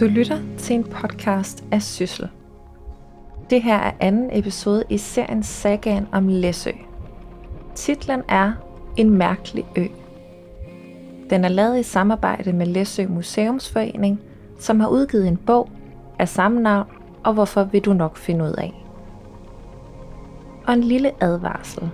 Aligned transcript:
Du 0.00 0.04
lytter 0.04 0.38
til 0.58 0.76
en 0.76 0.84
podcast 0.84 1.64
af 1.72 1.82
Syssel. 1.82 2.28
Det 3.50 3.62
her 3.62 3.76
er 3.76 3.92
anden 4.00 4.30
episode 4.32 4.84
i 4.90 4.98
serien 4.98 5.42
Sagaen 5.42 6.06
om 6.12 6.28
Læsø. 6.28 6.70
Titlen 7.74 8.22
er 8.28 8.52
En 8.96 9.10
mærkelig 9.10 9.64
ø. 9.76 9.86
Den 11.30 11.44
er 11.44 11.48
lavet 11.48 11.78
i 11.78 11.82
samarbejde 11.82 12.52
med 12.52 12.66
Læsø 12.66 13.06
Museumsforening, 13.08 14.20
som 14.58 14.80
har 14.80 14.88
udgivet 14.88 15.28
en 15.28 15.36
bog 15.36 15.70
af 16.18 16.28
samme 16.28 16.60
navn, 16.60 16.88
og 17.24 17.34
hvorfor 17.34 17.64
vil 17.64 17.80
du 17.80 17.92
nok 17.92 18.16
finde 18.16 18.44
ud 18.44 18.54
af. 18.58 18.84
Og 20.66 20.74
en 20.74 20.84
lille 20.84 21.10
advarsel. 21.20 21.90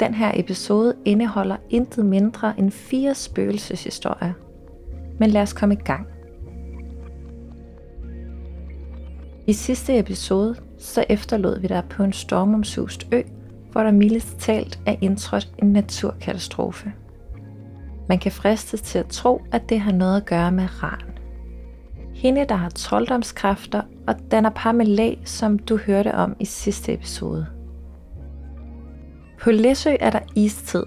Den 0.00 0.14
her 0.14 0.32
episode 0.34 0.94
indeholder 1.04 1.56
intet 1.70 2.06
mindre 2.06 2.54
end 2.58 2.70
fire 2.70 3.14
spøgelseshistorier. 3.14 4.32
Men 5.18 5.30
lad 5.30 5.42
os 5.42 5.52
komme 5.52 5.74
i 5.74 5.78
gang. 5.84 6.13
I 9.46 9.52
sidste 9.52 9.98
episode 9.98 10.56
så 10.78 11.04
efterlod 11.08 11.60
vi 11.60 11.66
dig 11.66 11.84
på 11.90 12.02
en 12.02 12.12
stormomsust 12.12 13.06
ø, 13.12 13.22
hvor 13.72 13.82
der 13.82 13.92
mildest 13.92 14.38
talt 14.38 14.78
er 14.86 14.96
indtrådt 15.00 15.50
en 15.62 15.72
naturkatastrofe. 15.72 16.92
Man 18.08 18.18
kan 18.18 18.32
fristes 18.32 18.80
til 18.80 18.98
at 18.98 19.06
tro, 19.06 19.42
at 19.52 19.68
det 19.68 19.80
har 19.80 19.92
noget 19.92 20.16
at 20.16 20.26
gøre 20.26 20.52
med 20.52 20.82
ran. 20.82 21.00
Hende, 22.14 22.46
der 22.48 22.54
har 22.54 22.68
trolddomskræfter 22.68 23.82
og 24.06 24.14
danner 24.30 24.50
par 24.50 24.72
med 24.72 24.86
lag, 24.86 25.22
som 25.24 25.58
du 25.58 25.76
hørte 25.76 26.14
om 26.14 26.36
i 26.40 26.44
sidste 26.44 26.94
episode. 26.94 27.46
På 29.40 29.50
Læsø 29.50 29.94
er 30.00 30.10
der 30.10 30.20
istid, 30.34 30.82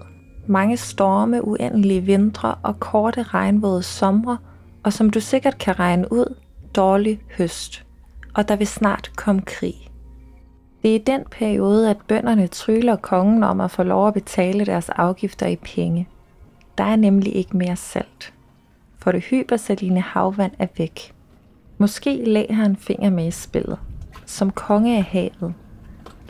mange 0.46 0.76
storme, 0.76 1.44
uendelige 1.44 2.00
vintre 2.00 2.54
og 2.54 2.80
korte 2.80 3.22
regnvåde 3.22 3.82
somre, 3.82 4.38
og 4.84 4.92
som 4.92 5.10
du 5.10 5.20
sikkert 5.20 5.58
kan 5.58 5.78
regne 5.78 6.12
ud, 6.12 6.34
dårlig 6.76 7.20
høst. 7.38 7.87
Og 8.38 8.48
der 8.48 8.56
vil 8.56 8.66
snart 8.66 9.12
komme 9.16 9.42
krig. 9.42 9.74
Det 10.82 10.90
er 10.90 10.94
i 10.94 11.02
den 11.06 11.22
periode, 11.30 11.90
at 11.90 11.96
bønderne 12.08 12.46
tryller 12.46 12.96
kongen 12.96 13.44
om 13.44 13.60
at 13.60 13.70
få 13.70 13.82
lov 13.82 14.08
at 14.08 14.14
betale 14.14 14.66
deres 14.66 14.88
afgifter 14.88 15.46
i 15.46 15.56
penge. 15.56 16.08
Der 16.78 16.84
er 16.84 16.96
nemlig 16.96 17.36
ikke 17.36 17.56
mere 17.56 17.76
salt. 17.76 18.34
For 18.98 19.12
det 19.12 19.24
hypersaline 19.24 20.00
havvand 20.00 20.52
er 20.58 20.66
væk. 20.76 21.14
Måske 21.78 22.24
lagde 22.24 22.54
han 22.54 22.70
en 22.70 22.76
finger 22.76 23.10
med 23.10 23.26
i 23.26 23.30
spillet. 23.30 23.78
Som 24.26 24.50
konge 24.50 24.96
af 24.96 25.04
havet. 25.04 25.54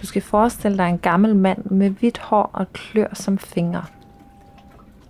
Du 0.01 0.07
skal 0.07 0.23
forestille 0.23 0.79
dig 0.79 0.89
en 0.89 0.99
gammel 0.99 1.37
mand 1.37 1.65
med 1.65 1.91
hvidt 1.91 2.19
hår 2.19 2.51
og 2.53 2.73
klør 2.73 3.15
som 3.15 3.39
fingre. 3.39 3.85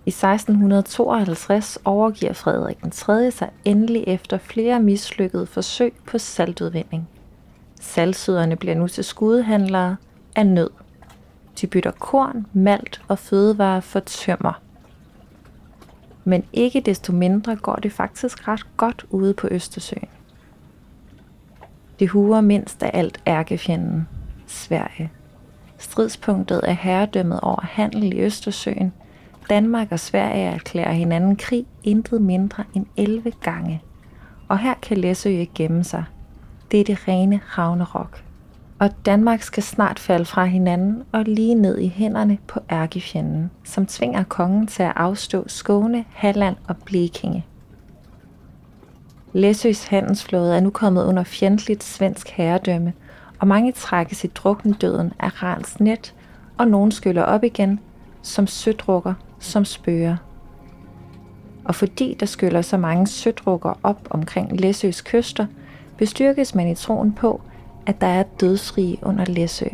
I 0.09 0.11
1652 0.11 1.77
overgiver 1.85 2.33
Frederik 2.33 2.81
den 2.81 2.91
3. 2.91 3.31
sig 3.31 3.49
endelig 3.65 4.03
efter 4.07 4.37
flere 4.37 4.79
mislykkede 4.79 5.45
forsøg 5.45 5.93
på 6.07 6.17
saltudvinding. 6.17 7.09
Saltsyderne 7.81 8.55
bliver 8.55 8.75
nu 8.75 8.87
til 8.87 9.03
skudehandlere 9.03 9.95
af 10.35 10.47
nød. 10.47 10.69
De 11.61 11.67
bytter 11.67 11.91
korn, 11.91 12.45
malt 12.53 13.01
og 13.07 13.19
fødevarer 13.19 13.79
for 13.79 13.99
tømmer. 13.99 14.61
Men 16.23 16.43
ikke 16.53 16.81
desto 16.81 17.13
mindre 17.13 17.55
går 17.55 17.75
det 17.75 17.91
faktisk 17.91 18.47
ret 18.47 18.77
godt 18.77 19.05
ude 19.09 19.33
på 19.33 19.47
Østersøen. 19.51 20.09
Det 21.99 22.09
huer 22.09 22.41
mindst 22.41 22.83
af 22.83 22.91
alt 22.93 23.21
ærkefjenden, 23.27 24.07
Sverige. 24.47 25.11
Stridspunktet 25.77 26.61
er 26.63 26.73
herredømmet 26.73 27.39
over 27.39 27.61
handel 27.61 28.13
i 28.13 28.19
Østersøen. 28.19 28.93
Danmark 29.49 29.91
og 29.91 29.99
Sverige 29.99 30.45
erklærer 30.45 30.91
hinanden 30.91 31.35
krig 31.35 31.65
intet 31.83 32.21
mindre 32.21 32.63
end 32.73 32.85
11 32.97 33.31
gange. 33.41 33.81
Og 34.47 34.59
her 34.59 34.73
kan 34.81 34.97
Læsø 34.97 35.29
ikke 35.29 35.53
gemme 35.55 35.83
sig. 35.83 36.03
Det 36.71 36.79
er 36.79 36.83
det 36.83 37.07
rene 37.07 37.39
Ragnarok. 37.57 38.23
Og 38.79 38.89
Danmark 39.05 39.41
skal 39.41 39.63
snart 39.63 39.99
falde 39.99 40.25
fra 40.25 40.45
hinanden 40.45 41.03
og 41.11 41.23
lige 41.23 41.55
ned 41.55 41.77
i 41.79 41.87
hænderne 41.87 42.37
på 42.47 42.59
ærkefjenden, 42.71 43.51
som 43.63 43.85
tvinger 43.85 44.23
kongen 44.23 44.67
til 44.67 44.83
at 44.83 44.93
afstå 44.95 45.43
Skåne, 45.47 46.05
Halland 46.13 46.55
og 46.67 46.75
Blekinge. 46.85 47.45
Læsøs 49.33 49.87
handelsflåde 49.87 50.55
er 50.55 50.59
nu 50.59 50.69
kommet 50.69 51.05
under 51.05 51.23
fjendtligt 51.23 51.83
svensk 51.83 52.29
herredømme, 52.29 52.93
og 53.39 53.47
mange 53.47 53.71
trækkes 53.71 54.23
i 54.23 54.27
druknedøden 54.27 55.13
af 55.19 55.43
rans 55.43 55.79
net, 55.79 56.15
og 56.57 56.67
nogen 56.67 56.91
skyller 56.91 57.23
op 57.23 57.43
igen, 57.43 57.79
som 58.21 58.47
sødrukker, 58.47 59.13
som 59.39 59.65
spøger. 59.65 60.17
Og 61.65 61.75
fordi 61.75 62.17
der 62.19 62.25
skyller 62.25 62.61
så 62.61 62.77
mange 62.77 63.07
sødrukker 63.07 63.79
op 63.83 64.07
omkring 64.09 64.59
Læsøs 64.59 65.01
kyster, 65.01 65.45
bestyrkes 65.97 66.55
man 66.55 66.67
i 66.67 66.75
troen 66.75 67.13
på, 67.13 67.41
at 67.85 68.01
der 68.01 68.07
er 68.07 68.23
dødsrige 68.23 68.97
under 69.01 69.25
Læsø. 69.25 69.65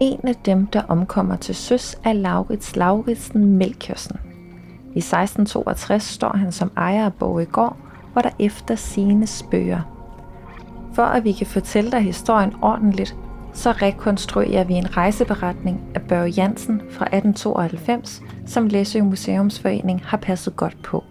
En 0.00 0.20
af 0.24 0.34
dem, 0.34 0.66
der 0.66 0.82
omkommer 0.88 1.36
til 1.36 1.54
søs, 1.54 1.96
er 2.04 2.12
Laurits 2.12 2.76
Lauritsen 2.76 3.56
Melkjørsen. 3.56 4.16
I 4.94 4.98
1662 4.98 6.02
står 6.02 6.36
han 6.36 6.52
som 6.52 6.72
ejer 6.76 7.04
af 7.04 7.14
Borgegård, 7.14 7.76
hvor 8.12 8.22
der 8.22 8.30
efter 8.38 8.74
sine 8.74 9.26
spøger. 9.26 9.80
For 10.94 11.02
at 11.02 11.24
vi 11.24 11.32
kan 11.32 11.46
fortælle 11.46 11.90
dig 11.90 12.00
historien 12.00 12.54
ordentligt, 12.62 13.16
så 13.56 13.72
rekonstruerer 13.72 14.64
vi 14.64 14.74
en 14.74 14.96
rejseberetning 14.96 15.80
af 15.94 16.02
Børge 16.02 16.28
Jansen 16.30 16.80
fra 16.90 17.04
1892, 17.04 18.22
som 18.46 18.66
Læsø 18.66 19.02
Museumsforening 19.02 20.02
har 20.04 20.16
passet 20.16 20.56
godt 20.56 20.82
på. 20.82 21.04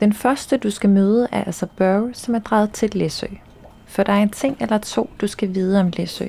Den 0.00 0.12
første, 0.12 0.56
du 0.56 0.70
skal 0.70 0.90
møde, 0.90 1.28
er 1.32 1.44
altså 1.44 1.66
Børge, 1.76 2.14
som 2.14 2.34
er 2.34 2.38
drejet 2.38 2.72
til 2.72 2.90
Læsø. 2.94 3.26
For 3.86 4.02
der 4.02 4.12
er 4.12 4.22
en 4.22 4.30
ting 4.30 4.56
eller 4.60 4.78
to, 4.78 5.10
du 5.20 5.26
skal 5.26 5.54
vide 5.54 5.80
om 5.80 5.92
Læsø. 5.96 6.26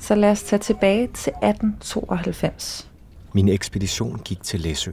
Så 0.00 0.14
lad 0.14 0.30
os 0.30 0.42
tage 0.42 0.60
tilbage 0.60 1.06
til 1.06 1.32
1892. 1.42 2.90
Min 3.32 3.48
ekspedition 3.48 4.20
gik 4.24 4.42
til 4.42 4.60
Læsø, 4.60 4.92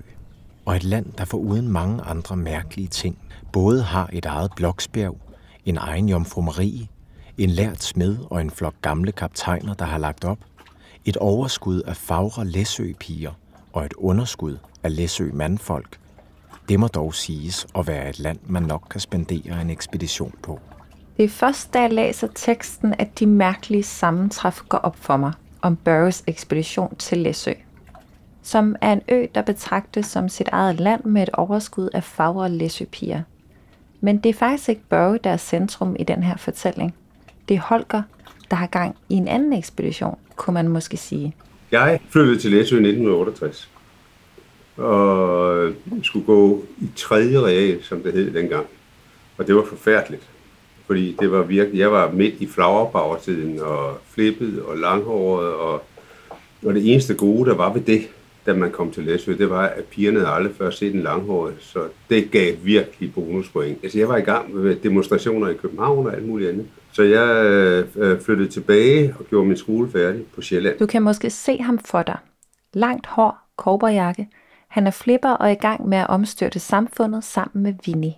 og 0.66 0.76
et 0.76 0.84
land, 0.84 1.06
der 1.18 1.26
for 1.26 1.38
uden 1.38 1.68
mange 1.68 2.02
andre 2.02 2.36
mærkelige 2.38 2.88
ting, 2.88 3.18
både 3.52 3.84
har 3.84 4.10
et 4.14 4.26
eget 4.26 4.52
bloksbjerg, 4.56 5.18
en 5.66 5.78
egen 5.78 6.10
jomfru 6.10 6.42
Marie, 6.42 6.88
en 7.38 7.50
lært 7.50 7.84
smed 7.84 8.18
og 8.30 8.42
en 8.42 8.50
flok 8.50 8.74
gamle 8.82 9.12
kaptajner, 9.12 9.74
der 9.74 9.86
har 9.86 9.98
lagt 9.98 10.26
op, 10.26 10.40
et 11.06 11.18
overskud 11.18 11.82
af 11.82 11.98
fagre 11.98 12.46
læsøpiger 12.46 13.32
og 13.74 13.86
et 13.86 13.94
underskud 13.94 14.58
af 14.84 14.96
Læsø 14.96 15.30
mandfolk, 15.34 16.00
det 16.70 16.80
må 16.80 16.88
dog 16.88 17.16
siges 17.16 17.68
at 17.76 17.88
være 17.88 18.10
et 18.10 18.20
land, 18.20 18.40
man 18.48 18.64
nok 18.64 18.88
kan 18.90 19.00
spendere 19.00 19.62
en 19.62 19.70
ekspedition 19.70 20.34
på. 20.44 20.60
Det 21.18 21.26
er 21.26 21.30
først, 21.30 21.74
da 21.74 21.82
jeg 21.82 21.94
læser 21.94 22.28
teksten, 22.36 22.96
at 23.00 23.20
de 23.20 23.26
mærkelige 23.26 23.84
sammentræf 23.84 24.62
går 24.70 24.78
op 24.78 24.96
for 24.96 25.18
mig 25.18 25.34
om 25.62 25.76
Burroughs 25.76 26.24
ekspedition 26.28 26.96
til 26.96 27.18
Læsø, 27.18 27.52
som 28.44 28.76
er 28.82 28.94
en 28.94 29.02
ø, 29.10 29.26
der 29.36 29.42
betragtes 29.42 30.06
som 30.06 30.30
sit 30.30 30.48
eget 30.52 30.80
land 30.80 31.04
med 31.04 31.24
et 31.24 31.30
overskud 31.30 31.90
af 31.94 32.04
fagre 32.04 32.50
læsøpiger. 32.50 33.22
Men 34.02 34.18
det 34.18 34.30
er 34.30 34.34
faktisk 34.34 34.70
ikke 34.70 34.90
Burrow, 34.90 35.18
der 35.24 35.30
er 35.30 35.38
centrum 35.38 35.96
i 36.00 36.04
den 36.04 36.24
her 36.24 36.38
fortælling. 36.38 36.96
Det 37.50 37.56
er 37.56 37.62
Holger, 37.62 38.02
der 38.50 38.56
har 38.56 38.68
gang 38.68 38.96
i 39.10 39.14
en 39.14 39.28
anden 39.28 39.54
ekspedition, 39.54 40.18
kunne 40.36 40.54
man 40.54 40.68
måske 40.68 40.98
sige. 40.98 41.36
Jeg 41.72 42.00
flyttede 42.10 42.40
til 42.40 42.52
Læsø 42.52 42.76
i 42.76 42.80
1968 42.80 43.70
og 44.78 45.72
skulle 46.04 46.26
gå 46.26 46.64
i 46.82 46.90
tredje 46.96 47.40
real, 47.40 47.84
som 47.84 48.02
det 48.02 48.14
hed 48.14 48.34
dengang. 48.34 48.66
Og 49.38 49.48
det 49.48 49.56
var 49.56 49.66
forfærdeligt, 49.66 50.24
fordi 50.86 51.16
det 51.20 51.32
var 51.32 51.44
virkelig, 51.44 51.80
jeg 51.80 51.92
var 51.92 52.12
midt 52.12 52.36
i 52.40 52.48
flowerbauertiden 52.48 53.60
og 53.60 53.98
flippet 54.10 54.62
og 54.62 54.78
langhåret, 54.78 55.54
og, 55.54 55.84
og 56.66 56.74
det 56.74 56.92
eneste 56.92 57.14
gode, 57.14 57.50
der 57.50 57.56
var 57.56 57.74
ved 57.74 57.82
det, 57.82 58.02
da 58.46 58.54
man 58.54 58.72
kom 58.72 58.92
til 58.92 59.04
Læsø, 59.04 59.38
det 59.38 59.50
var, 59.50 59.62
at 59.68 59.84
pigerne 59.84 60.20
havde 60.20 60.32
aldrig 60.32 60.56
før 60.56 60.70
set 60.70 60.96
en 60.96 61.02
langhåret, 61.02 61.54
så 61.60 61.80
det 62.10 62.32
gav 62.32 62.56
virkelig 62.64 63.14
bonuspoint. 63.14 63.78
Altså, 63.84 63.98
jeg 64.00 64.10
var 64.10 64.18
i 64.18 64.22
gang 64.22 64.56
med 64.56 64.76
demonstrationer 64.76 65.50
i 65.50 65.54
København 65.54 66.08
og 66.08 66.16
alt 66.16 66.28
muligt 66.28 66.50
andet. 66.50 66.68
Så 66.96 67.04
jeg 67.04 67.46
øh, 67.96 68.22
flyttede 68.22 68.50
tilbage 68.50 69.16
og 69.20 69.26
gjorde 69.26 69.48
min 69.48 69.58
skole 69.58 69.92
færdig 69.92 70.24
på 70.36 70.42
Sjælland. 70.42 70.80
Du 70.80 70.86
kan 70.86 71.02
måske 71.02 71.30
se 71.30 71.58
ham 71.58 71.80
for 71.80 72.04
dig. 72.04 72.18
Langt 72.74 73.08
hår, 73.08 73.38
kobberjakke. 73.56 74.30
Han 74.68 74.88
er 74.88 74.92
flipper 74.92 75.30
og 75.30 75.48
er 75.48 75.52
i 75.52 75.56
gang 75.56 75.90
med 75.90 75.98
at 75.98 76.08
omstyrte 76.08 76.60
samfundet 76.60 77.24
sammen 77.24 77.64
med 77.64 77.74
Vinnie. 77.86 78.14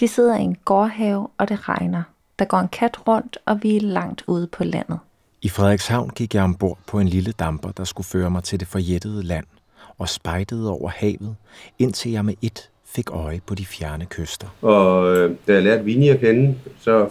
De 0.00 0.08
sidder 0.08 0.36
i 0.36 0.42
en 0.42 0.56
gårdhave, 0.64 1.28
og 1.38 1.48
det 1.48 1.68
regner. 1.68 2.02
Der 2.38 2.44
går 2.44 2.58
en 2.58 2.68
kat 2.68 3.08
rundt, 3.08 3.38
og 3.46 3.62
vi 3.62 3.76
er 3.76 3.80
langt 3.80 4.24
ude 4.26 4.46
på 4.46 4.64
landet. 4.64 4.98
I 5.42 5.48
Frederikshavn 5.48 6.10
gik 6.10 6.34
jeg 6.34 6.44
ombord 6.44 6.78
på 6.86 6.98
en 6.98 7.08
lille 7.08 7.32
damper, 7.32 7.70
der 7.70 7.84
skulle 7.84 8.06
føre 8.06 8.30
mig 8.30 8.44
til 8.44 8.60
det 8.60 8.68
forjættede 8.68 9.22
land, 9.22 9.46
og 9.98 10.08
spejtede 10.08 10.70
over 10.70 10.88
havet, 10.88 11.36
indtil 11.78 12.10
jeg 12.10 12.24
med 12.24 12.34
et 12.42 12.70
fik 12.86 13.10
øje 13.10 13.40
på 13.46 13.54
de 13.54 13.66
fjerne 13.66 14.06
kyster. 14.06 14.46
Og 14.62 15.16
øh, 15.16 15.36
da 15.46 15.52
jeg 15.52 15.62
lærte 15.62 15.84
Vinnie 15.84 16.10
at 16.10 16.20
kende, 16.20 16.54
så 16.80 17.08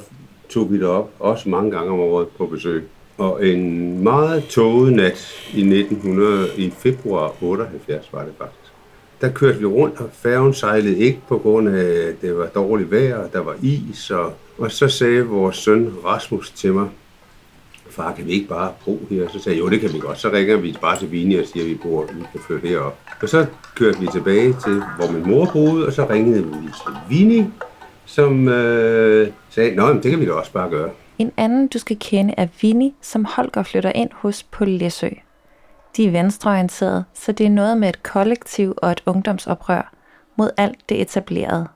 tog 0.50 0.72
vi 0.72 0.80
derop, 0.80 1.10
også 1.20 1.50
mange 1.50 1.72
gange 1.72 1.92
om 1.92 2.00
året 2.00 2.28
på 2.28 2.46
besøg. 2.46 2.84
Og 3.18 3.48
en 3.48 4.04
meget 4.04 4.44
tåget 4.46 4.94
nat 4.94 5.50
i 5.54 5.62
1900, 5.62 6.50
i 6.58 6.70
februar 6.70 7.44
78 7.44 8.10
var 8.14 8.24
det 8.24 8.34
faktisk, 8.38 8.74
der 9.22 9.30
kørte 9.30 9.60
vi 9.60 9.66
rundt, 9.66 10.00
og 10.00 10.10
færgen 10.14 10.54
sejlede 10.54 10.98
ikke 10.98 11.20
på 11.28 11.38
grund 11.38 11.70
af, 11.70 11.84
at 11.84 12.22
det 12.22 12.38
var 12.38 12.46
dårligt 12.46 12.92
vejr, 12.92 13.18
og 13.18 13.34
der 13.34 13.40
var 13.40 13.56
is. 13.62 14.12
Og, 14.12 14.34
og 14.58 14.72
så 14.72 14.88
sagde 14.88 15.26
vores 15.26 15.56
søn 15.56 15.94
Rasmus 16.06 16.52
til 16.52 16.74
mig, 16.74 16.90
far, 17.90 18.14
kan 18.14 18.26
vi 18.26 18.32
ikke 18.32 18.48
bare 18.48 18.72
bo 18.86 19.00
her? 19.10 19.28
Så 19.30 19.40
sagde 19.40 19.58
jeg, 19.58 19.66
jo, 19.66 19.70
det 19.70 19.80
kan 19.80 19.94
vi 19.94 20.00
godt. 20.00 20.20
Så 20.20 20.32
ringer 20.32 20.58
vi 20.58 20.76
bare 20.82 21.00
til 21.00 21.12
Vini 21.12 21.36
og 21.36 21.46
siger, 21.46 21.64
at 21.64 21.70
vi, 21.70 21.76
bor, 21.84 22.06
vi 22.06 22.24
kan 22.32 22.42
flytte 22.48 22.68
herop. 22.68 23.00
Og 23.22 23.30
så 23.30 23.46
kørte 23.76 24.00
vi 24.00 24.08
tilbage 24.08 24.56
til, 24.66 24.84
hvor 24.98 25.12
min 25.12 25.32
mor 25.32 25.50
boede, 25.54 25.88
og 25.88 25.94
så 25.94 26.10
ringede 26.10 26.44
vi 26.44 26.52
til 26.52 26.94
Vini, 27.10 27.46
som 28.06 28.48
øh, 28.48 29.32
sagde, 29.50 29.76
nå, 29.76 29.94
det 29.94 30.12
kan 30.12 30.20
vi 30.20 30.26
da 30.26 30.32
også 30.32 30.52
bare 30.52 30.70
gøre. 30.70 30.90
En 31.18 31.32
anden, 31.38 31.68
du 31.68 31.80
skal 31.80 31.98
kende, 32.00 32.34
er 32.38 32.48
Vinnie, 32.62 32.94
som 33.02 33.26
Holger 33.26 33.64
flytter 33.64 33.92
ind 33.92 34.10
hos 34.14 34.44
på 34.44 34.66
Læsø. 34.66 35.10
De 35.98 36.08
er 36.08 36.12
venstreorienterede, 36.12 37.04
så 37.14 37.32
det 37.32 37.46
er 37.46 37.50
noget 37.50 37.78
med 37.78 37.90
et 37.90 38.04
kollektiv 38.04 38.74
og 38.78 38.92
et 38.92 39.04
ungdomsoprør 39.06 39.94
mod 40.38 40.50
alt 40.58 40.80
det 40.90 41.02
etablerede. 41.02 41.68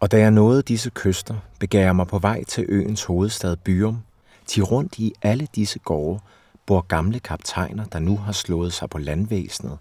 Og 0.00 0.10
da 0.10 0.18
jeg 0.18 0.30
nåede 0.30 0.62
disse 0.62 0.90
kyster, 0.94 1.34
begav 1.60 1.80
jeg 1.80 1.96
mig 1.96 2.06
på 2.06 2.18
vej 2.18 2.44
til 2.44 2.66
øens 2.68 3.04
hovedstad 3.04 3.56
Byrum. 3.56 3.98
Til 4.46 4.62
rundt 4.62 4.98
i 4.98 5.12
alle 5.22 5.48
disse 5.54 5.78
gårde 5.78 6.20
bor 6.66 6.80
gamle 6.80 7.20
kaptajner, 7.20 7.84
der 7.84 7.98
nu 7.98 8.16
har 8.16 8.32
slået 8.32 8.72
sig 8.72 8.90
på 8.90 8.98
landvæsenet. 8.98 9.78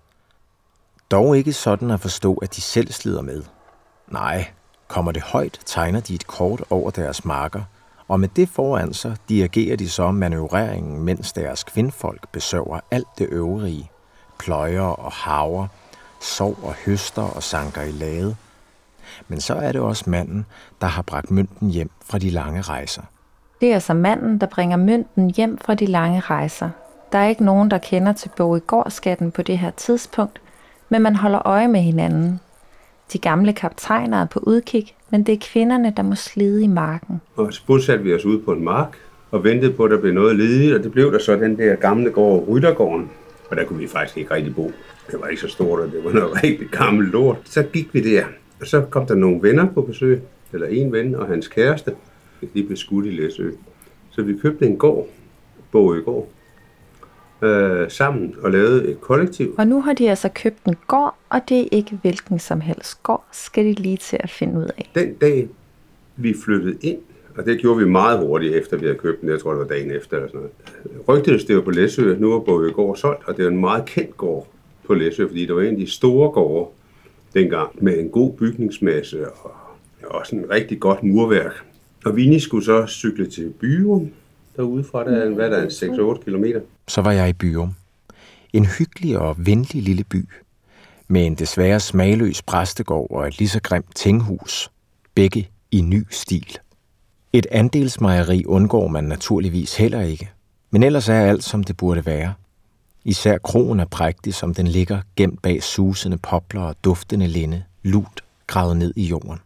Dog 1.11 1.37
ikke 1.37 1.53
sådan 1.53 1.91
at 1.91 1.99
forstå, 1.99 2.33
at 2.33 2.55
de 2.55 2.61
selv 2.61 2.91
slider 2.91 3.21
med. 3.21 3.43
Nej, 4.07 4.45
kommer 4.91 5.11
det 5.11 5.21
højt, 5.21 5.59
tegner 5.65 5.99
de 5.99 6.15
et 6.15 6.27
kort 6.27 6.63
over 6.69 6.91
deres 6.91 7.25
marker, 7.25 7.61
og 8.07 8.19
med 8.19 8.27
det 8.35 8.49
foran 8.49 8.93
sig 8.93 9.15
dirigerer 9.29 9.75
de 9.77 9.89
så 9.89 10.11
manøvreringen, 10.11 11.03
mens 11.03 11.33
deres 11.33 11.63
kvindfolk 11.63 12.27
besøger 12.31 12.79
alt 12.91 13.07
det 13.17 13.27
øvrige. 13.31 13.91
Pløjer 14.39 14.81
og 14.81 15.11
haver, 15.11 15.67
sov 16.19 16.57
og 16.63 16.73
høster 16.85 17.21
og 17.21 17.43
sanker 17.43 17.81
i 17.81 17.91
lade. 17.91 18.35
Men 19.27 19.41
så 19.41 19.53
er 19.53 19.71
det 19.71 19.81
også 19.81 20.03
manden, 20.07 20.45
der 20.81 20.87
har 20.87 21.01
bragt 21.01 21.31
mønten 21.31 21.69
hjem 21.69 21.91
fra 22.05 22.17
de 22.17 22.29
lange 22.29 22.61
rejser. 22.61 23.01
Det 23.61 23.69
er 23.69 23.73
altså 23.73 23.93
manden, 23.93 24.37
der 24.37 24.47
bringer 24.47 24.77
mønten 24.77 25.29
hjem 25.29 25.57
fra 25.57 25.73
de 25.73 25.85
lange 25.85 26.19
rejser. 26.19 26.69
Der 27.11 27.17
er 27.17 27.27
ikke 27.27 27.45
nogen, 27.45 27.71
der 27.71 27.77
kender 27.77 28.13
til 28.13 28.29
Bogegårdskatten 28.37 29.31
på 29.31 29.41
det 29.41 29.57
her 29.57 29.71
tidspunkt, 29.71 30.41
men 30.89 31.01
man 31.01 31.15
holder 31.15 31.47
øje 31.47 31.67
med 31.67 31.81
hinanden. 31.81 32.39
De 33.13 33.19
gamle 33.19 33.53
kaptajner 33.53 34.21
er 34.21 34.25
på 34.25 34.39
udkig, 34.43 34.95
men 35.09 35.23
det 35.23 35.33
er 35.33 35.37
kvinderne, 35.41 35.93
der 35.97 36.03
må 36.03 36.15
slide 36.15 36.63
i 36.63 36.67
marken. 36.67 37.21
Og 37.35 37.53
så 37.53 37.61
bosatte 37.67 38.03
vi 38.03 38.13
os 38.13 38.25
ude 38.25 38.39
på 38.39 38.51
en 38.51 38.63
mark 38.63 38.97
og 39.31 39.43
ventede 39.43 39.73
på, 39.73 39.83
at 39.83 39.91
der 39.91 40.01
blev 40.01 40.13
noget 40.13 40.35
ledigt, 40.35 40.75
og 40.75 40.83
det 40.83 40.91
blev 40.91 41.11
der 41.11 41.19
så 41.19 41.35
den 41.35 41.57
der 41.57 41.75
gamle 41.75 42.11
gård, 42.11 42.47
Ryttergården. 42.47 43.09
Og 43.49 43.57
der 43.57 43.65
kunne 43.65 43.79
vi 43.79 43.87
faktisk 43.87 44.17
ikke 44.17 44.33
rigtig 44.33 44.55
bo. 44.55 44.71
Det 45.11 45.19
var 45.21 45.27
ikke 45.27 45.41
så 45.41 45.47
stort, 45.47 45.79
og 45.79 45.91
det 45.91 46.03
var 46.03 46.11
noget 46.11 46.33
rigtig 46.43 46.67
gammelt 46.67 47.11
lort. 47.11 47.37
Så 47.45 47.63
gik 47.63 47.93
vi 47.93 48.15
der, 48.15 48.23
og 48.61 48.67
så 48.67 48.81
kom 48.81 49.05
der 49.05 49.15
nogle 49.15 49.39
venner 49.41 49.67
på 49.73 49.81
besøg, 49.81 50.21
eller 50.53 50.67
en 50.67 50.91
ven 50.91 51.15
og 51.15 51.27
hans 51.27 51.47
kæreste. 51.47 51.93
De 52.53 52.63
blev 52.63 52.77
skudt 52.77 53.05
i 53.05 53.09
Læsø. 53.09 53.49
Så 54.11 54.21
vi 54.21 54.37
købte 54.41 54.65
en 54.65 54.77
gård, 54.77 55.07
Bogøgård, 55.71 56.29
øh, 57.41 57.91
sammen 57.91 58.35
og 58.41 58.51
lavede 58.51 58.91
et 58.91 59.01
kollektiv. 59.01 59.55
Og 59.57 59.67
nu 59.67 59.81
har 59.81 59.93
de 59.93 60.09
altså 60.09 60.29
købt 60.35 60.63
en 60.67 60.75
gård, 60.87 61.15
og 61.29 61.39
det 61.49 61.59
er 61.59 61.67
ikke 61.71 61.99
hvilken 62.01 62.39
som 62.39 62.61
helst 62.61 63.03
gård, 63.03 63.25
skal 63.31 63.65
de 63.65 63.73
lige 63.73 63.97
til 63.97 64.17
at 64.19 64.29
finde 64.29 64.59
ud 64.59 64.67
af. 64.77 64.91
Den 64.95 65.13
dag, 65.13 65.47
vi 66.15 66.35
flyttede 66.45 66.77
ind, 66.81 66.97
og 67.37 67.45
det 67.45 67.59
gjorde 67.59 67.79
vi 67.79 67.85
meget 67.85 68.19
hurtigt 68.19 68.55
efter, 68.55 68.77
vi 68.77 68.85
havde 68.85 68.97
købt 68.97 69.21
den. 69.21 69.29
Jeg 69.29 69.39
tror, 69.39 69.51
det 69.51 69.59
var 69.59 69.67
dagen 69.67 69.91
efter 69.91 70.17
eller 70.17 70.29
sådan 70.29 70.39
noget. 70.39 71.07
Rygtedes 71.07 71.45
det 71.45 71.55
var 71.55 71.61
på 71.61 71.71
Læsø, 71.71 72.15
nu 72.19 72.31
var 72.31 72.71
gård 72.71 72.95
solgt, 72.95 73.27
og 73.27 73.37
det 73.37 73.45
er 73.45 73.49
en 73.49 73.59
meget 73.59 73.85
kendt 73.85 74.17
gård 74.17 74.47
på 74.85 74.93
Læsø, 74.93 75.27
fordi 75.27 75.45
det 75.45 75.55
var 75.55 75.61
en 75.61 75.73
af 75.73 75.77
de 75.79 75.91
store 75.91 76.31
gårde 76.31 76.71
dengang, 77.33 77.69
med 77.83 77.99
en 77.99 78.09
god 78.09 78.33
bygningsmasse 78.33 79.29
og 79.29 79.51
også 80.03 80.35
en 80.35 80.45
rigtig 80.49 80.79
godt 80.79 81.03
murværk. 81.03 81.65
Og 82.05 82.15
Vini 82.15 82.39
skulle 82.39 82.65
så 82.65 82.85
cykle 82.87 83.25
til 83.25 83.53
Byrum, 83.59 84.11
derude 84.61 84.83
fra, 84.83 85.03
der, 85.03 85.29
hvad 85.29 85.51
der 85.51 85.57
er 85.57 86.15
6-8 86.17 86.23
kilometer. 86.23 86.61
Så 86.87 87.01
var 87.01 87.11
jeg 87.11 87.29
i 87.29 87.33
Byrum. 87.33 87.75
En 88.53 88.65
hyggelig 88.65 89.19
og 89.19 89.45
venlig 89.45 89.83
lille 89.83 90.03
by, 90.03 90.29
med 91.07 91.25
en 91.25 91.35
desværre 91.35 91.79
smagløs 91.79 92.41
præstegård 92.41 93.11
og 93.11 93.27
et 93.27 93.37
lige 93.37 93.49
så 93.49 93.59
grimt 93.61 93.95
tinghus, 93.95 94.71
begge 95.15 95.49
i 95.71 95.81
ny 95.81 96.07
stil. 96.09 96.57
Et 97.33 97.47
andelsmejeri 97.51 98.45
undgår 98.45 98.87
man 98.87 99.03
naturligvis 99.03 99.77
heller 99.77 100.01
ikke, 100.01 100.31
men 100.71 100.83
ellers 100.83 101.09
er 101.09 101.21
alt, 101.21 101.43
som 101.43 101.63
det 101.63 101.77
burde 101.77 102.05
være. 102.05 102.33
Især 103.03 103.37
krogen 103.37 103.79
er 103.79 103.85
prægtig, 103.85 104.33
som 104.33 104.53
den 104.53 104.67
ligger 104.67 105.01
gemt 105.15 105.41
bag 105.41 105.63
susende 105.63 106.17
popler 106.17 106.61
og 106.61 106.75
duftende 106.83 107.27
linde, 107.27 107.63
lut 107.83 108.21
gravet 108.47 108.77
ned 108.77 108.93
i 108.95 109.03
jorden. 109.03 109.39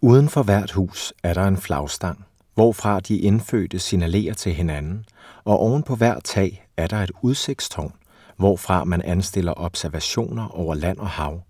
Uden 0.00 0.28
for 0.28 0.42
hvert 0.42 0.70
hus 0.70 1.12
er 1.22 1.34
der 1.34 1.44
en 1.44 1.56
flagstang, 1.56 2.24
hvorfra 2.54 3.00
de 3.00 3.18
indfødte 3.18 3.78
signalerer 3.78 4.34
til 4.34 4.52
hinanden, 4.52 5.04
og 5.44 5.58
oven 5.58 5.82
på 5.82 5.96
hver 5.96 6.20
tag 6.20 6.66
er 6.76 6.86
der 6.86 6.96
et 6.96 7.10
udsigtstårn, 7.22 7.92
hvorfra 8.36 8.84
man 8.84 9.02
anstiller 9.02 9.52
observationer 9.56 10.48
over 10.58 10.74
land 10.74 10.98
og 10.98 11.08
hav. 11.08 11.40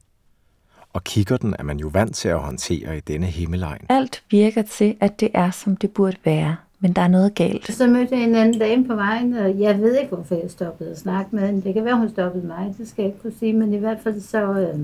Og 0.92 1.04
kigger 1.04 1.36
den 1.36 1.54
er 1.58 1.62
man 1.62 1.78
jo 1.78 1.88
vant 1.88 2.16
til 2.16 2.28
at 2.28 2.38
håndtere 2.38 2.96
i 2.96 3.00
denne 3.00 3.26
himmelegn. 3.26 3.86
Alt 3.88 4.22
virker 4.30 4.62
til, 4.62 4.96
at 5.00 5.20
det 5.20 5.28
er, 5.34 5.50
som 5.50 5.76
det 5.76 5.90
burde 5.90 6.16
være, 6.24 6.56
men 6.80 6.92
der 6.92 7.02
er 7.02 7.08
noget 7.08 7.34
galt. 7.34 7.72
Så 7.72 7.86
mødte 7.86 8.16
jeg 8.16 8.24
en 8.24 8.34
anden 8.34 8.58
dame 8.58 8.86
på 8.86 8.94
vejen, 8.94 9.34
og 9.34 9.60
jeg 9.60 9.78
ved 9.78 9.96
ikke, 9.96 10.14
hvorfor 10.14 10.34
jeg 10.34 10.50
stoppede 10.50 10.90
og 10.90 10.96
snakke 10.96 11.36
med 11.36 11.46
hende. 11.46 11.62
Det 11.62 11.74
kan 11.74 11.84
være, 11.84 11.96
hun 11.96 12.10
stoppede 12.10 12.46
mig, 12.46 12.74
det 12.78 12.88
skal 12.88 13.02
jeg 13.02 13.08
ikke 13.08 13.22
kunne 13.22 13.34
sige, 13.38 13.52
men 13.52 13.74
i 13.74 13.76
hvert 13.76 13.98
fald 14.02 14.20
så 14.20 14.42
øh, 14.42 14.78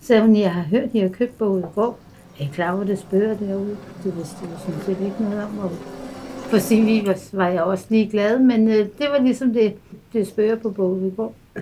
sagde 0.00 0.22
hun, 0.22 0.36
at 0.36 0.42
jeg 0.42 0.54
har 0.54 0.62
hørt, 0.62 0.82
at 0.82 0.94
I 0.94 0.98
har 0.98 1.08
købt 1.08 1.38
bogen 1.38 1.60
i 1.60 1.66
går. 1.74 1.98
Jeg 2.40 2.46
I 2.46 2.50
klar 2.54 2.72
over, 2.72 2.84
det 2.84 2.98
spørger 2.98 3.36
derude. 3.36 3.76
Det 4.04 4.16
vidste 4.16 4.36
jeg 4.42 4.50
sådan 4.58 4.80
set 4.80 5.06
ikke 5.06 5.22
noget 5.22 5.42
om. 5.44 5.58
Og 5.58 5.70
for 6.50 6.58
sin 6.58 6.86
vis 6.86 7.30
var 7.32 7.48
jeg 7.48 7.62
også 7.62 7.84
lige 7.88 8.10
glad, 8.10 8.38
men 8.38 8.68
øh, 8.68 8.74
det 8.74 9.06
var 9.10 9.22
ligesom 9.22 9.52
det, 9.52 9.72
det 10.12 10.26
spørger 10.26 10.56
på 10.56 10.70
bogen. 10.70 11.14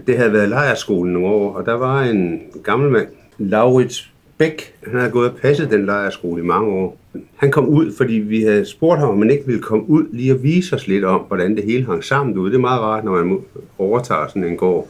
Det 0.06 0.16
havde 0.16 0.32
været 0.32 0.48
lejerskolen 0.48 1.12
nogle 1.12 1.28
år, 1.28 1.54
og 1.54 1.66
der 1.66 1.72
var 1.72 2.02
en 2.02 2.40
gammel 2.62 2.90
mand, 2.90 3.06
Laurits 3.38 4.12
Bæk. 4.38 4.74
Han 4.86 4.98
havde 4.98 5.10
gået 5.12 5.30
og 5.30 5.36
passet 5.36 5.70
den 5.70 5.86
lejerskole 5.86 6.42
i 6.42 6.46
mange 6.46 6.72
år. 6.72 6.96
Han 7.36 7.50
kom 7.50 7.68
ud, 7.68 7.92
fordi 7.96 8.14
vi 8.14 8.42
havde 8.42 8.64
spurgt 8.64 9.00
ham, 9.00 9.08
om 9.08 9.18
han 9.18 9.30
ikke 9.30 9.46
ville 9.46 9.62
komme 9.62 9.88
ud 9.88 10.06
lige 10.12 10.32
og 10.34 10.42
vise 10.42 10.76
os 10.76 10.86
lidt 10.86 11.04
om, 11.04 11.20
hvordan 11.20 11.56
det 11.56 11.64
hele 11.64 11.86
hang 11.86 12.04
sammen 12.04 12.34
derude. 12.34 12.50
Det 12.50 12.56
er 12.56 12.60
meget 12.60 12.80
rart, 12.80 13.04
når 13.04 13.12
man 13.12 13.38
overtager 13.78 14.26
sådan 14.28 14.44
en 14.44 14.56
gård. 14.56 14.88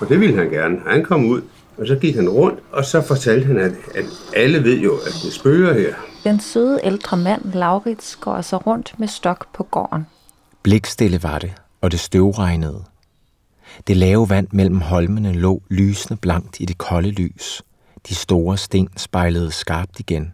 Og 0.00 0.08
det 0.08 0.20
ville 0.20 0.36
han 0.36 0.50
gerne. 0.50 0.78
Han 0.86 1.04
kom 1.04 1.26
ud, 1.26 1.40
og 1.78 1.86
så 1.86 1.96
gik 1.96 2.14
han 2.14 2.28
rundt, 2.28 2.60
og 2.72 2.84
så 2.84 3.02
fortalte 3.02 3.46
han, 3.46 3.58
at, 3.58 3.72
at 3.94 4.04
alle 4.36 4.64
ved 4.64 4.78
jo, 4.78 4.94
at 4.94 5.12
det 5.24 5.32
spørger 5.32 5.72
her. 5.72 5.94
Den 6.24 6.40
søde 6.40 6.80
ældre 6.82 7.16
mand, 7.16 7.52
Laurits, 7.52 8.16
går 8.16 8.34
altså 8.34 8.56
rundt 8.56 8.94
med 8.98 9.08
stok 9.08 9.54
på 9.54 9.62
gården. 9.62 10.06
Blikstille 10.62 11.22
var 11.22 11.38
det, 11.38 11.52
og 11.80 11.90
det 11.92 12.00
støvregnede. 12.00 12.84
Det 13.86 13.96
lave 13.96 14.30
vand 14.30 14.48
mellem 14.52 14.80
holmene 14.80 15.32
lå 15.32 15.62
lysende 15.70 16.16
blankt 16.16 16.60
i 16.60 16.64
det 16.64 16.78
kolde 16.78 17.10
lys. 17.10 17.62
De 18.08 18.14
store 18.14 18.58
sten 18.58 18.88
spejlede 18.96 19.50
skarpt 19.50 20.00
igen. 20.00 20.32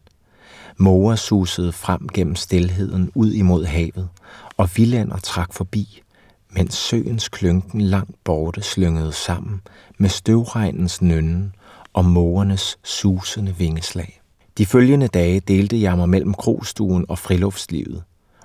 Måger 0.76 1.16
susede 1.16 1.72
frem 1.72 2.08
gennem 2.08 2.36
stilheden 2.36 3.10
ud 3.14 3.32
imod 3.32 3.64
havet, 3.64 4.08
og 4.56 4.68
villander 4.76 5.16
trak 5.16 5.52
forbi, 5.52 6.02
mens 6.50 6.74
søens 6.74 7.28
klynken 7.28 7.80
langt 7.80 8.24
borte 8.24 8.62
slyngede 8.62 9.12
sammen 9.12 9.60
med 9.98 10.08
støvregnens 10.08 11.02
nønnen 11.02 11.54
og 11.92 12.04
mågernes 12.04 12.78
susende 12.82 13.56
vingeslag. 13.56 14.20
De 14.58 14.66
følgende 14.66 15.08
dage 15.08 15.40
delte 15.40 15.82
jeg 15.82 15.96
mig 15.96 16.08
mellem 16.08 16.34
krogstuen 16.34 17.04
og 17.08 17.18
friluftslivet, 17.18 18.02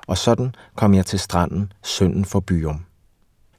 og 0.08 0.18
sådan 0.18 0.56
kom 0.76 0.94
jeg 0.94 1.06
til 1.06 1.20
stranden 1.20 1.74
sønden 1.84 2.26
for 2.26 2.40
Byum. 2.40 2.86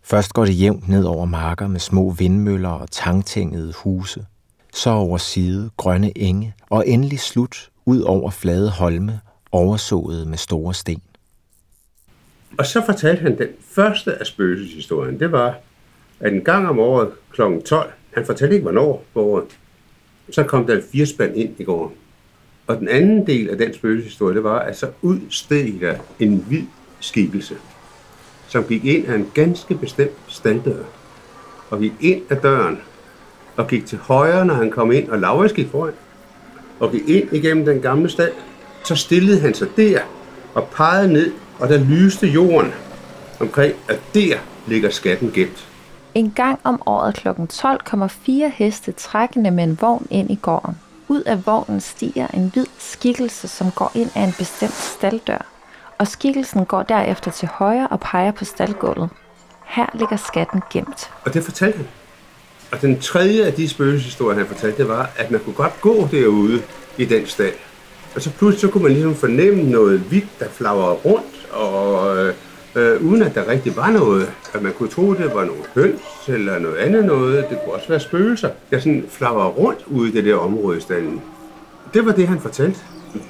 Først 0.02 0.32
går 0.32 0.44
det 0.44 0.60
jævnt 0.60 0.88
ned 0.88 1.04
over 1.04 1.24
marker 1.24 1.66
med 1.66 1.80
små 1.80 2.10
vindmøller 2.10 2.68
og 2.68 2.90
tangtængede 2.90 3.72
huse, 3.76 4.26
så 4.74 4.90
over 4.90 5.18
side 5.18 5.70
grønne 5.76 6.18
enge, 6.18 6.54
og 6.70 6.88
endelig 6.88 7.20
slut 7.20 7.70
ud 7.86 8.00
over 8.00 8.30
flade 8.30 8.70
holme, 8.70 9.20
oversået 9.52 10.26
med 10.26 10.38
store 10.38 10.74
sten. 10.74 11.02
Og 12.58 12.66
så 12.66 12.82
fortalte 12.86 13.22
han 13.22 13.38
den 13.38 13.48
første 13.70 14.14
af 14.14 14.26
spøgelseshistorien. 14.26 15.20
Det 15.20 15.32
var, 15.32 15.54
at 16.20 16.32
en 16.32 16.44
gang 16.44 16.68
om 16.68 16.78
året 16.78 17.08
kl. 17.32 17.42
12, 17.66 17.92
han 18.14 18.26
fortalte 18.26 18.54
ikke 18.54 18.62
hvornår 18.62 19.04
på 19.14 19.22
året, 19.22 19.58
så 20.30 20.42
kom 20.42 20.66
der 20.66 20.80
et 20.94 21.08
spand 21.08 21.36
ind 21.36 21.60
i 21.60 21.64
går. 21.64 21.92
Og 22.66 22.78
den 22.78 22.88
anden 22.88 23.26
del 23.26 23.50
af 23.50 23.58
den 23.58 23.74
spøgelseshistorie, 23.74 24.34
det 24.34 24.44
var, 24.44 24.58
at 24.58 24.78
så 24.78 24.88
udsteg 25.02 25.74
der 25.80 25.94
en 26.18 26.44
hvid 26.48 26.62
skikkelse, 27.00 27.54
som 28.48 28.64
gik 28.64 28.84
ind 28.84 29.06
af 29.06 29.14
en 29.14 29.30
ganske 29.34 29.74
bestemt 29.74 30.16
standdør, 30.28 30.82
og 31.70 31.80
gik 31.80 31.92
ind 32.00 32.22
af 32.30 32.36
døren, 32.36 32.78
og 33.56 33.68
gik 33.68 33.86
til 33.86 33.98
højre, 33.98 34.46
når 34.46 34.54
han 34.54 34.70
kom 34.70 34.92
ind, 34.92 35.08
og 35.08 35.18
Laurits 35.18 35.52
gik 35.52 35.68
foran, 35.68 35.92
og 36.80 36.92
gik 36.92 37.08
ind 37.08 37.32
igennem 37.32 37.64
den 37.64 37.80
gamle 37.80 38.08
stald. 38.08 38.32
Så 38.84 38.96
stillede 38.96 39.40
han 39.40 39.54
sig 39.54 39.68
der, 39.76 40.00
og 40.54 40.68
pegede 40.68 41.12
ned, 41.12 41.32
og 41.58 41.68
der 41.68 41.78
lyste 41.78 42.26
jorden 42.26 42.72
omkring, 43.40 43.74
at 43.88 44.00
der 44.14 44.36
ligger 44.66 44.90
skatten 44.90 45.30
gemt. 45.34 45.68
En 46.14 46.32
gang 46.36 46.58
om 46.64 46.82
året 46.86 47.14
kl. 47.14 47.28
12 47.48 47.80
kommer 47.84 48.08
fire 48.08 48.48
heste 48.54 48.92
trækkende 48.92 49.50
med 49.50 49.64
en 49.64 49.78
vogn 49.80 50.06
ind 50.10 50.30
i 50.30 50.38
gården. 50.42 50.78
Ud 51.08 51.22
af 51.22 51.46
vognen 51.46 51.80
stiger 51.80 52.26
en 52.34 52.50
hvid 52.54 52.66
skikkelse, 52.78 53.48
som 53.48 53.70
går 53.70 53.92
ind 53.94 54.10
af 54.14 54.20
en 54.20 54.34
bestemt 54.38 54.74
staldør. 54.74 55.46
Og 55.98 56.08
skikkelsen 56.08 56.64
går 56.64 56.82
derefter 56.82 57.30
til 57.30 57.48
højre 57.48 57.88
og 57.88 58.00
peger 58.00 58.30
på 58.30 58.44
staldgulvet. 58.44 59.08
Her 59.66 59.86
ligger 59.94 60.16
skatten 60.16 60.62
gemt. 60.72 61.10
Og 61.24 61.34
det 61.34 61.44
fortalte 61.44 61.76
han. 61.76 61.86
Og 62.72 62.80
den 62.80 63.00
tredje 63.00 63.44
af 63.44 63.52
de 63.52 63.68
spøgelseshistorier, 63.68 64.38
han 64.38 64.46
fortalte, 64.46 64.78
det 64.78 64.88
var, 64.88 65.10
at 65.16 65.30
man 65.30 65.40
kunne 65.40 65.54
godt 65.54 65.80
gå 65.80 66.08
derude 66.10 66.62
i 66.98 67.04
den 67.04 67.26
stald. 67.26 67.54
Og 68.14 68.22
så 68.22 68.30
pludselig 68.30 68.60
så 68.60 68.68
kunne 68.68 68.82
man 68.82 68.92
ligesom 68.92 69.14
fornemme 69.14 69.62
noget 69.62 70.00
hvidt, 70.00 70.40
der 70.40 70.48
flagrede 70.48 70.94
rundt, 70.94 71.35
og 71.56 72.16
øh, 72.16 72.34
øh, 72.76 73.04
uden 73.04 73.22
at 73.22 73.34
der 73.34 73.48
rigtig 73.48 73.76
var 73.76 73.90
noget. 73.90 74.32
At 74.54 74.62
man 74.62 74.72
kunne 74.72 74.88
tro, 74.88 75.14
det 75.14 75.34
var 75.34 75.44
nogle 75.44 75.62
høns 75.74 76.28
eller 76.28 76.58
noget 76.58 76.76
andet 76.76 77.04
noget. 77.04 77.46
Det 77.50 77.58
kunne 77.64 77.74
også 77.74 77.88
være 77.88 78.00
spøgelser, 78.00 78.50
der 78.70 78.78
sådan 78.78 79.04
flagrede 79.08 79.48
rundt 79.48 79.84
ude 79.86 80.08
i 80.08 80.12
det 80.12 80.24
der 80.24 80.36
område 80.36 80.78
i 80.78 80.80
stallen. 80.80 81.22
Det 81.94 82.06
var 82.06 82.12
det, 82.12 82.28
han 82.28 82.40
fortalte. 82.40 82.78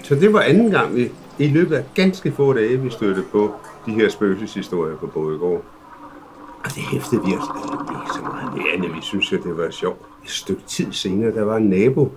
Så 0.02 0.14
det 0.14 0.32
var 0.32 0.40
anden 0.40 0.70
gang, 0.70 0.96
vi 0.96 1.10
i 1.38 1.48
løbet 1.48 1.76
af 1.76 1.84
ganske 1.94 2.32
få 2.32 2.52
dage, 2.52 2.80
vi 2.80 2.90
stødte 2.90 3.22
på 3.32 3.54
de 3.86 3.92
her 3.92 4.08
spøgelseshistorier 4.08 4.96
på 4.96 5.06
Bådegård. 5.06 5.62
Og 6.64 6.70
det 6.74 6.82
hæftede 6.82 7.20
vi 7.24 7.32
os 7.32 7.42
ikke 8.00 8.14
så 8.14 8.20
meget 8.22 8.54
med 8.56 8.62
andet. 8.74 8.96
Vi 8.96 9.02
synes 9.02 9.32
jo, 9.32 9.36
det 9.36 9.56
var 9.56 9.70
sjovt. 9.70 10.00
Et 10.24 10.30
stykke 10.30 10.62
tid 10.66 10.92
senere, 10.92 11.34
der 11.34 11.42
var 11.44 11.56
en 11.56 11.68
nabo, 11.68 12.12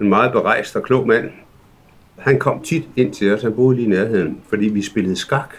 en 0.00 0.08
meget 0.08 0.32
berejst 0.32 0.76
og 0.76 0.82
klog 0.82 1.06
mand. 1.06 1.30
Han 2.18 2.38
kom 2.38 2.62
tit 2.62 2.84
ind 2.96 3.14
til 3.14 3.34
os, 3.34 3.42
han 3.42 3.52
boede 3.52 3.76
lige 3.76 3.86
i 3.86 3.90
nærheden, 3.90 4.40
fordi 4.48 4.68
vi 4.68 4.82
spillede 4.82 5.16
skak 5.16 5.54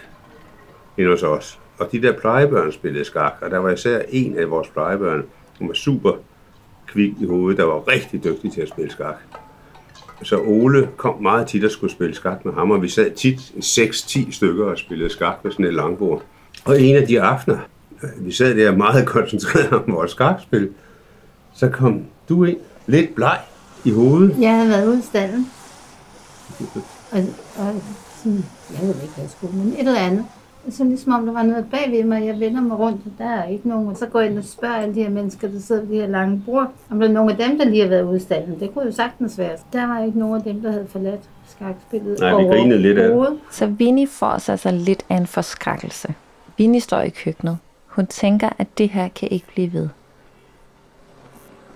ind 0.98 1.08
hos 1.08 1.22
os. 1.22 1.58
Og 1.78 1.92
de 1.92 2.02
der 2.02 2.12
plejebørn 2.12 2.72
spillede 2.72 3.04
skak, 3.04 3.34
og 3.42 3.50
der 3.50 3.58
var 3.58 3.70
især 3.70 4.00
en 4.08 4.38
af 4.38 4.50
vores 4.50 4.68
plejebørn, 4.68 5.22
som 5.58 5.68
var 5.68 5.74
super 5.74 6.12
kvik 6.86 7.12
i 7.20 7.26
hovedet, 7.26 7.58
der 7.58 7.64
var 7.64 7.88
rigtig 7.88 8.24
dygtig 8.24 8.52
til 8.52 8.60
at 8.60 8.68
spille 8.68 8.90
skak. 8.90 9.16
Så 10.22 10.40
Ole 10.40 10.88
kom 10.96 11.22
meget 11.22 11.46
tit 11.46 11.64
og 11.64 11.70
skulle 11.70 11.92
spille 11.92 12.14
skak 12.14 12.44
med 12.44 12.52
ham, 12.52 12.70
og 12.70 12.82
vi 12.82 12.88
sad 12.88 13.10
tit 13.10 13.38
6-10 13.40 14.32
stykker 14.32 14.64
og 14.64 14.78
spillede 14.78 15.10
skak 15.10 15.44
med 15.44 15.52
sådan 15.52 15.66
et 15.66 15.74
langbord. 15.74 16.22
Og 16.64 16.80
en 16.80 16.96
af 16.96 17.06
de 17.06 17.20
aftener, 17.22 17.58
vi 18.16 18.32
sad 18.32 18.56
der 18.56 18.76
meget 18.76 19.06
koncentreret 19.16 19.72
om 19.72 19.84
vores 19.86 20.10
skakspil, 20.10 20.68
så 21.54 21.68
kom 21.68 22.04
du 22.28 22.44
ind, 22.44 22.58
lidt 22.86 23.14
bleg 23.14 23.38
i 23.84 23.90
hovedet. 23.90 24.36
Jeg 24.40 24.56
havde 24.56 24.68
været 24.68 24.86
ude 24.86 24.98
i 24.98 25.02
stallen. 25.02 25.46
Og, 27.12 27.18
og 27.56 27.74
sådan, 28.16 28.44
jeg 28.70 28.80
ved 28.82 28.88
ikke, 28.88 29.14
hvad 29.14 29.24
jeg 29.24 29.30
skulle, 29.30 29.56
men 29.56 29.72
et 29.72 29.78
eller 29.78 30.00
andet. 30.00 30.24
Så 30.70 30.84
ligesom 30.84 31.12
om 31.12 31.26
der 31.26 31.32
var 31.32 31.42
noget 31.42 31.66
bagved 31.70 32.04
mig, 32.04 32.26
jeg 32.26 32.40
vender 32.40 32.60
mig 32.60 32.78
rundt, 32.78 33.00
og 33.06 33.12
der 33.18 33.30
er 33.30 33.44
ikke 33.44 33.68
nogen. 33.68 33.88
Og 33.88 33.96
så 33.96 34.06
går 34.06 34.20
jeg 34.20 34.30
ind 34.30 34.38
og 34.38 34.44
spørger 34.44 34.74
alle 34.74 34.94
de 34.94 35.02
her 35.02 35.10
mennesker, 35.10 35.48
der 35.48 35.60
sidder 35.60 35.82
ved 35.82 35.90
de 35.90 36.00
her 36.00 36.06
lange 36.06 36.42
bord, 36.46 36.72
om 36.90 37.00
der 37.00 37.08
er 37.08 37.12
nogen 37.12 37.30
af 37.30 37.36
dem, 37.36 37.58
der 37.58 37.64
lige 37.64 37.82
har 37.82 37.88
været 37.88 38.02
ude 38.02 38.16
i 38.16 38.20
stallen. 38.20 38.60
Det 38.60 38.74
kunne 38.74 38.84
jo 38.84 38.92
sagtens 38.92 39.38
være. 39.38 39.56
Der 39.72 39.86
var 39.86 40.04
ikke 40.04 40.18
nogen 40.18 40.36
af 40.36 40.42
dem, 40.42 40.62
der 40.62 40.70
havde 40.70 40.86
forladt 40.88 41.20
skakspillet 41.48 42.20
Nej, 42.20 42.42
vi 42.42 42.48
grinede 42.48 42.82
lidt 42.82 42.98
af 42.98 43.08
det. 43.08 43.38
Så 43.50 43.66
Vinnie 43.66 44.06
får 44.06 44.38
sig 44.38 44.52
altså 44.52 44.70
lidt 44.70 45.02
af 45.08 45.16
en 45.16 45.26
forskrækkelse. 45.26 46.14
Vinnie 46.58 46.80
står 46.80 47.00
i 47.00 47.08
køkkenet. 47.08 47.58
Hun 47.86 48.06
tænker, 48.06 48.48
at 48.58 48.66
det 48.78 48.88
her 48.88 49.08
kan 49.08 49.28
ikke 49.30 49.46
blive 49.46 49.72
ved. 49.72 49.88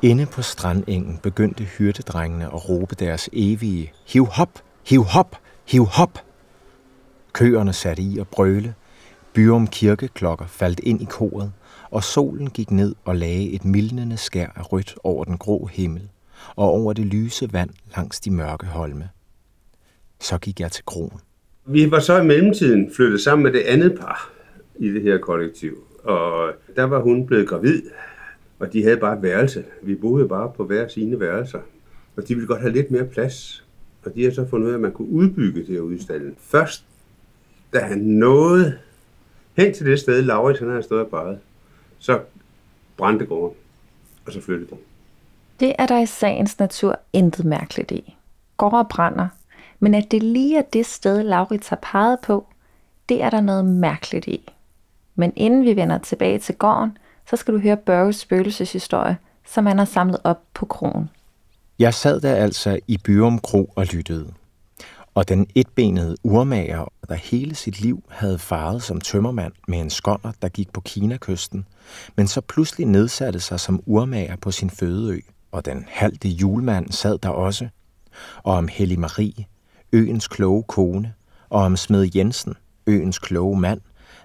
Inde 0.02 0.26
på 0.26 0.42
strandengen 0.42 1.18
begyndte 1.22 1.64
hyrdedrengene 1.64 2.44
at 2.44 2.68
råbe 2.68 2.94
deres 2.94 3.28
evige 3.32 3.92
Hiv 4.06 4.26
hop, 4.26 4.48
hiv 4.86 5.02
hop, 5.02 5.36
hiv 5.66 5.84
hop. 5.84 6.18
Køerne 7.32 7.72
satte 7.72 8.02
i 8.02 8.18
at 8.18 8.28
brøle, 8.28 8.74
Byrum 9.32 9.66
kirkeklokker 9.66 10.46
faldt 10.46 10.80
ind 10.82 11.02
i 11.02 11.04
koret, 11.04 11.52
og 11.90 12.04
solen 12.04 12.50
gik 12.50 12.70
ned 12.70 12.94
og 13.04 13.16
lagde 13.16 13.50
et 13.50 13.64
mildnende 13.64 14.16
skær 14.16 14.46
af 14.56 14.72
rødt 14.72 14.94
over 15.04 15.24
den 15.24 15.38
grå 15.38 15.66
himmel 15.66 16.08
og 16.56 16.68
over 16.68 16.92
det 16.92 17.06
lyse 17.06 17.52
vand 17.52 17.70
langs 17.96 18.20
de 18.20 18.30
mørke 18.30 18.66
holme. 18.66 19.08
Så 20.20 20.38
gik 20.38 20.60
jeg 20.60 20.72
til 20.72 20.84
kroen. 20.84 21.20
Vi 21.64 21.90
var 21.90 22.00
så 22.00 22.20
i 22.20 22.26
mellemtiden 22.26 22.92
flyttet 22.96 23.20
sammen 23.20 23.42
med 23.42 23.52
det 23.52 23.60
andet 23.60 23.98
par 24.00 24.32
i 24.78 24.88
det 24.88 25.02
her 25.02 25.18
kollektiv. 25.18 25.84
Og 26.04 26.52
der 26.76 26.84
var 26.84 27.00
hun 27.00 27.26
blevet 27.26 27.48
gravid, 27.48 27.82
og 28.58 28.72
de 28.72 28.82
havde 28.82 28.96
bare 28.96 29.16
et 29.16 29.22
værelse. 29.22 29.64
Vi 29.82 29.94
boede 29.94 30.28
bare 30.28 30.52
på 30.56 30.64
hver 30.64 30.88
sine 30.88 31.20
værelser. 31.20 31.60
Og 32.16 32.28
de 32.28 32.34
ville 32.34 32.46
godt 32.46 32.60
have 32.60 32.72
lidt 32.72 32.90
mere 32.90 33.04
plads. 33.04 33.64
Og 34.04 34.14
de 34.14 34.24
har 34.24 34.30
så 34.30 34.48
fundet 34.48 34.66
ud 34.66 34.70
af, 34.70 34.74
at 34.74 34.80
man 34.80 34.92
kunne 34.92 35.08
udbygge 35.08 35.66
det 35.66 35.78
ude 35.78 35.96
i 35.96 36.02
stallen. 36.02 36.36
Først, 36.38 36.84
da 37.72 37.80
han 37.80 37.98
nåede 37.98 38.78
hen 39.56 39.74
til 39.74 39.86
det 39.86 40.00
sted, 40.00 40.22
Laurits 40.22 40.60
han 40.60 40.68
havde 40.68 40.82
stået 40.82 41.00
og 41.00 41.10
badet, 41.10 41.38
så 41.98 42.20
brændte 42.96 43.26
gården, 43.26 43.56
og 44.26 44.32
så 44.32 44.40
flyttede 44.40 44.70
de. 44.70 44.76
Det 45.60 45.72
er 45.78 45.86
der 45.86 46.00
i 46.00 46.06
sagens 46.06 46.58
natur 46.58 46.98
intet 47.12 47.44
mærkeligt 47.44 47.90
i. 47.90 48.16
Gårde 48.56 48.88
brænder, 48.90 49.28
men 49.80 49.94
at 49.94 50.10
det 50.10 50.22
lige 50.22 50.58
er 50.58 50.62
det 50.62 50.86
sted, 50.86 51.22
Laurits 51.22 51.68
har 51.68 51.78
peget 51.82 52.18
på, 52.20 52.46
det 53.08 53.22
er 53.22 53.30
der 53.30 53.40
noget 53.40 53.64
mærkeligt 53.64 54.26
i. 54.26 54.52
Men 55.14 55.32
inden 55.36 55.64
vi 55.64 55.76
vender 55.76 55.98
tilbage 55.98 56.38
til 56.38 56.54
gården, 56.54 56.98
så 57.30 57.36
skal 57.36 57.54
du 57.54 57.58
høre 57.58 57.76
Børges 57.76 58.16
spøgelseshistorie, 58.16 59.16
som 59.46 59.66
han 59.66 59.78
har 59.78 59.84
samlet 59.84 60.18
op 60.24 60.42
på 60.54 60.66
kronen. 60.66 61.10
Jeg 61.80 61.94
sad 61.94 62.20
der 62.20 62.34
altså 62.34 62.78
i 62.88 62.98
Byrum 62.98 63.38
Kro 63.38 63.72
og 63.76 63.86
lyttede. 63.86 64.32
Og 65.14 65.28
den 65.28 65.46
etbenede 65.54 66.16
urmager, 66.22 66.92
der 67.08 67.14
hele 67.14 67.54
sit 67.54 67.80
liv 67.80 68.02
havde 68.08 68.38
faret 68.38 68.82
som 68.82 69.00
tømmermand 69.00 69.52
med 69.68 69.80
en 69.80 69.90
skånder, 69.90 70.32
der 70.42 70.48
gik 70.48 70.72
på 70.72 70.80
Kinakysten, 70.80 71.66
men 72.16 72.26
så 72.26 72.40
pludselig 72.40 72.86
nedsatte 72.86 73.40
sig 73.40 73.60
som 73.60 73.82
urmager 73.86 74.36
på 74.36 74.50
sin 74.50 74.70
fødeø, 74.70 75.20
og 75.52 75.64
den 75.64 75.84
halte 75.88 76.28
julemand 76.28 76.90
sad 76.90 77.18
der 77.18 77.28
også, 77.28 77.68
og 78.42 78.54
om 78.54 78.68
Hellig 78.68 79.00
Marie, 79.00 79.44
øens 79.92 80.28
kloge 80.28 80.62
kone, 80.62 81.14
og 81.48 81.62
om 81.62 81.76
Smed 81.76 82.10
Jensen, 82.14 82.54
øens 82.86 83.18
kloge 83.18 83.60
mand, 83.60 83.80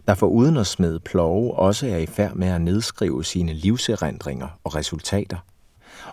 der 0.07 0.13
for 0.13 0.27
uden 0.27 0.57
at 0.57 0.67
smede 0.67 0.99
plove 0.99 1.53
også 1.53 1.87
er 1.87 1.97
i 1.97 2.05
færd 2.05 2.35
med 2.35 2.47
at 2.47 2.61
nedskrive 2.61 3.23
sine 3.23 3.53
livserindringer 3.53 4.59
og 4.63 4.75
resultater. 4.75 5.37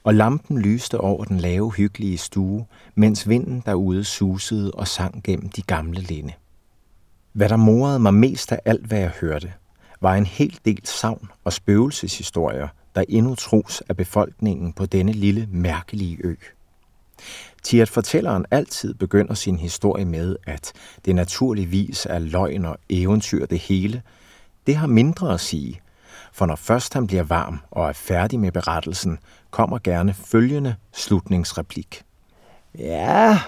Og 0.03 0.15
lampen 0.15 0.59
lyste 0.59 1.01
over 1.01 1.25
den 1.25 1.39
lave, 1.39 1.73
hyggelige 1.73 2.19
stue, 2.19 2.67
mens 2.95 3.29
vinden 3.29 3.62
derude 3.67 4.05
susede 4.05 4.71
og 4.71 4.89
sang 4.89 5.23
gennem 5.25 5.49
de 5.49 5.62
gamle 5.62 6.01
linde. 6.01 6.33
Hvad 7.33 7.49
der 7.49 7.57
morede 7.57 7.99
mig 7.99 8.15
mest 8.15 8.53
af 8.53 8.61
alt, 8.65 8.87
hvad 8.87 8.99
jeg 8.99 9.12
hørte, 9.21 9.53
var 10.01 10.15
en 10.15 10.27
hel 10.27 10.59
del 10.65 10.81
savn 10.85 11.29
og 11.45 11.53
spøgelseshistorier, 11.53 12.69
der 12.95 13.05
endnu 13.09 13.35
tros 13.35 13.83
af 13.89 13.97
befolkningen 13.97 14.73
på 14.73 14.87
denne 14.87 15.12
lille, 15.12 15.49
mærkelige 15.51 16.19
ø. 16.25 16.35
Til 17.62 17.79
at 17.79 17.89
fortælleren 17.89 18.47
altid 18.51 18.95
begynder 18.95 19.35
sin 19.35 19.59
historie 19.59 20.05
med, 20.05 20.37
at 20.47 20.73
det 21.05 21.15
naturligvis 21.15 22.07
er 22.11 22.19
løgn 22.19 22.65
og 22.65 22.77
eventyr 22.89 23.47
det 23.47 23.59
hele, 23.59 24.03
det 24.67 24.77
har 24.77 24.87
mindre 24.87 25.35
at 25.35 25.41
sige, 25.41 25.81
for 26.33 26.47
når 26.47 26.57
først 26.57 26.95
han 26.95 27.07
bliver 27.07 27.23
varm 27.23 27.61
og 27.71 27.89
er 27.89 27.93
færdig 27.93 28.41
med 28.41 28.53
berettelsen, 28.53 29.19
kommer 29.51 29.79
gerne 29.79 30.15
følgende 30.15 30.75
slutningsreplik. 30.93 32.03
Ja, 32.79 33.39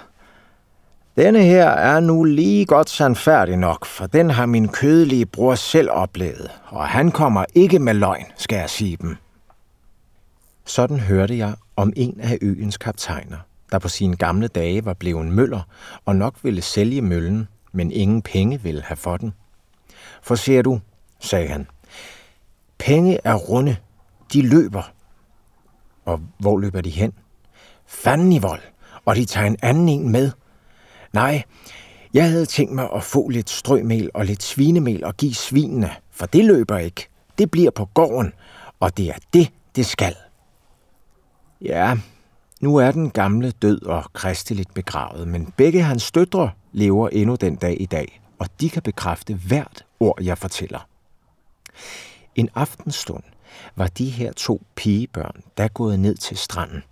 denne 1.16 1.42
her 1.42 1.68
er 1.68 2.00
nu 2.00 2.24
lige 2.24 2.66
godt 2.66 2.90
sandfærdig 2.90 3.56
nok, 3.56 3.86
for 3.86 4.06
den 4.06 4.30
har 4.30 4.46
min 4.46 4.68
kødelige 4.68 5.26
bror 5.26 5.54
selv 5.54 5.90
oplevet, 5.90 6.50
og 6.66 6.88
han 6.88 7.10
kommer 7.10 7.44
ikke 7.54 7.78
med 7.78 7.94
løgn, 7.94 8.26
skal 8.36 8.56
jeg 8.56 8.70
sige 8.70 8.96
dem. 8.96 9.16
Sådan 10.64 11.00
hørte 11.00 11.38
jeg 11.38 11.54
om 11.76 11.92
en 11.96 12.20
af 12.20 12.38
øens 12.42 12.76
kaptajner– 12.76 13.38
der 13.74 13.80
på 13.80 13.88
sine 13.88 14.16
gamle 14.16 14.48
dage 14.48 14.84
var 14.84 14.94
blevet 14.94 15.26
møller 15.26 15.60
og 16.04 16.16
nok 16.16 16.34
ville 16.42 16.62
sælge 16.62 17.02
møllen, 17.02 17.48
men 17.72 17.92
ingen 17.92 18.22
penge 18.22 18.62
ville 18.62 18.82
have 18.82 18.96
for 18.96 19.16
den. 19.16 19.34
For 20.22 20.34
ser 20.34 20.62
du, 20.62 20.80
sagde 21.20 21.48
han, 21.48 21.66
penge 22.84 23.18
er 23.24 23.34
runde, 23.34 23.76
de 24.32 24.42
løber. 24.42 24.92
Og 26.04 26.20
hvor 26.38 26.58
løber 26.58 26.80
de 26.80 26.90
hen? 26.90 27.12
Fanden 27.86 28.32
i 28.32 28.38
vold, 28.38 28.60
og 29.04 29.16
de 29.16 29.24
tager 29.24 29.46
en 29.46 29.56
anden 29.62 29.88
en 29.88 30.12
med. 30.12 30.30
Nej, 31.12 31.42
jeg 32.14 32.30
havde 32.30 32.46
tænkt 32.46 32.72
mig 32.74 32.88
at 32.94 33.02
få 33.02 33.28
lidt 33.28 33.50
strømel 33.50 34.10
og 34.14 34.24
lidt 34.24 34.42
svinemel 34.42 35.04
og 35.04 35.16
give 35.16 35.34
svinene, 35.34 35.90
for 36.10 36.26
det 36.26 36.44
løber 36.44 36.78
ikke. 36.78 37.08
Det 37.38 37.50
bliver 37.50 37.70
på 37.70 37.84
gården, 37.84 38.32
og 38.80 38.96
det 38.96 39.08
er 39.08 39.18
det, 39.32 39.52
det 39.76 39.86
skal. 39.86 40.14
Ja, 41.60 41.96
nu 42.60 42.76
er 42.76 42.90
den 42.90 43.10
gamle 43.10 43.50
død 43.50 43.82
og 43.82 44.04
kristeligt 44.12 44.74
begravet, 44.74 45.28
men 45.28 45.52
begge 45.56 45.82
hans 45.82 46.12
døtre 46.12 46.50
lever 46.72 47.08
endnu 47.08 47.34
den 47.34 47.56
dag 47.56 47.80
i 47.80 47.86
dag, 47.86 48.20
og 48.38 48.48
de 48.60 48.70
kan 48.70 48.82
bekræfte 48.82 49.34
hvert 49.34 49.84
ord, 50.00 50.22
jeg 50.22 50.38
fortæller. 50.38 50.88
En 52.34 52.48
aftenstund 52.54 53.22
var 53.76 53.86
de 53.86 54.10
her 54.10 54.32
to 54.32 54.62
pigebørn, 54.74 55.42
der 55.56 55.68
gået 55.68 56.00
ned 56.00 56.14
til 56.14 56.36
stranden. 56.36 56.82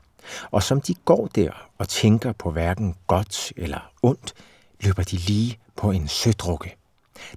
Og 0.50 0.62
som 0.62 0.80
de 0.80 0.94
går 0.94 1.26
der 1.26 1.68
og 1.78 1.88
tænker 1.88 2.32
på 2.32 2.50
hverken 2.50 2.94
godt 3.06 3.52
eller 3.56 3.90
ondt, 4.02 4.34
løber 4.80 5.02
de 5.02 5.16
lige 5.16 5.58
på 5.76 5.90
en 5.90 6.08
sødrukke, 6.08 6.76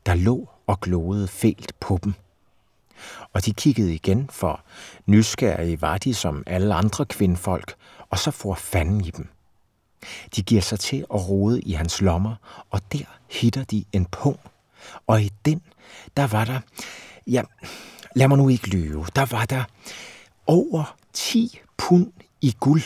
der 0.05 0.15
lå 0.15 0.49
og 0.67 0.79
glåede 0.81 1.27
fælt 1.27 1.79
på 1.79 1.99
dem. 2.03 2.13
Og 3.33 3.45
de 3.45 3.53
kiggede 3.53 3.93
igen, 3.93 4.29
for 4.31 4.61
nysgerrige 5.05 5.81
var 5.81 5.97
de 5.97 6.13
som 6.13 6.43
alle 6.45 6.73
andre 6.75 7.05
kvindfolk, 7.05 7.75
og 8.09 8.19
så 8.19 8.31
får 8.31 8.55
fanden 8.55 9.05
i 9.05 9.11
dem. 9.11 9.27
De 10.35 10.43
giver 10.43 10.61
sig 10.61 10.79
til 10.79 11.05
at 11.13 11.29
rode 11.29 11.61
i 11.61 11.71
hans 11.71 12.01
lommer, 12.01 12.35
og 12.69 12.81
der 12.93 13.05
hitter 13.29 13.63
de 13.63 13.85
en 13.91 14.05
pung. 14.05 14.39
Og 15.07 15.21
i 15.21 15.31
den, 15.45 15.61
der 16.17 16.27
var 16.27 16.45
der, 16.45 16.59
ja, 17.27 17.41
lad 18.15 18.27
mig 18.27 18.37
nu 18.37 18.49
ikke 18.49 18.67
lyve, 18.67 19.05
der 19.15 19.25
var 19.25 19.45
der 19.45 19.63
over 20.47 20.97
10 21.13 21.59
pund 21.77 22.11
i 22.41 22.55
guld, 22.59 22.83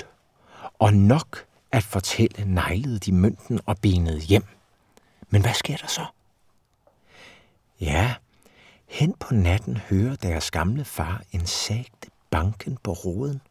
og 0.80 0.94
nok 0.94 1.46
at 1.72 1.84
fortælle 1.84 2.54
neglede 2.54 3.00
de 3.00 3.12
mønten 3.12 3.60
og 3.66 3.78
benet 3.78 4.22
hjem. 4.22 4.44
Men 5.30 5.42
hvad 5.42 5.54
sker 5.54 5.78
der 5.78 5.88
så? 5.88 6.06
Ja, 7.82 8.16
hen 8.88 9.14
på 9.20 9.34
natten 9.34 9.78
hører 9.78 10.16
deres 10.16 10.52
gamle 10.52 10.86
far 10.86 11.22
en 11.32 11.46
sagte 11.46 12.10
banken 12.30 12.78
på 12.84 12.94
roden. 12.94 13.42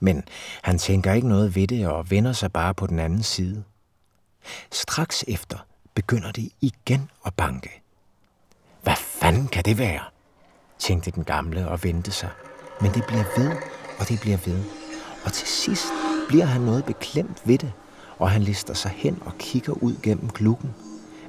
Men 0.00 0.24
han 0.62 0.78
tænker 0.78 1.12
ikke 1.12 1.28
noget 1.28 1.54
ved 1.54 1.66
det 1.66 1.86
og 1.86 2.10
vender 2.10 2.32
sig 2.32 2.52
bare 2.52 2.74
på 2.74 2.86
den 2.86 2.98
anden 2.98 3.22
side. 3.22 3.64
Straks 4.72 5.24
efter 5.28 5.58
begynder 5.94 6.32
det 6.32 6.52
igen 6.60 7.10
at 7.26 7.34
banke. 7.34 7.82
Hvad 8.82 8.96
fanden 8.96 9.48
kan 9.48 9.64
det 9.64 9.78
være? 9.78 10.04
Tænkte 10.78 11.10
den 11.10 11.24
gamle 11.24 11.68
og 11.68 11.84
vendte 11.84 12.10
sig. 12.10 12.28
Men 12.80 12.94
det 12.94 13.04
bliver 13.06 13.24
ved, 13.36 13.50
og 13.98 14.08
det 14.08 14.20
bliver 14.20 14.36
ved. 14.36 14.64
Og 15.24 15.32
til 15.32 15.48
sidst 15.48 15.86
bliver 16.28 16.44
han 16.44 16.60
noget 16.60 16.84
beklemt 16.84 17.42
ved 17.44 17.58
det, 17.58 17.72
og 18.18 18.30
han 18.30 18.42
lister 18.42 18.74
sig 18.74 18.90
hen 18.96 19.18
og 19.26 19.32
kigger 19.38 19.72
ud 19.72 19.94
gennem 20.02 20.30
klukken. 20.30 20.74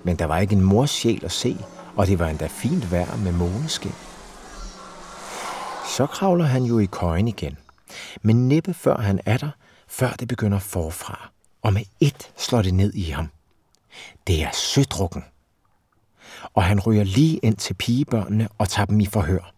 Men 0.03 0.15
der 0.15 0.25
var 0.25 0.39
ikke 0.39 0.55
en 0.55 0.61
mors 0.61 0.89
sjæl 0.89 1.25
at 1.25 1.31
se, 1.31 1.57
og 1.95 2.07
det 2.07 2.19
var 2.19 2.27
endda 2.27 2.47
fint 2.47 2.91
vejr 2.91 3.17
med 3.17 3.31
måneskin. 3.31 3.95
Så 5.95 6.07
kravler 6.11 6.45
han 6.45 6.63
jo 6.63 6.79
i 6.79 6.85
køjen 6.85 7.27
igen, 7.27 7.57
men 8.21 8.47
næppe 8.47 8.73
før 8.73 8.97
han 8.97 9.19
er 9.25 9.37
der, 9.37 9.49
før 9.87 10.09
det 10.09 10.27
begynder 10.27 10.59
forfra, 10.59 11.29
og 11.61 11.73
med 11.73 11.81
ét 12.03 12.31
slår 12.37 12.61
det 12.61 12.73
ned 12.73 12.93
i 12.93 13.03
ham. 13.09 13.29
Det 14.27 14.43
er 14.43 14.51
sødrukken. 14.53 15.23
Og 16.53 16.63
han 16.63 16.79
ryger 16.79 17.03
lige 17.03 17.37
ind 17.37 17.55
til 17.55 17.73
pigebørnene 17.73 18.47
og 18.57 18.69
tager 18.69 18.85
dem 18.85 18.99
i 18.99 19.05
forhør. 19.05 19.51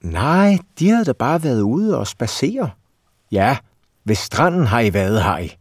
Nej, 0.00 0.58
de 0.78 0.88
havde 0.90 1.04
da 1.04 1.12
bare 1.12 1.42
været 1.42 1.60
ude 1.60 1.98
og 1.98 2.06
spacere. 2.06 2.70
Ja, 3.32 3.56
ved 4.04 4.14
stranden 4.14 4.66
har 4.66 4.80
I 4.80 4.92
været, 4.92 5.22
har 5.22 5.38
I. 5.38 5.56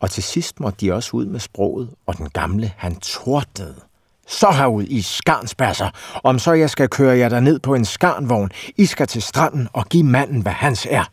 Og 0.00 0.10
til 0.10 0.22
sidst 0.22 0.60
måtte 0.60 0.86
de 0.86 0.92
også 0.92 1.16
ud 1.16 1.26
med 1.26 1.40
sproget, 1.40 1.90
og 2.06 2.16
den 2.16 2.28
gamle, 2.28 2.72
han 2.76 2.96
tordede. 2.96 3.80
Så 4.26 4.50
herud 4.50 4.84
i 4.84 5.02
skarnspasser. 5.02 5.90
om 6.24 6.38
så 6.38 6.52
jeg 6.52 6.70
skal 6.70 6.88
køre 6.88 7.18
jer 7.18 7.28
der 7.28 7.40
ned 7.40 7.58
på 7.58 7.74
en 7.74 7.84
skarnvogn. 7.84 8.50
I 8.76 8.86
skal 8.86 9.06
til 9.06 9.22
stranden 9.22 9.68
og 9.72 9.86
give 9.86 10.04
manden, 10.04 10.42
hvad 10.42 10.52
hans 10.52 10.86
er. 10.90 11.04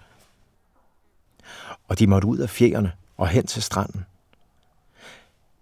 Og 1.88 2.00
de 2.00 2.08
måtte 2.08 2.28
ud 2.28 2.38
af 2.38 2.50
fjerne 2.50 2.92
og 3.18 3.28
hen 3.28 3.48
til 3.48 3.64
stranden. 3.64 4.06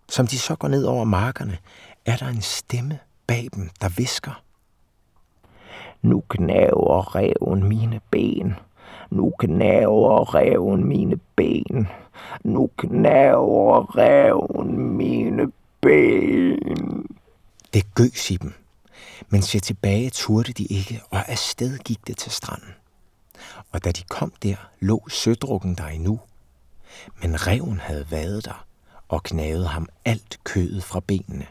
Som 0.10 0.28
de 0.28 0.40
så 0.40 0.56
går 0.56 0.68
ned 0.68 0.84
over 0.84 1.04
markerne, 1.04 1.58
er 2.06 2.18
der 2.18 2.28
en 2.28 2.42
stemme 2.42 3.00
bag 3.28 3.50
dem, 3.56 3.70
der 3.82 3.90
visker. 3.90 4.44
Nu 6.02 6.24
knæver 6.30 7.16
reven 7.16 7.64
mine 7.64 8.00
ben. 8.12 8.54
Nu 9.10 9.34
knæver 9.40 10.36
reven 10.36 10.84
mine 10.84 11.20
ben. 11.36 11.88
Nu 12.44 12.70
knæver 12.78 13.98
reven 13.98 14.80
mine 14.98 15.52
ben. 15.82 17.06
Det 17.74 17.94
gøs 17.96 18.32
i 18.32 18.36
dem, 18.36 18.54
men 19.30 19.42
se 19.42 19.60
tilbage 19.60 20.10
turde 20.10 20.54
de 20.54 20.64
ikke, 20.64 21.02
og 21.10 21.30
afsted 21.30 21.78
gik 21.78 22.08
det 22.08 22.18
til 22.18 22.32
stranden. 22.32 22.76
Og 23.72 23.84
da 23.84 23.92
de 23.92 24.04
kom 24.10 24.34
der, 24.44 24.56
lå 24.80 25.10
sødrukken 25.10 25.76
der 25.76 25.88
endnu. 25.88 26.20
Men 27.22 27.48
reven 27.48 27.80
havde 27.80 28.12
været 28.12 28.46
der 28.46 28.66
og 29.08 29.24
knagede 29.24 29.68
ham 29.68 29.88
alt 30.06 30.40
kødet 30.44 30.84
fra 30.84 31.00
benene. 31.00 31.46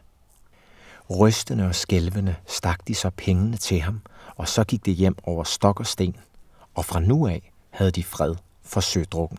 Rystende 1.11 1.67
og 1.67 1.75
skælvende 1.75 2.37
stak 2.47 2.89
de 2.89 2.95
så 2.95 3.11
pengene 3.11 3.57
til 3.57 3.81
ham, 3.81 4.01
og 4.37 4.49
så 4.49 4.65
gik 4.65 4.87
det 4.87 4.95
hjem 4.95 5.17
over 5.23 5.45
stok 5.45 5.81
og 5.81 5.87
sten, 5.87 6.17
og 6.75 6.85
fra 6.85 7.01
nu 7.01 7.27
af 7.27 7.53
havde 7.71 7.91
de 7.91 8.05
fred 8.05 8.35
for 8.63 8.81
sødrukken. 8.81 9.39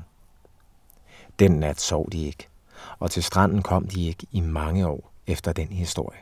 Den 1.39 1.51
nat 1.51 1.82
sov 1.82 2.12
de 2.12 2.25
ikke, 2.25 2.47
og 2.99 3.12
til 3.12 3.23
stranden 3.23 3.62
kom 3.62 3.88
de 3.88 4.08
ikke 4.08 4.28
i 4.32 4.39
mange 4.39 4.88
år 4.88 5.12
efter 5.28 5.54
den 5.54 5.67
historie. 5.67 6.19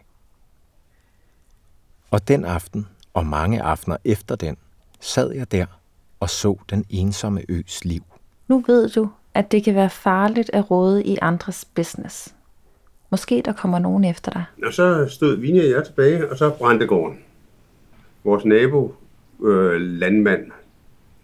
Og 2.11 2.27
den 2.27 2.45
aften, 2.45 2.87
og 3.13 3.25
mange 3.25 3.61
aftener 3.61 3.97
efter 4.03 4.35
den, 4.35 4.57
sad 4.99 5.31
jeg 5.31 5.51
der 5.51 5.65
og 6.19 6.29
så 6.29 6.57
den 6.69 6.85
ensomme 6.89 7.43
øs 7.49 7.85
liv. 7.85 8.03
Nu 8.47 8.63
ved 8.67 8.89
du, 8.89 9.09
at 9.33 9.51
det 9.51 9.63
kan 9.63 9.75
være 9.75 9.89
farligt 9.89 10.49
at 10.53 10.71
råde 10.71 11.03
i 11.03 11.17
andres 11.21 11.65
business. 11.65 12.35
Måske 13.13 13.41
der 13.45 13.53
kommer 13.53 13.79
nogen 13.79 14.03
efter 14.03 14.31
dig. 14.31 14.43
Og 14.65 14.73
så 14.73 15.07
stod 15.09 15.35
Vinje 15.35 15.61
og 15.61 15.69
jeg 15.69 15.85
tilbage, 15.85 16.31
og 16.31 16.37
så 16.37 16.49
brændte 16.49 16.85
gården. 16.85 17.19
Vores 18.23 18.45
nabo, 18.45 18.95
øh, 19.43 19.81
landmand, 19.81 20.45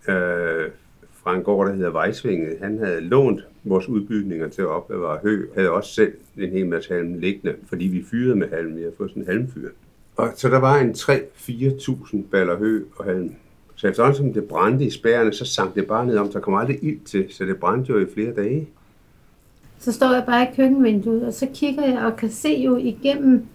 øh, 0.08 0.69
fra 1.13 1.36
en 1.36 1.43
gård, 1.43 1.67
der 1.67 1.73
hedder 1.73 1.89
Vejsvinget, 1.89 2.58
han 2.62 2.78
havde 2.78 3.02
lånt 3.02 3.41
vores 3.63 3.88
udbygninger 3.88 4.49
til 4.49 4.62
at 4.62 4.67
opbevare 4.67 5.19
hø, 5.23 5.45
havde 5.56 5.69
også 5.71 5.93
selv 5.93 6.13
en 6.38 6.49
hel 6.49 6.67
masse 6.67 6.93
halm 6.93 7.13
liggende, 7.13 7.56
fordi 7.69 7.88
vi 7.88 8.06
fyrede 8.12 8.36
med 8.36 8.49
halm. 8.49 8.75
Vi 8.75 8.82
havde 8.82 8.93
fået 8.97 9.10
sådan 9.10 9.23
en 9.23 9.30
halmfyr. 9.30 9.69
Og 10.15 10.30
så 10.36 10.49
der 10.49 10.60
var 10.60 10.78
en 10.78 10.91
3-4.000 10.91 12.17
baller 12.32 12.58
hø 12.58 12.84
og 12.95 13.06
halm. 13.06 13.36
Så 13.75 13.88
efterhånden 13.88 14.17
som 14.17 14.34
det 14.34 14.43
brændte 14.43 14.86
i 14.86 14.89
spærene, 14.89 15.34
så 15.34 15.45
sank 15.45 15.75
det 15.75 15.88
bare 15.88 16.06
ned 16.06 16.17
om. 16.17 16.32
Der 16.32 16.39
kom 16.39 16.56
aldrig 16.56 16.84
ild 16.84 16.99
til, 17.06 17.25
så 17.30 17.45
det 17.45 17.58
brændte 17.58 17.93
jo 17.93 17.99
i 17.99 18.06
flere 18.13 18.34
dage. 18.34 18.67
Så 19.80 19.92
står 19.92 20.13
jeg 20.13 20.24
bare 20.26 20.44
i 20.44 20.56
køkkenvinduet, 20.56 21.28
og 21.28 21.34
så 21.34 21.48
kigger 21.54 21.86
jeg 21.86 21.98
og 22.06 22.15
kan 22.15 22.30
se 22.30 22.50
jo 22.50 22.78
igennem 22.78 23.46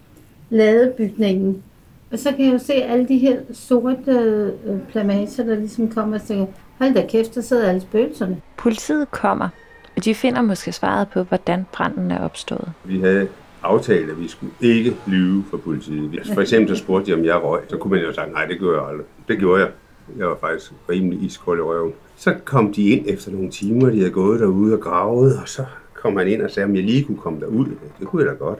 ladebygningen. 0.49 1.63
Og 2.11 2.19
så 2.19 2.29
kan 2.31 2.45
jeg 2.45 2.53
jo 2.53 2.57
se 2.59 2.73
alle 2.73 3.07
de 3.07 3.17
her 3.17 3.39
sorte 3.53 4.11
øh, 4.11 4.79
plamager, 4.89 5.43
der 5.43 5.55
ligesom 5.55 5.89
kommer 5.91 6.15
og 6.15 6.21
siger, 6.25 6.45
hold 6.79 6.93
da 6.93 7.05
kæft, 7.09 7.35
der 7.35 7.41
sidder 7.41 7.69
alle 7.69 7.81
spøgelserne. 7.81 8.41
Politiet 8.57 9.11
kommer, 9.11 9.49
og 9.97 10.05
de 10.05 10.15
finder 10.15 10.41
måske 10.41 10.71
svaret 10.71 11.07
på, 11.13 11.23
hvordan 11.23 11.65
branden 11.71 12.11
er 12.11 12.19
opstået. 12.19 12.71
Vi 12.83 12.99
havde 12.99 13.27
aftalt, 13.63 14.09
at 14.09 14.19
vi 14.19 14.27
skulle 14.27 14.53
ikke 14.61 14.95
lyve 15.07 15.43
for 15.49 15.57
politiet. 15.57 16.31
For 16.33 16.41
eksempel 16.41 16.77
så 16.77 16.83
spurgte 16.83 17.11
de, 17.11 17.17
om 17.17 17.25
jeg 17.25 17.43
røg. 17.43 17.61
Så 17.69 17.77
kunne 17.77 17.91
man 17.91 18.01
jo 18.05 18.13
sige, 18.13 18.31
nej, 18.31 18.45
det 18.45 18.59
gjorde 18.59 18.77
jeg 18.77 18.89
aldrig. 18.89 19.05
Det 19.27 19.37
gjorde 19.37 19.61
jeg. 19.61 19.71
Jeg 20.17 20.27
var 20.27 20.37
faktisk 20.41 20.73
rimelig 20.89 21.23
iskold 21.23 21.59
i 21.59 21.61
røven. 21.61 21.93
Så 22.15 22.33
kom 22.45 22.73
de 22.73 22.89
ind 22.89 23.05
efter 23.07 23.31
nogle 23.31 23.49
timer, 23.49 23.89
de 23.89 23.97
havde 23.97 24.11
gået 24.11 24.39
derude 24.39 24.73
og 24.73 24.79
gravet, 24.79 25.39
og 25.41 25.49
så 25.49 25.65
kom 26.05 26.17
han 26.17 26.27
ind 26.27 26.41
og 26.41 26.51
sagde, 26.51 26.65
om 26.65 26.75
jeg 26.75 26.83
lige 26.83 27.03
kunne 27.03 27.17
komme 27.17 27.39
derud. 27.39 27.65
Det 27.99 28.07
kunne 28.07 28.23
jeg 28.23 28.31
da 28.31 28.37
godt. 28.37 28.59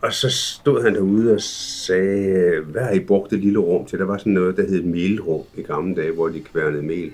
Og 0.00 0.12
så 0.12 0.30
stod 0.30 0.82
han 0.82 0.94
derude 0.94 1.34
og 1.34 1.40
sagde, 1.40 2.60
hvad 2.60 2.82
har 2.82 2.90
I 2.90 3.00
brugt 3.00 3.30
det 3.30 3.38
lille 3.38 3.58
rum 3.58 3.86
til? 3.86 3.98
Der 3.98 4.04
var 4.04 4.18
sådan 4.18 4.32
noget, 4.32 4.56
der 4.56 4.68
hed 4.68 4.82
melrum 4.82 5.42
i 5.56 5.62
gamle 5.62 5.94
dage, 5.94 6.12
hvor 6.12 6.28
de 6.28 6.40
kværnede 6.40 6.82
mel. 6.82 7.12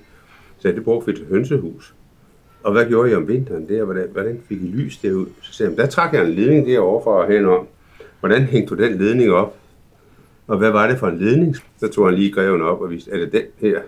Så 0.59 0.69
det 0.69 0.85
brugte 0.85 1.13
vi 1.13 1.19
til 1.19 1.27
hønsehus. 1.27 1.95
Og 2.63 2.73
hvad 2.73 2.87
gjorde 2.87 3.11
I 3.11 3.15
om 3.15 3.29
vinteren 3.29 3.69
der? 3.69 3.85
Hvordan, 3.85 4.09
hvordan 4.13 4.41
fik 4.49 4.63
I 4.63 4.67
lys 4.67 4.99
derud? 4.99 5.27
Så 5.43 5.53
sagde 5.53 5.71
han, 5.71 5.79
der 5.79 5.87
trak 5.87 6.13
jeg 6.13 6.25
en 6.25 6.35
ledning 6.35 6.67
derovre 6.67 7.05
fra 7.05 7.11
og 7.11 7.29
henom. 7.29 7.67
Hvordan 8.21 8.43
hængte 8.43 8.77
du 8.77 8.83
den 8.83 8.99
ledning 8.99 9.31
op? 9.31 9.57
Og 10.47 10.59
hvad 10.59 10.71
var 10.71 10.89
det 10.89 10.99
for 10.99 11.07
en 11.07 11.19
ledning? 11.19 11.57
Så 11.81 11.89
tog 11.89 12.07
han 12.07 12.15
lige 12.15 12.33
greven 12.33 12.63
op 12.63 12.81
og 12.81 12.91
viste, 12.91 13.11
er 13.11 13.17
det 13.17 13.33
den 13.33 13.43
her? 13.57 13.81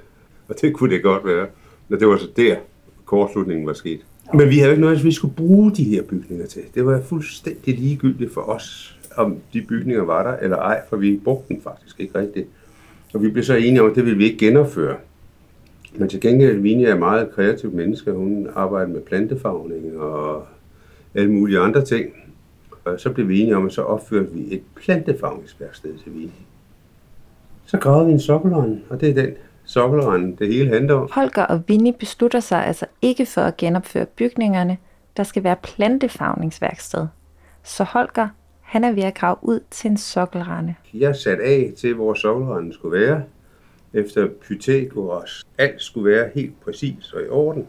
Og 0.49 0.61
det 0.61 0.75
kunne 0.75 0.95
det 0.95 1.03
godt 1.03 1.27
være. 1.27 1.47
Og 1.90 2.01
det 2.01 2.09
var 2.09 2.16
så 2.16 2.29
der, 2.37 2.57
kortslutningen 3.05 3.66
var 3.66 3.73
sket. 3.73 4.01
Men 4.35 4.49
vi 4.49 4.59
havde 4.59 4.71
ikke 4.71 4.81
noget, 4.81 5.05
vi 5.05 5.12
skulle 5.12 5.35
bruge 5.35 5.73
de 5.73 5.85
her 5.85 6.03
bygninger 6.03 6.47
til. 6.47 6.62
Det 6.75 6.87
var 6.87 7.01
fuldstændig 7.03 7.79
ligegyldigt 7.79 8.35
for 8.35 8.40
os, 8.40 8.99
om 9.16 9.37
de 9.53 9.62
bygninger 9.62 10.03
var 10.03 10.23
der 10.23 10.37
eller 10.37 10.57
ej, 10.57 10.83
for 10.88 10.97
vi 10.97 11.21
brugte 11.25 11.55
dem 11.55 11.62
faktisk 11.62 12.01
ikke 12.01 12.19
rigtigt. 12.19 12.49
Og 13.14 13.23
vi 13.23 13.31
blev 13.31 13.45
så 13.45 13.55
enige 13.55 13.83
om, 13.83 13.90
at 13.90 13.97
det 13.97 14.05
ville 14.05 14.19
vi 14.19 14.25
ikke 14.25 14.38
genopføre. 14.38 14.97
Men 15.95 16.09
til 16.09 16.21
gengæld, 16.21 16.59
Vinja 16.59 16.88
er 16.88 16.99
meget 16.99 17.31
kreativ 17.31 17.73
menneske. 17.73 18.12
Hun 18.12 18.49
arbejder 18.55 18.88
med 18.88 19.01
plantefagning 19.01 19.99
og 19.99 20.47
alle 21.14 21.33
mulige 21.33 21.59
andre 21.59 21.85
ting. 21.85 22.11
Og 22.85 23.01
så 23.01 23.11
blev 23.11 23.29
vi 23.29 23.40
enige 23.40 23.57
om, 23.57 23.66
at 23.66 23.73
så 23.73 23.83
opførte 23.83 24.29
vi 24.33 24.55
et 24.55 24.62
plantefagningsværksted 24.75 25.90
til 26.05 26.14
Vinja. 26.14 26.31
Så 27.66 27.79
gravede 27.79 28.07
vi 28.07 28.12
en 28.12 28.21
sokkelrende, 28.21 28.81
og 28.88 29.01
det 29.01 29.09
er 29.09 29.14
den 29.14 29.35
sokkelrende, 29.71 30.37
det 30.37 30.55
hele 30.55 30.69
handler 30.69 30.95
om. 30.95 31.09
Holger 31.13 31.43
og 31.43 31.63
Vinnie 31.69 31.93
beslutter 31.93 32.41
sig 32.41 32.67
altså 32.67 32.87
ikke 33.03 33.27
for 33.27 33.41
at 33.41 33.57
genopføre 33.57 34.07
bygningerne. 34.07 34.79
Der 35.17 35.23
skal 35.23 35.45
være 35.45 35.57
plantefagningsværksted. 35.63 37.07
Så 37.63 37.85
Holger, 37.85 38.29
han 38.61 38.85
er 38.85 38.93
ved 38.93 39.03
at 39.03 39.15
grave 39.15 39.37
ud 39.43 39.61
til 39.71 39.91
en 39.91 39.97
sokkelrende. 39.97 40.75
Jeg 40.95 41.17
sat 41.17 41.41
af 41.41 41.73
til, 41.79 41.95
hvor 41.95 42.15
sokkelrenden 42.15 42.73
skulle 42.73 43.01
være 43.01 43.23
efter 43.95 44.29
Pythagoras. 44.49 45.47
Alt 45.59 45.83
skulle 45.83 46.11
være 46.11 46.31
helt 46.35 46.65
præcis 46.65 47.13
og 47.13 47.23
i 47.23 47.29
orden. 47.29 47.67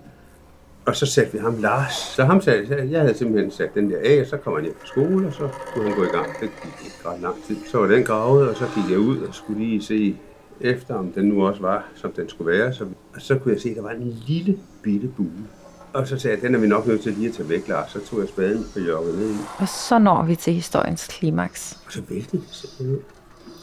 Og 0.86 0.96
så 0.96 1.06
satte 1.06 1.34
vi 1.34 1.38
ham 1.38 1.56
Lars. 1.60 1.94
Så 1.94 2.24
ham 2.24 2.42
satte, 2.42 2.88
jeg 2.92 3.02
havde 3.02 3.18
simpelthen 3.18 3.52
sat 3.52 3.70
den 3.74 3.92
der 3.92 3.98
af, 4.06 4.22
og 4.22 4.28
så 4.28 4.38
kom 4.38 4.54
han 4.54 4.64
hjem 4.64 4.76
på 4.80 4.86
skole, 4.86 5.28
og 5.28 5.34
så 5.34 5.50
kunne 5.74 5.88
han 5.88 5.98
gå 5.98 6.04
i 6.04 6.08
gang. 6.08 6.28
Det 6.28 6.50
gik 6.64 6.86
ikke 6.86 7.10
ret 7.10 7.20
lang 7.22 7.36
tid. 7.48 7.56
Så 7.72 7.78
var 7.78 7.88
den 7.88 8.04
gravet, 8.04 8.50
og 8.50 8.56
så 8.56 8.66
gik 8.76 8.92
jeg 8.92 9.00
ud 9.00 9.18
og 9.18 9.36
skulle 9.36 9.60
lige 9.60 9.84
se, 9.84 10.16
efter, 10.64 10.96
om 10.96 11.12
den 11.12 11.26
nu 11.26 11.48
også 11.48 11.62
var, 11.62 11.92
som 11.96 12.12
den 12.12 12.30
skulle 12.30 12.58
være. 12.58 12.74
Så, 12.74 12.84
og 13.16 13.22
så 13.22 13.38
kunne 13.38 13.54
jeg 13.54 13.62
se, 13.62 13.70
at 13.70 13.76
der 13.76 13.82
var 13.82 13.90
en 13.90 14.24
lille 14.28 14.58
bitte 14.84 15.08
bule. 15.18 15.48
Og 15.94 16.08
så 16.08 16.18
sagde 16.18 16.36
jeg, 16.36 16.44
den 16.44 16.56
er 16.56 16.60
vi 16.60 16.68
nok 16.68 16.88
nødt 16.88 17.02
til 17.02 17.14
lige 17.14 17.28
at 17.28 17.34
tage 17.34 17.50
væk, 17.50 17.68
Lars. 17.68 17.92
Så 17.92 18.00
tog 18.00 18.20
jeg 18.20 18.28
spaden 18.28 18.66
og 18.76 18.82
joggede 18.88 19.18
ned 19.18 19.30
i. 19.30 19.38
Og 19.58 19.68
så 19.68 20.00
når 20.00 20.26
vi 20.26 20.36
til 20.36 20.54
historiens 20.54 21.08
klimaks. 21.08 21.80
Og 21.86 21.92
så 21.92 22.02
væltede 22.10 22.42
det 22.42 22.50
simpelthen. 22.50 23.00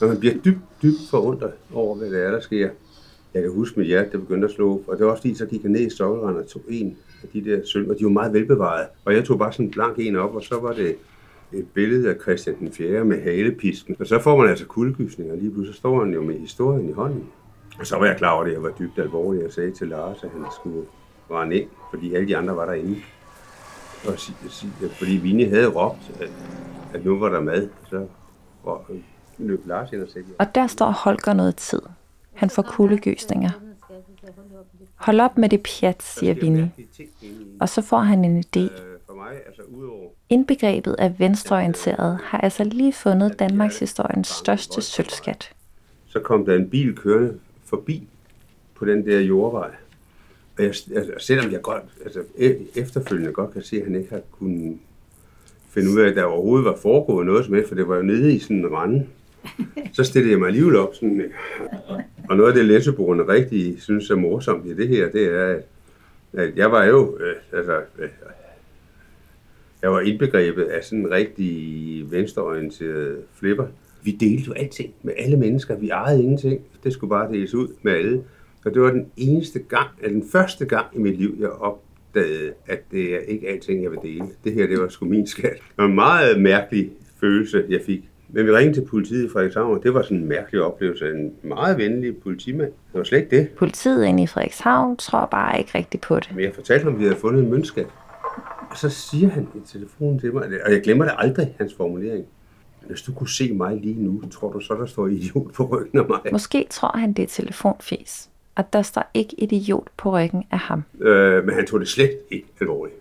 Og 0.01 0.09
man 0.09 0.19
bliver 0.21 0.35
dybt, 0.45 0.59
dybt 0.83 0.99
forundret 1.11 1.53
over, 1.75 1.97
hvad 1.97 2.11
det 2.11 2.27
er, 2.27 2.31
der 2.31 2.41
sker. 2.41 2.69
Jeg 3.35 3.43
kan 3.43 3.53
huske, 3.53 3.81
mit 3.81 3.87
hjerte 3.87 4.11
det 4.13 4.21
begyndte 4.21 4.49
at 4.49 4.55
slå. 4.55 4.83
Og 4.87 4.99
det 4.99 5.07
var 5.07 5.13
også 5.13 5.23
fordi, 5.23 5.35
så 5.35 5.47
gik 5.47 5.63
jeg 5.63 5.71
ned 5.71 5.81
i 5.81 5.91
stokkeranden 5.91 6.43
og 6.43 6.49
tog 6.49 6.63
en 6.69 6.97
af 7.23 7.29
de 7.33 7.45
der 7.45 7.61
sølv. 7.65 7.91
Og 7.91 7.99
de 7.99 8.05
var 8.05 8.11
meget 8.11 8.33
velbevaret. 8.33 8.87
Og 9.05 9.15
jeg 9.15 9.25
tog 9.25 9.39
bare 9.39 9.53
sådan 9.53 9.67
en 9.67 9.71
blank 9.73 9.99
en 9.99 10.17
op, 10.17 10.35
og 10.35 10.43
så 10.43 10.61
var 10.61 10.73
det 10.73 10.97
et 11.53 11.67
billede 11.75 12.11
af 12.11 12.17
Christian 12.23 12.59
den 12.59 12.73
4. 12.73 13.05
med 13.05 13.23
halepisken. 13.23 13.97
Og 14.01 14.07
så 14.07 14.21
får 14.21 14.37
man 14.37 14.49
altså 14.49 14.67
kuldegysninger. 14.67 15.37
Lige 15.37 15.51
pludselig 15.51 15.75
så 15.75 15.79
står 15.79 16.05
han 16.05 16.15
jo 16.15 16.23
med 16.23 16.39
historien 16.39 16.89
i 16.89 16.93
hånden. 16.93 17.25
Og 17.79 17.87
så 17.87 17.97
var 17.97 18.07
jeg 18.07 18.17
klar 18.17 18.31
over 18.31 18.45
det, 18.45 18.53
jeg 18.53 18.63
var 18.63 18.73
dybt 18.79 18.99
alvorlig. 18.99 19.43
Jeg 19.43 19.53
sagde 19.53 19.71
til 19.71 19.89
Lars, 19.89 20.25
at 20.25 20.31
han 20.31 20.45
skulle 20.61 20.87
rende 21.31 21.57
ind, 21.61 21.69
fordi 21.91 22.15
alle 22.15 22.29
de 22.29 22.37
andre 22.37 22.57
var 22.57 22.67
derinde. 22.67 22.97
Og 24.07 24.15
fordi 24.93 25.17
Vinnie 25.17 25.49
havde 25.49 25.69
råbt, 25.69 26.11
at, 26.21 26.31
at 26.95 27.05
nu 27.05 27.19
var 27.19 27.29
der 27.29 27.41
mad. 27.41 27.69
Så 27.91 28.07
løb 29.39 29.67
Lars 29.67 29.93
ind 29.93 30.03
og 30.03 30.09
sagde, 30.09 30.27
Og 30.39 30.55
der 30.55 30.67
står 30.67 30.91
Holger 30.91 31.33
noget 31.33 31.57
tid. 31.57 31.83
Han 32.33 32.51
får 32.51 32.63
kuldegysninger. 32.63 33.51
Hold 34.95 35.21
op 35.21 35.39
med 35.39 35.49
det 35.49 35.63
pjat, 35.63 36.03
siger 36.03 36.35
Vinnie. 36.35 36.73
Og 37.61 37.69
så 37.69 37.83
får 37.83 37.99
han 37.99 38.25
en 38.25 38.39
idé. 38.39 38.71
for 39.07 39.15
mig, 39.15 39.33
altså 39.47 39.63
udover 39.63 40.08
Indbegrebet 40.31 40.97
af 40.99 41.19
venstreorienteret 41.19 42.19
har 42.23 42.39
altså 42.39 42.65
lige 42.65 42.93
fundet 42.93 43.39
Danmarks 43.39 43.79
historiens 43.79 44.29
største 44.29 44.83
sølvskat. 44.83 45.53
så 46.07 46.21
kom 46.21 46.45
der 46.45 46.55
en 46.55 46.71
bil 46.71 46.97
kørende 46.97 47.39
forbi 47.65 48.09
på 48.75 48.85
den 48.85 49.07
der 49.07 49.21
jordvej. 49.21 49.71
Og 50.57 50.65
jeg, 50.65 50.75
altså, 50.97 51.13
selvom 51.19 51.53
jeg 51.53 51.63
godt, 51.63 51.83
altså, 52.05 52.21
e, 52.39 52.57
efterfølgende 52.75 53.33
godt 53.33 53.53
kan 53.53 53.63
se, 53.63 53.77
at 53.77 53.85
han 53.85 53.95
ikke 53.95 54.11
har 54.11 54.21
kunnet 54.31 54.79
finde 55.71 55.91
ud 55.91 56.01
af, 56.01 56.09
at 56.09 56.17
der 56.17 56.25
overhovedet 56.25 56.65
var 56.65 56.77
foregået 56.77 57.27
noget 57.27 57.45
som 57.45 57.55
helst, 57.55 57.69
for 57.69 57.75
det 57.75 57.89
var 57.89 57.97
jo 57.97 58.03
nede 58.03 58.35
i 58.35 58.39
sådan 58.39 58.57
en 58.57 58.73
rande. 58.73 59.07
Så 59.93 60.05
stillede 60.05 60.33
jeg 60.33 60.39
mig 60.39 60.47
alligevel 60.47 60.77
op 60.77 60.95
sådan, 60.95 61.21
ikke? 61.21 61.35
Og 62.31 62.37
noget 62.37 62.51
af 62.51 62.55
det, 62.55 62.65
læseboerne 62.65 63.29
rigtig 63.29 63.83
synes 63.83 64.11
er 64.11 64.15
morsomt 64.15 64.67
i 64.67 64.77
det 64.77 64.89
her, 64.89 65.11
det 65.11 65.25
er, 65.25 65.47
at, 65.47 65.65
at 66.33 66.57
jeg 66.57 66.73
var 66.73 66.85
jo, 66.85 67.19
øh, 67.21 67.37
altså, 67.53 67.81
øh, 67.99 68.09
jeg 69.83 69.91
var 69.93 70.01
indbegrebet 70.01 70.63
af 70.63 70.85
sådan 70.85 70.99
en 70.99 71.11
rigtig 71.11 72.13
venstreorienteret 72.13 73.17
flipper. 73.35 73.67
Vi 74.03 74.11
delte 74.11 74.45
jo 74.47 74.53
alting 74.53 74.95
med 75.03 75.13
alle 75.19 75.37
mennesker. 75.37 75.77
Vi 75.77 75.89
ejede 75.89 76.23
ingenting. 76.23 76.61
Det 76.85 76.93
skulle 76.93 77.09
bare 77.09 77.33
deles 77.33 77.55
ud 77.55 77.69
med 77.83 77.93
alle. 77.93 78.23
Og 78.65 78.75
det 78.75 78.83
var 78.83 78.91
den 78.91 79.07
eneste 79.17 79.59
gang, 79.59 79.89
eller 80.03 80.21
den 80.21 80.29
første 80.33 80.65
gang 80.65 80.87
i 80.95 80.99
mit 80.99 81.19
liv, 81.19 81.37
jeg 81.41 81.49
opdagede, 81.49 82.53
at 82.67 82.81
det 82.91 83.15
er 83.15 83.19
ikke 83.19 83.49
alting, 83.49 83.83
jeg 83.83 83.91
vil 83.91 83.99
dele. 84.03 84.25
Det 84.45 84.53
her, 84.53 84.67
det 84.67 84.81
var 84.81 84.89
sgu 84.89 85.07
min 85.07 85.27
skat. 85.27 85.53
Det 85.53 85.79
var 85.79 85.85
en 85.85 85.95
meget 85.95 86.41
mærkelig 86.41 86.91
følelse, 87.21 87.65
jeg 87.69 87.81
fik. 87.87 88.09
Men 88.29 88.47
vi 88.47 88.53
ringede 88.53 88.81
til 88.81 88.85
politiet 88.85 89.25
i 89.25 89.29
Frederikshavn, 89.29 89.83
det 89.83 89.95
var 89.95 90.03
sådan 90.03 90.17
en 90.17 90.29
mærkelig 90.29 90.63
oplevelse. 90.63 91.11
En 91.11 91.33
meget 91.43 91.79
venlig 91.79 92.17
politimand. 92.17 92.73
Det 92.93 92.99
var 92.99 93.05
slet 93.05 93.19
ikke 93.19 93.37
det. 93.37 93.49
Politiet 93.49 94.05
inde 94.05 94.23
i 94.23 94.27
Frederikshavn 94.27 94.97
tror 94.97 95.27
bare 95.27 95.59
ikke 95.59 95.71
rigtigt 95.75 96.03
på 96.03 96.17
det. 96.17 96.31
Men 96.35 96.45
jeg 96.45 96.55
fortalte 96.55 96.85
ham, 96.85 96.93
at 96.93 96.99
vi 96.99 97.05
havde 97.05 97.17
fundet 97.17 97.43
en 97.43 97.51
møntskat. 97.51 97.87
Og 98.71 98.77
så 98.77 98.89
siger 98.89 99.29
han 99.29 99.49
i 99.55 99.59
telefonen 99.67 100.19
til 100.19 100.33
mig, 100.33 100.43
og 100.65 100.73
jeg 100.73 100.83
glemmer 100.83 101.05
det 101.05 101.15
aldrig, 101.19 101.55
hans 101.59 101.75
formulering. 101.75 102.27
Hvis 102.87 103.03
du 103.03 103.13
kunne 103.13 103.29
se 103.29 103.53
mig 103.53 103.77
lige 103.77 104.03
nu, 104.03 104.23
tror 104.31 104.53
du 104.53 104.61
så, 104.61 104.75
der 104.75 104.87
står 104.87 105.07
idiot 105.07 105.53
på 105.53 105.65
ryggen 105.65 105.99
af 105.99 106.09
mig? 106.09 106.21
Måske 106.33 106.67
tror 106.71 106.99
han, 106.99 107.13
det 107.13 107.23
er 107.23 107.27
telefonfis. 107.27 108.31
Og 108.55 108.73
der 108.73 108.83
står 108.83 109.11
ikke 109.15 109.35
idiot 109.39 109.89
på 109.97 110.11
ryggen 110.11 110.45
af 110.51 110.59
ham. 110.59 110.83
Øh, 111.01 111.45
men 111.45 111.55
han 111.55 111.67
tog 111.67 111.81
det 111.81 111.89
slet 111.89 112.19
ikke 112.31 112.47
alvorligt. 112.61 112.99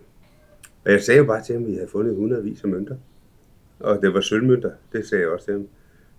Og 0.86 0.92
jeg 0.92 1.02
sagde 1.02 1.18
jo 1.18 1.26
bare 1.26 1.44
til 1.44 1.54
ham, 1.54 1.64
at 1.64 1.70
vi 1.70 1.74
havde 1.74 1.88
fundet 1.92 2.16
hundredvis 2.16 2.64
af 2.64 2.70
mønter. 2.70 2.96
Og 3.80 4.00
det 4.02 4.14
var 4.14 4.22
sølvmønter, 4.22 4.72
det 4.94 5.08
sagde 5.08 5.22
jeg 5.22 5.32
også 5.32 5.46
til 5.46 5.54
ham. 5.54 5.68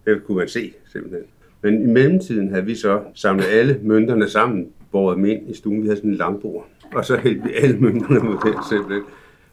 Det 0.07 0.25
kunne 0.25 0.37
man 0.37 0.49
se, 0.49 0.73
simpelthen. 0.93 1.23
Men 1.63 1.83
i 1.83 1.93
mellemtiden 1.93 2.51
havde 2.51 2.65
vi 2.65 2.75
så 2.75 3.03
samlet 3.15 3.45
alle 3.45 3.81
mønterne 3.83 4.29
sammen, 4.29 4.69
båret 4.93 5.17
dem 5.17 5.25
ind 5.25 5.51
i 5.51 5.55
stuen. 5.55 5.83
Vi 5.83 5.87
havde 5.87 5.97
sådan 5.97 6.11
en 6.11 6.17
langbord. 6.17 6.67
Og 6.95 7.05
så 7.05 7.17
hældte 7.17 7.43
vi 7.43 7.55
alle 7.63 7.79
mønterne 7.79 8.21
mod 8.21 8.37
den 8.45 8.55
simpelthen. 8.69 9.03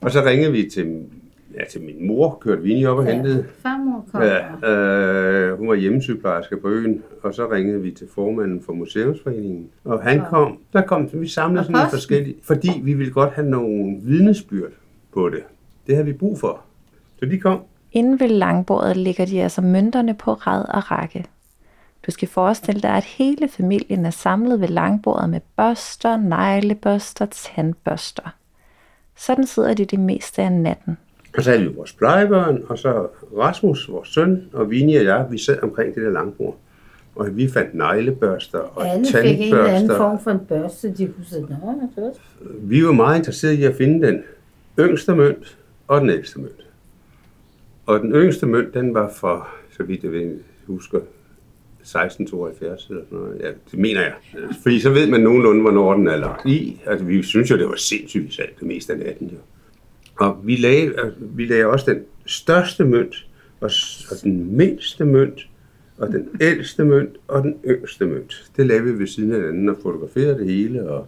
Og 0.02 0.12
så 0.12 0.24
ringede 0.26 0.52
vi 0.52 0.70
til, 0.74 1.04
ja, 1.54 1.64
til 1.72 1.82
min 1.82 2.08
mor, 2.08 2.38
kørte 2.42 2.62
vi 2.62 2.86
op 2.86 2.98
og 2.98 3.06
hentede. 3.06 3.46
Farmor 3.64 4.06
kom. 4.12 4.22
Ja, 4.22 4.72
øh, 4.72 5.58
hun 5.58 5.68
var 5.68 5.76
hjemmesygeplejerske 5.76 6.58
på 6.58 6.70
øen, 6.70 7.04
og 7.24 7.34
så 7.34 7.52
ringede 7.52 7.82
vi 7.82 7.92
til 7.92 8.08
formanden 8.16 8.62
for 8.62 8.74
Museumsforeningen. 8.74 9.70
Og 9.84 10.04
han 10.04 10.22
kom, 10.30 10.60
der 10.74 10.82
kom, 10.82 11.10
vi 11.14 11.28
samlede 11.28 11.60
Og 11.60 11.66
sådan 11.66 11.74
nogle 11.74 11.90
forskellige, 11.90 12.36
fordi 12.44 12.70
vi 12.84 12.94
ville 12.94 13.14
godt 13.14 13.34
have 13.34 13.50
nogle 13.50 13.98
vidnesbyrd 14.02 14.72
på 15.14 15.30
det. 15.30 15.44
Det 15.88 15.96
havde 15.96 16.06
vi 16.06 16.14
brug 16.14 16.40
for. 16.40 16.62
Så 17.20 17.26
de 17.26 17.40
kom. 17.40 17.60
Inden 17.92 18.20
ved 18.20 18.28
langbordet 18.28 18.98
ligger 18.98 19.26
de 19.26 19.44
altså 19.44 19.62
mønterne 19.62 20.14
på 20.14 20.34
rad 20.34 20.66
og 20.70 20.92
række. 20.92 21.26
Du 22.06 22.12
skal 22.12 22.28
forestille 22.28 22.82
dig, 22.82 22.92
at 22.92 23.04
hele 23.04 23.48
familien 23.48 24.06
er 24.06 24.10
samlet 24.10 24.62
ved 24.62 24.68
langbordet 24.68 25.30
med 25.30 25.40
børster, 25.58 26.18
neglebørster, 26.18 27.26
tandbørster. 27.26 28.36
Sådan 29.16 29.48
sidder 29.48 29.74
de 29.74 29.86
det 29.86 30.00
meste 30.00 30.42
af 30.42 30.52
natten. 30.52 30.98
Og 31.38 31.44
så 31.44 31.50
havde 31.50 31.64
vi 31.64 31.76
vores 31.76 31.94
plejebørn, 31.94 32.64
og 32.68 32.78
så 32.78 33.08
Rasmus, 33.38 33.90
vores 33.90 34.10
søn, 34.10 34.50
og 34.54 34.70
Vinnie 34.72 35.00
og 35.00 35.06
jeg, 35.06 35.26
vi 35.32 35.38
sad 35.38 35.64
omkring 35.64 35.96
det 35.96 36.04
der 36.04 36.12
langbord. 36.12 36.58
Og 37.16 37.38
vi 37.38 37.50
fandt 37.50 37.74
neglebørster 37.76 38.60
og 38.60 38.88
Alle 38.88 39.06
fik 39.06 39.16
en 39.16 39.44
eller 39.44 39.64
anden 39.64 39.76
tandbørster. 39.76 39.98
form 39.98 40.20
for 40.20 40.32
en 40.32 40.40
børste, 40.40 40.94
de 40.94 41.08
kunne 41.08 41.26
sige, 41.26 41.42
nå, 41.42 42.14
Vi 42.60 42.86
var 42.86 42.92
meget 42.92 43.18
interesserede 43.18 43.58
i 43.58 43.64
at 43.64 43.76
finde 43.76 44.08
den 44.08 44.24
yngste 44.80 45.16
mønt 45.16 45.58
og 45.88 46.02
den 46.02 46.10
ældste 46.10 46.40
mønt. 46.40 46.66
Og 47.86 48.00
den 48.00 48.12
yngste 48.12 48.46
mønt, 48.46 48.74
den 48.74 48.94
var 48.94 49.12
fra, 49.16 49.48
så 49.78 49.84
vidt 49.84 50.04
jeg 50.04 50.12
ved, 50.12 50.40
husker, 50.68 51.00
1672 51.86 52.88
eller 52.90 53.02
sådan 53.10 53.18
noget. 53.18 53.42
Ja, 53.42 53.48
det 53.72 53.80
mener 53.80 54.02
jeg. 54.02 54.14
Fordi 54.64 54.80
så 54.80 54.90
ved 54.90 55.08
man 55.08 55.22
nogenlunde, 55.22 55.62
hvornår 55.62 55.94
den 55.94 56.08
er 56.08 56.16
lagt 56.16 56.46
i. 56.46 56.82
Altså, 56.86 57.06
vi 57.06 57.24
synes 57.24 57.52
jo, 57.52 57.58
det 57.58 57.68
var 57.68 57.76
sindssygt 57.76 58.34
salt 58.34 58.60
det 58.60 58.68
meste 58.68 58.94
af 58.94 59.00
natten. 59.00 59.28
Jo. 59.28 59.38
Og 60.16 60.42
vi 60.44 60.56
lagde, 60.56 60.82
altså, 60.82 61.14
vi 61.20 61.46
lagde 61.46 61.66
også 61.66 61.92
den 61.92 62.04
største 62.26 62.86
mønt, 62.86 63.28
og, 63.60 63.70
og 64.12 64.18
den 64.24 64.58
mindste 64.58 65.06
mønt, 65.06 65.48
og 65.98 66.08
den 66.08 66.30
ældste 66.42 66.86
mønt, 66.86 67.16
og 67.28 67.44
den 67.44 67.56
yngste 67.68 68.06
mønt. 68.06 68.52
Det 68.58 68.68
lagde 68.68 68.84
vi 68.84 69.00
ved 69.00 69.08
siden 69.08 69.32
af 69.32 69.38
hinanden 69.38 69.70
og 69.70 69.78
fotograferede 69.84 70.38
det 70.38 70.48
hele, 70.48 70.90
og 70.90 71.08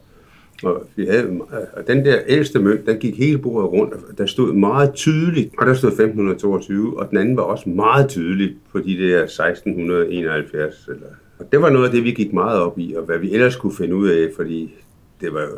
og, 0.63 0.88
vi 0.96 1.06
havde, 1.06 1.41
og 1.74 1.88
den 1.88 2.06
der 2.06 2.20
ældste 2.28 2.60
mønt, 2.60 2.86
den 2.86 2.98
gik 2.98 3.17
hele 3.17 3.38
bordet 3.38 3.72
rundt, 3.72 3.93
og 3.93 4.17
der 4.17 4.26
stod 4.26 4.54
meget 4.54 4.93
tydeligt, 4.93 5.54
og 5.58 5.65
der 5.65 5.74
stod 5.74 5.89
1522, 5.89 7.00
og 7.00 7.10
den 7.10 7.17
anden 7.17 7.38
var 7.38 7.43
også 7.43 7.70
meget 7.70 8.10
tydeligt 8.10 8.54
på 8.72 8.80
de 8.80 8.98
der 8.98 9.24
1671. 9.24 10.88
Eller. 10.88 11.08
Og 11.39 11.52
det 11.52 11.62
var 11.62 11.70
noget 11.70 11.86
af 11.86 11.91
det, 11.91 12.04
vi 12.04 12.12
gik 12.12 12.34
meget 12.34 12.60
op 12.60 12.80
i, 12.80 12.93
og 12.93 13.04
hvad 13.04 13.17
vi 13.17 13.34
ellers 13.34 13.56
kunne 13.56 13.76
finde 13.76 13.96
ud 13.96 14.10
af, 14.10 14.30
fordi 14.36 14.76
det 15.22 15.34
var 15.34 15.50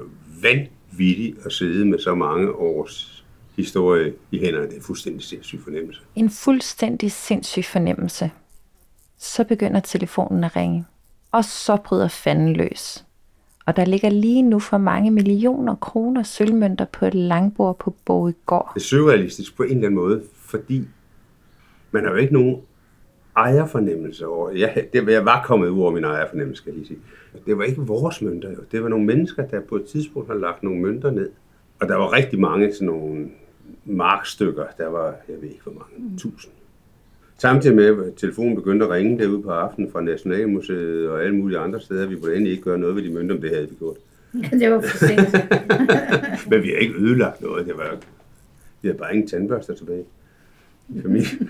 vanvittigt 0.42 1.38
at 1.46 1.52
sidde 1.52 1.86
med 1.86 2.00
så 2.00 2.16
mange 2.16 2.52
års 2.52 3.24
historie 3.56 4.14
i 4.32 4.40
hænderne. 4.40 4.68
Det 4.68 4.78
er 4.78 4.82
fuldstændig 4.82 5.24
sindssyg 5.24 5.60
fornemmelse. 5.64 6.02
En 6.16 6.30
fuldstændig 6.30 7.12
sindssyg 7.12 7.66
fornemmelse. 7.66 8.32
Så 9.18 9.44
begynder 9.44 9.80
telefonen 9.80 10.44
at 10.44 10.56
ringe. 10.56 10.86
Og 11.32 11.46
så 11.46 11.78
bryder 11.86 12.08
fanden 12.08 12.54
løs. 12.54 13.06
Og 13.70 13.76
der 13.76 13.86
ligger 13.86 14.10
lige 14.10 14.42
nu 14.42 14.60
for 14.60 14.78
mange 14.78 15.12
millioner 15.12 15.76
kroner 15.76 16.24
sølvmønter 16.24 16.86
på 16.86 17.06
et 17.06 17.14
langbord 17.14 17.80
på 17.80 17.96
Bogegård. 18.06 18.72
Det 18.74 18.82
er 18.82 18.86
surrealistisk 18.86 19.58
på 19.58 19.64
en 19.64 19.70
eller 19.70 19.88
anden 19.88 19.96
måde, 19.96 20.24
fordi 20.36 20.88
man 21.92 22.04
har 22.04 22.12
jo 22.12 22.18
ikke 22.18 22.34
nogen 22.34 22.58
ejerfornemmelse 23.36 24.28
over. 24.28 24.52
Jeg, 24.52 24.86
det, 24.94 25.10
jeg 25.10 25.26
var 25.26 25.44
kommet 25.44 25.70
ud 25.70 25.82
over 25.82 25.92
min 25.92 26.04
ejerfornemmelse, 26.04 26.62
skal 26.62 26.72
jeg 26.72 26.78
lige 26.78 26.88
sige. 26.88 27.00
Det 27.46 27.58
var 27.58 27.64
ikke 27.64 27.82
vores 27.82 28.22
mønter, 28.22 28.50
jo. 28.50 28.60
Det 28.72 28.84
var 28.84 28.90
nogle 28.90 29.06
mennesker, 29.06 29.48
der 29.48 29.60
på 29.70 29.76
et 29.76 29.86
tidspunkt 29.86 30.28
har 30.28 30.36
lagt 30.36 30.64
nogle 30.64 30.82
mønter 30.82 31.12
ned. 31.12 31.30
Og 31.82 31.88
der 31.88 31.96
var 31.96 32.14
rigtig 32.14 32.40
mange 32.40 32.74
sådan 32.74 32.88
nogle 32.88 33.30
markstykker. 33.86 34.66
Der 34.78 34.88
var, 34.88 35.06
jeg 35.06 35.42
ved 35.42 35.50
ikke 35.50 35.64
hvor 35.64 35.74
mange, 35.74 36.18
tusind. 36.18 36.54
Samtidig 37.40 37.76
med, 37.76 38.06
at 38.06 38.14
telefonen 38.18 38.56
begyndte 38.56 38.86
at 38.86 38.92
ringe 38.92 39.20
derude 39.20 39.42
på 39.42 39.50
aftenen 39.50 39.92
fra 39.92 40.02
Nationalmuseet 40.02 41.10
og 41.10 41.24
alle 41.24 41.36
mulige 41.36 41.60
andre 41.60 41.82
steder. 41.82 42.08
Vi 42.08 42.16
kunne 42.16 42.34
endelig 42.34 42.52
ikke 42.52 42.64
gøre 42.64 42.78
noget 42.78 42.96
ved 42.96 43.04
de 43.04 43.14
mønter, 43.14 43.36
men 43.36 43.42
det 43.44 43.50
havde 43.50 43.70
vi 43.70 43.76
gjort. 43.76 43.98
det 44.34 44.72
var 44.72 44.82
for 44.82 44.98
sent. 44.98 45.34
Men 46.50 46.64
vi 46.64 46.70
har 46.70 46.78
ikke 46.78 46.96
ødelagt 46.96 47.42
noget. 47.42 47.66
Det 47.68 47.78
var, 47.78 47.98
vi 48.82 48.88
havde 48.88 48.98
bare 48.98 49.14
ingen 49.14 49.28
tandbørster 49.28 49.74
tilbage 49.74 50.06
i 50.90 51.02
familien. 51.02 51.50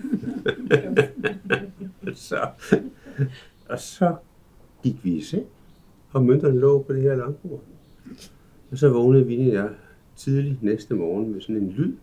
så, 2.16 2.48
og 3.70 3.80
så 3.80 4.16
gik 4.84 4.96
vi 5.04 5.12
i 5.12 5.22
seng, 5.22 5.46
og 6.12 6.24
mønterne 6.24 6.60
lå 6.60 6.84
på 6.84 6.94
det 6.94 7.02
her 7.02 7.16
langbord. 7.16 7.62
Og 8.72 8.78
så 8.78 8.90
vågnede 8.90 9.26
vi 9.26 9.50
og 9.50 9.54
jeg 9.54 9.70
tidligt 10.16 10.64
næste 10.64 10.94
morgen 10.94 11.32
med 11.32 11.42
sådan 11.42 11.56
en 11.56 11.72
lyd. 11.72 11.94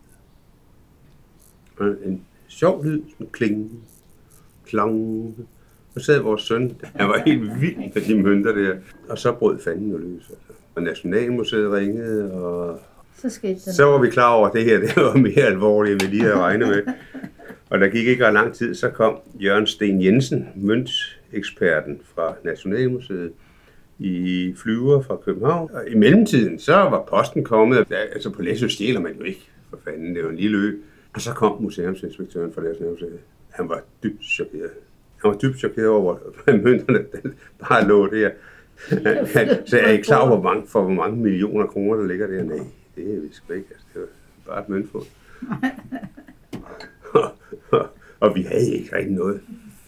Og 1.77 1.95
en 2.05 2.21
sjov 2.47 2.85
lyd, 2.85 3.01
sådan 3.11 3.27
kling, 3.31 3.71
klang. 4.65 5.35
Så 5.97 6.03
sad 6.03 6.19
vores 6.19 6.41
søn, 6.41 6.75
han 6.95 7.09
var 7.09 7.21
helt 7.25 7.61
vild 7.61 7.77
med 7.77 8.01
de 8.07 8.23
mønter 8.23 8.51
der. 8.51 8.75
Og 9.09 9.17
så 9.17 9.31
brød 9.31 9.59
fanden 9.59 9.91
jo 9.91 9.97
løs. 9.97 10.29
Altså. 10.29 10.53
Og 10.75 10.83
Nationalmuseet 10.83 11.71
ringede, 11.71 12.33
og 12.33 12.79
Så 13.17 13.29
skete 13.29 13.59
der 13.65 13.71
så 13.71 13.85
var 13.85 14.01
vi 14.01 14.09
klar 14.09 14.33
over, 14.33 14.47
at 14.47 14.53
det 14.53 14.63
her 14.63 14.79
det 14.79 14.95
var 14.95 15.13
mere 15.17 15.43
alvorligt, 15.43 15.93
end 15.93 16.01
vi 16.01 16.15
lige 16.15 16.23
havde 16.23 16.37
regnet 16.37 16.67
med. 16.67 16.83
Og 17.69 17.79
der 17.79 17.87
gik 17.87 18.07
ikke 18.07 18.25
ret 18.27 18.33
lang 18.33 18.53
tid, 18.53 18.75
så 18.75 18.89
kom 18.89 19.17
Jørgen 19.39 19.67
Sten 19.67 20.01
Jensen, 20.01 20.47
mønteksperten 20.55 21.99
fra 22.15 22.35
Nationalmuseet, 22.43 23.31
i 23.99 24.53
flyver 24.57 25.01
fra 25.01 25.15
København. 25.15 25.69
Og 25.73 25.89
i 25.89 25.95
mellemtiden, 25.95 26.59
så 26.59 26.75
var 26.75 27.05
posten 27.09 27.43
kommet. 27.43 27.91
Altså 28.13 28.29
på 28.29 28.41
Læsø 28.41 28.67
stjæler 28.67 28.99
man 28.99 29.15
jo 29.19 29.23
ikke, 29.23 29.49
for 29.69 29.79
fanden, 29.83 30.15
det 30.15 30.23
var 30.23 30.29
en 30.29 30.35
lille 30.35 30.57
ø. 30.57 30.71
Og 31.17 31.21
så 31.21 31.33
kom 31.33 31.61
museumsinspektøren 31.61 32.53
fra 32.53 32.61
Nationalmuseet. 32.61 33.19
Han 33.49 33.69
var 33.69 33.81
dybt 34.03 34.23
chokeret. 34.23 34.71
Han 35.21 35.31
var 35.31 35.37
dybt 35.37 35.59
chokeret 35.59 35.87
over, 35.87 36.15
at 36.47 36.63
mønterne 36.63 37.05
den 37.11 37.33
bare 37.67 37.87
lå 37.87 38.07
der. 38.07 38.31
Så 39.65 39.79
er 39.79 39.91
I 39.91 39.97
klar 39.97 40.19
over, 40.19 40.27
hvor 40.39 40.53
mange, 40.53 40.67
for 40.67 40.81
hvor 40.81 40.93
mange 40.93 41.17
millioner 41.17 41.65
kroner, 41.65 41.95
der 41.95 42.07
ligger 42.07 42.27
der? 42.27 42.43
Nej, 42.43 42.57
det 42.95 43.15
er 43.15 43.21
vi 43.21 43.27
sgu 43.31 43.53
ikke. 43.53 43.67
Altså, 43.71 43.85
det 43.93 44.01
var 44.01 44.53
bare 44.53 44.61
et 44.63 44.69
møntfund. 44.69 45.05
og, 47.13 47.31
og, 47.79 47.87
og 48.29 48.35
vi 48.35 48.41
havde 48.41 48.73
ikke 48.73 48.95
rigtig 48.95 49.13
noget. 49.13 49.41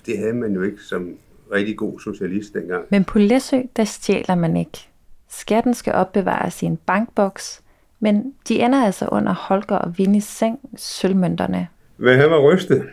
Det 0.05 0.17
havde 0.17 0.33
man 0.33 0.53
jo 0.53 0.61
ikke 0.61 0.81
som 0.81 1.17
rigtig 1.51 1.77
god 1.77 1.99
socialist 1.99 2.53
dengang. 2.53 2.85
Men 2.89 3.03
på 3.03 3.19
Læsø, 3.19 3.57
der 3.75 3.83
stjæler 3.83 4.35
man 4.35 4.57
ikke. 4.57 4.87
Skatten 5.27 5.73
skal 5.73 5.93
opbevares 5.93 6.63
i 6.63 6.65
en 6.65 6.77
bankboks, 6.77 7.61
men 7.99 8.33
de 8.47 8.59
ender 8.59 8.85
altså 8.85 9.07
under 9.11 9.33
Holger 9.33 9.75
og 9.75 9.97
Vinnies 9.97 10.23
seng, 10.23 10.59
sølvmønterne. 10.75 11.67
Men 11.97 12.19
han 12.19 12.29
var 12.29 12.53
rystet, 12.53 12.83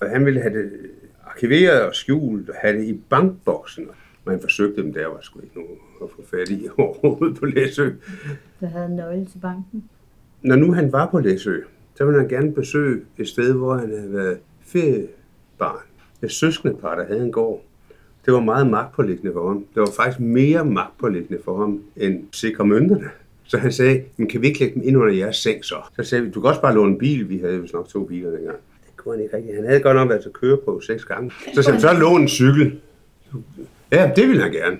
og 0.00 0.10
han 0.10 0.26
ville 0.26 0.40
have 0.40 0.54
det 0.54 0.70
arkiveret 1.26 1.82
og 1.82 1.94
skjult 1.94 2.48
og 2.48 2.54
have 2.60 2.78
det 2.78 2.84
i 2.84 3.00
bankboksen. 3.08 3.84
Men 4.24 4.32
han 4.32 4.40
forsøgte 4.40 4.82
dem, 4.82 4.92
der 4.92 5.06
var 5.06 5.18
sgu 5.20 5.40
ikke 5.40 5.54
nogen 5.54 5.78
at 6.02 6.08
få 6.16 6.22
fat 6.30 6.50
i 6.50 6.68
overhovedet 6.78 7.38
på 7.38 7.46
Læsø. 7.46 7.90
Der 8.60 8.66
havde 8.66 8.86
en 8.86 8.96
nøgle 8.96 9.26
til 9.26 9.38
banken. 9.38 9.84
Når 10.42 10.56
nu 10.56 10.72
han 10.72 10.92
var 10.92 11.06
på 11.06 11.18
Læsø, 11.18 11.60
så 11.94 12.04
ville 12.04 12.20
han 12.20 12.28
gerne 12.28 12.52
besøge 12.52 13.00
et 13.18 13.28
sted, 13.28 13.52
hvor 13.52 13.76
han 13.76 13.90
havde 13.90 14.12
været 14.12 14.38
feriebarn. 14.60 15.84
Et 16.22 16.32
søskende 16.32 16.74
par, 16.74 16.94
der 16.94 17.06
havde 17.06 17.24
en 17.24 17.32
gård. 17.32 17.62
Det 18.26 18.34
var 18.34 18.40
meget 18.40 18.66
magtpåliggende 18.66 19.32
for 19.32 19.48
ham. 19.48 19.66
Det 19.74 19.80
var 19.80 19.88
faktisk 19.96 20.20
mere 20.20 20.64
magtpåliggende 20.64 21.42
for 21.44 21.58
ham, 21.58 21.82
end 21.96 22.24
sikre 22.32 22.66
mønterne. 22.66 23.10
Så 23.52 23.58
han 23.58 23.72
sagde, 23.72 24.02
men 24.16 24.28
kan 24.28 24.42
vi 24.42 24.46
ikke 24.46 24.60
lægge 24.60 24.74
dem 24.74 24.82
ind 24.88 24.96
under 24.96 25.14
jeres 25.14 25.36
seng 25.36 25.64
så? 25.64 25.74
Så 25.96 26.04
sagde 26.04 26.24
vi, 26.24 26.30
du 26.30 26.40
kan 26.40 26.48
også 26.48 26.60
bare 26.60 26.74
låne 26.74 26.92
en 26.92 26.98
bil. 26.98 27.28
Vi 27.28 27.38
havde 27.38 27.54
jo 27.54 27.66
nok 27.72 27.88
to 27.88 28.04
biler 28.04 28.30
dengang. 28.30 28.56
Det 28.86 28.96
kunne 28.96 29.14
han 29.14 29.24
ikke 29.24 29.36
rigtigt. 29.36 29.56
Han 29.56 29.64
havde 29.66 29.80
godt 29.80 29.96
nok 29.96 30.08
været 30.08 30.20
til 30.22 30.28
at 30.28 30.32
køre 30.32 30.56
på 30.64 30.80
seks 30.86 31.04
gange. 31.04 31.30
Så 31.54 31.62
sagde 31.62 31.72
han, 31.72 31.80
så 31.80 31.92
lån 31.92 32.22
en 32.22 32.28
cykel. 32.28 32.80
Ja, 33.92 34.10
det 34.16 34.28
ville 34.28 34.42
han 34.42 34.52
gerne. 34.52 34.76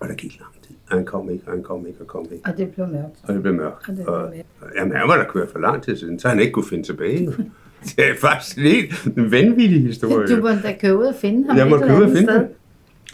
Og 0.00 0.08
der 0.08 0.14
gik 0.14 0.40
lang 0.40 0.52
tid. 0.66 0.74
Og 0.90 0.96
han 0.96 1.04
kom 1.06 1.30
ikke, 1.30 1.44
og 1.46 1.52
han 1.52 1.62
kom 1.62 1.86
ikke, 1.86 2.00
og 2.00 2.06
kom 2.06 2.26
ikke. 2.32 2.44
Og 2.46 2.56
det 2.58 2.70
blev 2.74 2.86
mørkt. 2.86 3.16
Og 3.22 3.34
det 3.34 3.42
blev 3.42 3.54
mørkt. 3.54 3.88
Og 3.88 3.96
det 3.96 4.04
blev 4.04 4.14
Og, 4.14 4.22
mørkt. 4.22 4.76
jamen, 4.76 4.96
han 4.96 5.08
var 5.08 5.16
der 5.16 5.24
kørt 5.24 5.48
for 5.52 5.58
lang 5.58 5.82
tid 5.82 5.96
siden, 5.96 6.18
så 6.20 6.28
han 6.28 6.40
ikke 6.40 6.52
kunne 6.52 6.66
finde 6.68 6.84
tilbage. 6.84 7.26
det 7.96 7.98
er 8.10 8.14
faktisk 8.20 8.56
en 8.56 8.62
helt 8.62 8.92
vanvittig 9.16 9.82
historie. 9.82 10.36
Du 10.36 10.42
må 10.42 10.48
da 10.48 10.76
køre 10.80 10.98
ud 10.98 11.04
og 11.04 11.14
finde 11.14 11.48
ham 11.48 11.56
Jeg 11.56 11.68
må 11.68 11.76
et 11.76 11.82
eller 11.82 11.94
købe 11.94 12.04
og 12.10 12.16
finde 12.16 12.32
sted. 12.32 12.46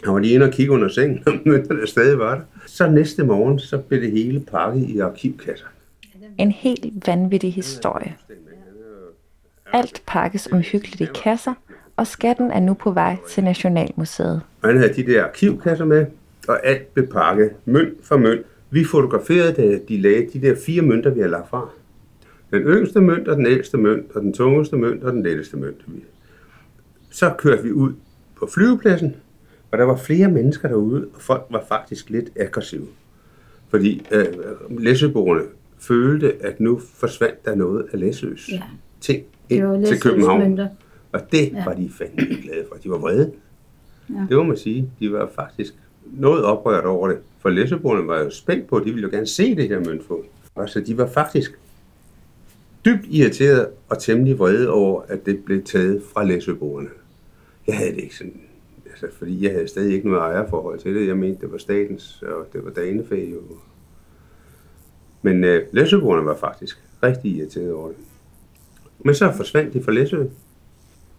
Han 0.03 0.13
var 0.13 0.19
lige 0.19 0.33
inde 0.33 0.45
og 0.45 0.51
kigge 0.51 0.71
under 0.71 0.87
sengen, 0.87 1.23
om 1.25 1.41
mønterne 1.45 1.87
stadig 1.87 2.19
var 2.19 2.35
der. 2.35 2.41
Så 2.65 2.89
næste 2.89 3.23
morgen, 3.23 3.59
så 3.59 3.77
blev 3.77 4.01
det 4.01 4.11
hele 4.11 4.39
pakket 4.39 4.89
i 4.89 4.99
arkivkasser. 4.99 5.65
En 6.37 6.51
helt 6.51 7.07
vanvittig 7.07 7.53
historie. 7.53 8.15
Alt 9.73 10.03
pakkes 10.07 10.47
omhyggeligt 10.47 11.01
i 11.01 11.07
kasser, 11.23 11.53
og 11.95 12.07
skatten 12.07 12.51
er 12.51 12.59
nu 12.59 12.73
på 12.73 12.91
vej 12.91 13.15
til 13.29 13.43
Nationalmuseet. 13.43 14.41
Og 14.61 14.69
han 14.69 14.77
havde 14.77 14.93
de 14.93 15.05
der 15.05 15.23
arkivkasser 15.23 15.85
med, 15.85 16.05
og 16.47 16.65
alt 16.65 16.93
blev 16.93 17.07
pakket, 17.07 17.51
mønt 17.65 17.93
for 18.03 18.17
mønt. 18.17 18.45
Vi 18.69 18.83
fotograferede, 18.83 19.53
da 19.53 19.79
de 19.87 20.01
lagde 20.01 20.27
de 20.33 20.41
der 20.41 20.55
fire 20.65 20.81
mønter, 20.81 21.09
vi 21.09 21.19
har 21.19 21.27
lagt 21.27 21.49
fra. 21.49 21.69
Den 22.51 22.61
yngste 22.61 23.01
mønt, 23.01 23.27
og 23.27 23.37
den 23.37 23.45
ældste 23.45 23.77
mønt, 23.77 24.05
og 24.15 24.21
den 24.21 24.33
tungeste 24.33 24.75
mønt, 24.75 25.03
og 25.03 25.13
den 25.13 25.23
letteste 25.23 25.57
mønt. 25.57 25.81
Så 27.09 27.33
kørte 27.37 27.63
vi 27.63 27.71
ud 27.71 27.93
på 28.39 28.49
flyvepladsen, 28.53 29.15
og 29.71 29.77
der 29.77 29.83
var 29.83 29.97
flere 29.97 30.27
mennesker 30.31 30.67
derude, 30.67 31.07
og 31.15 31.21
folk 31.21 31.43
var 31.49 31.63
faktisk 31.67 32.09
lidt 32.09 32.29
aggressive. 32.35 32.87
Fordi 33.69 34.05
øh, 34.11 34.25
læsøboerne 34.79 35.41
følte, 35.79 36.33
at 36.45 36.59
nu 36.59 36.79
forsvandt 36.93 37.45
der 37.45 37.55
noget 37.55 37.85
af 37.93 37.99
Læsøs 37.99 38.49
Ja. 38.51 38.61
ting 39.01 39.23
ind 39.49 39.85
til 39.85 40.01
København. 40.01 40.39
mønter. 40.39 40.67
Og 41.11 41.21
det 41.31 41.51
Ja. 41.53 41.63
var 41.65 41.73
de 41.73 41.89
fandme 41.97 42.21
glade 42.43 42.65
for. 42.69 42.75
De 42.83 42.89
var 42.89 42.97
vrede. 42.97 43.31
Ja. 44.09 44.25
Det 44.29 44.37
må 44.37 44.43
man 44.43 44.57
sige. 44.57 44.91
De 44.99 45.11
var 45.11 45.29
faktisk 45.35 45.73
noget 46.05 46.43
oprørt 46.43 46.85
over 46.85 47.07
det. 47.07 47.17
For 47.39 47.49
læsøboerne 47.49 48.07
var 48.07 48.19
jo 48.19 48.29
spændt 48.29 48.67
på, 48.67 48.79
de 48.79 48.83
ville 48.85 49.01
jo 49.01 49.09
gerne 49.09 49.27
se 49.27 49.55
det 49.55 49.67
her 49.69 49.79
møntfund. 49.79 50.23
Og 50.55 50.69
så 50.69 50.79
de 50.79 50.97
var 50.97 51.07
faktisk 51.07 51.59
dybt 52.85 53.05
irriteret 53.09 53.67
og 53.89 53.99
temmelig 54.01 54.39
vrede 54.39 54.69
over, 54.69 55.01
at 55.07 55.25
det 55.25 55.43
blev 55.45 55.63
taget 55.63 56.01
fra 56.13 56.23
læsøboerne. 56.23 56.87
Jeg 57.67 57.77
havde 57.77 57.91
det 57.91 57.97
ikke 58.03 58.15
sådan, 58.15 58.41
altså, 59.03 59.17
fordi 59.17 59.45
jeg 59.45 59.51
havde 59.51 59.67
stadig 59.67 59.93
ikke 59.93 60.09
noget 60.09 60.21
ejerforhold 60.21 60.79
til 60.79 60.95
det. 60.95 61.07
Jeg 61.07 61.17
mente, 61.17 61.41
det 61.41 61.51
var 61.51 61.57
statens, 61.57 62.21
og 62.21 62.47
det 62.53 62.65
var 62.65 62.71
Danefæ 62.71 63.15
jo. 63.15 63.41
Men 65.21 65.43
øh, 65.43 65.63
læsøboerne 65.71 66.25
var 66.25 66.37
faktisk 66.37 66.83
rigtig 67.03 67.31
irriteret 67.31 67.73
over 67.73 67.87
det. 67.87 67.97
Men 68.99 69.15
så 69.15 69.31
forsvandt 69.31 69.73
de 69.73 69.83
fra 69.83 69.91
Læsø, 69.91 70.23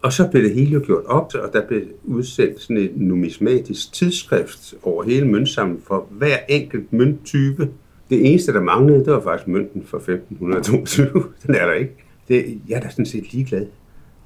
og 0.02 0.12
så 0.12 0.28
blev 0.30 0.42
det 0.42 0.54
hele 0.54 0.70
jo 0.70 0.82
gjort 0.84 1.04
op, 1.04 1.34
og 1.34 1.52
der 1.52 1.66
blev 1.66 1.82
udsendt 2.04 2.60
sådan 2.60 2.76
et 2.76 2.96
numismatisk 2.96 3.92
tidsskrift 3.92 4.74
over 4.82 5.02
hele 5.02 5.28
møntsamlingen 5.28 5.84
for 5.86 6.06
hver 6.10 6.36
enkelt 6.48 6.92
mønttype. 6.92 7.68
Det 8.10 8.30
eneste, 8.30 8.52
der 8.52 8.60
manglede, 8.60 9.04
det 9.04 9.12
var 9.12 9.20
faktisk 9.20 9.48
mønten 9.48 9.84
fra 9.84 9.98
1522. 10.08 11.24
Den 11.46 11.54
er 11.54 11.66
der 11.66 11.72
ikke. 11.72 11.94
Det, 12.28 12.60
jeg 12.68 12.76
er 12.76 12.80
da 12.80 12.90
sådan 12.90 13.06
set 13.06 13.32
ligeglad. 13.32 13.66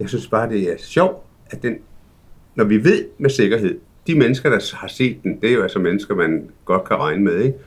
Jeg 0.00 0.08
synes 0.08 0.28
bare, 0.28 0.48
det 0.50 0.72
er 0.72 0.76
sjovt, 0.78 1.16
at 1.50 1.62
den, 1.62 1.76
når 2.54 2.64
vi 2.64 2.84
ved 2.84 3.04
med 3.18 3.30
sikkerhed, 3.30 3.78
de 4.06 4.18
mennesker, 4.18 4.50
der 4.50 4.76
har 4.76 4.88
set 4.88 5.22
den, 5.22 5.40
det 5.40 5.50
er 5.50 5.54
jo 5.54 5.62
altså 5.62 5.78
mennesker, 5.78 6.14
man 6.14 6.48
godt 6.64 6.84
kan 6.84 6.96
regne 6.96 7.24
med, 7.24 7.38
ikke? 7.38 7.58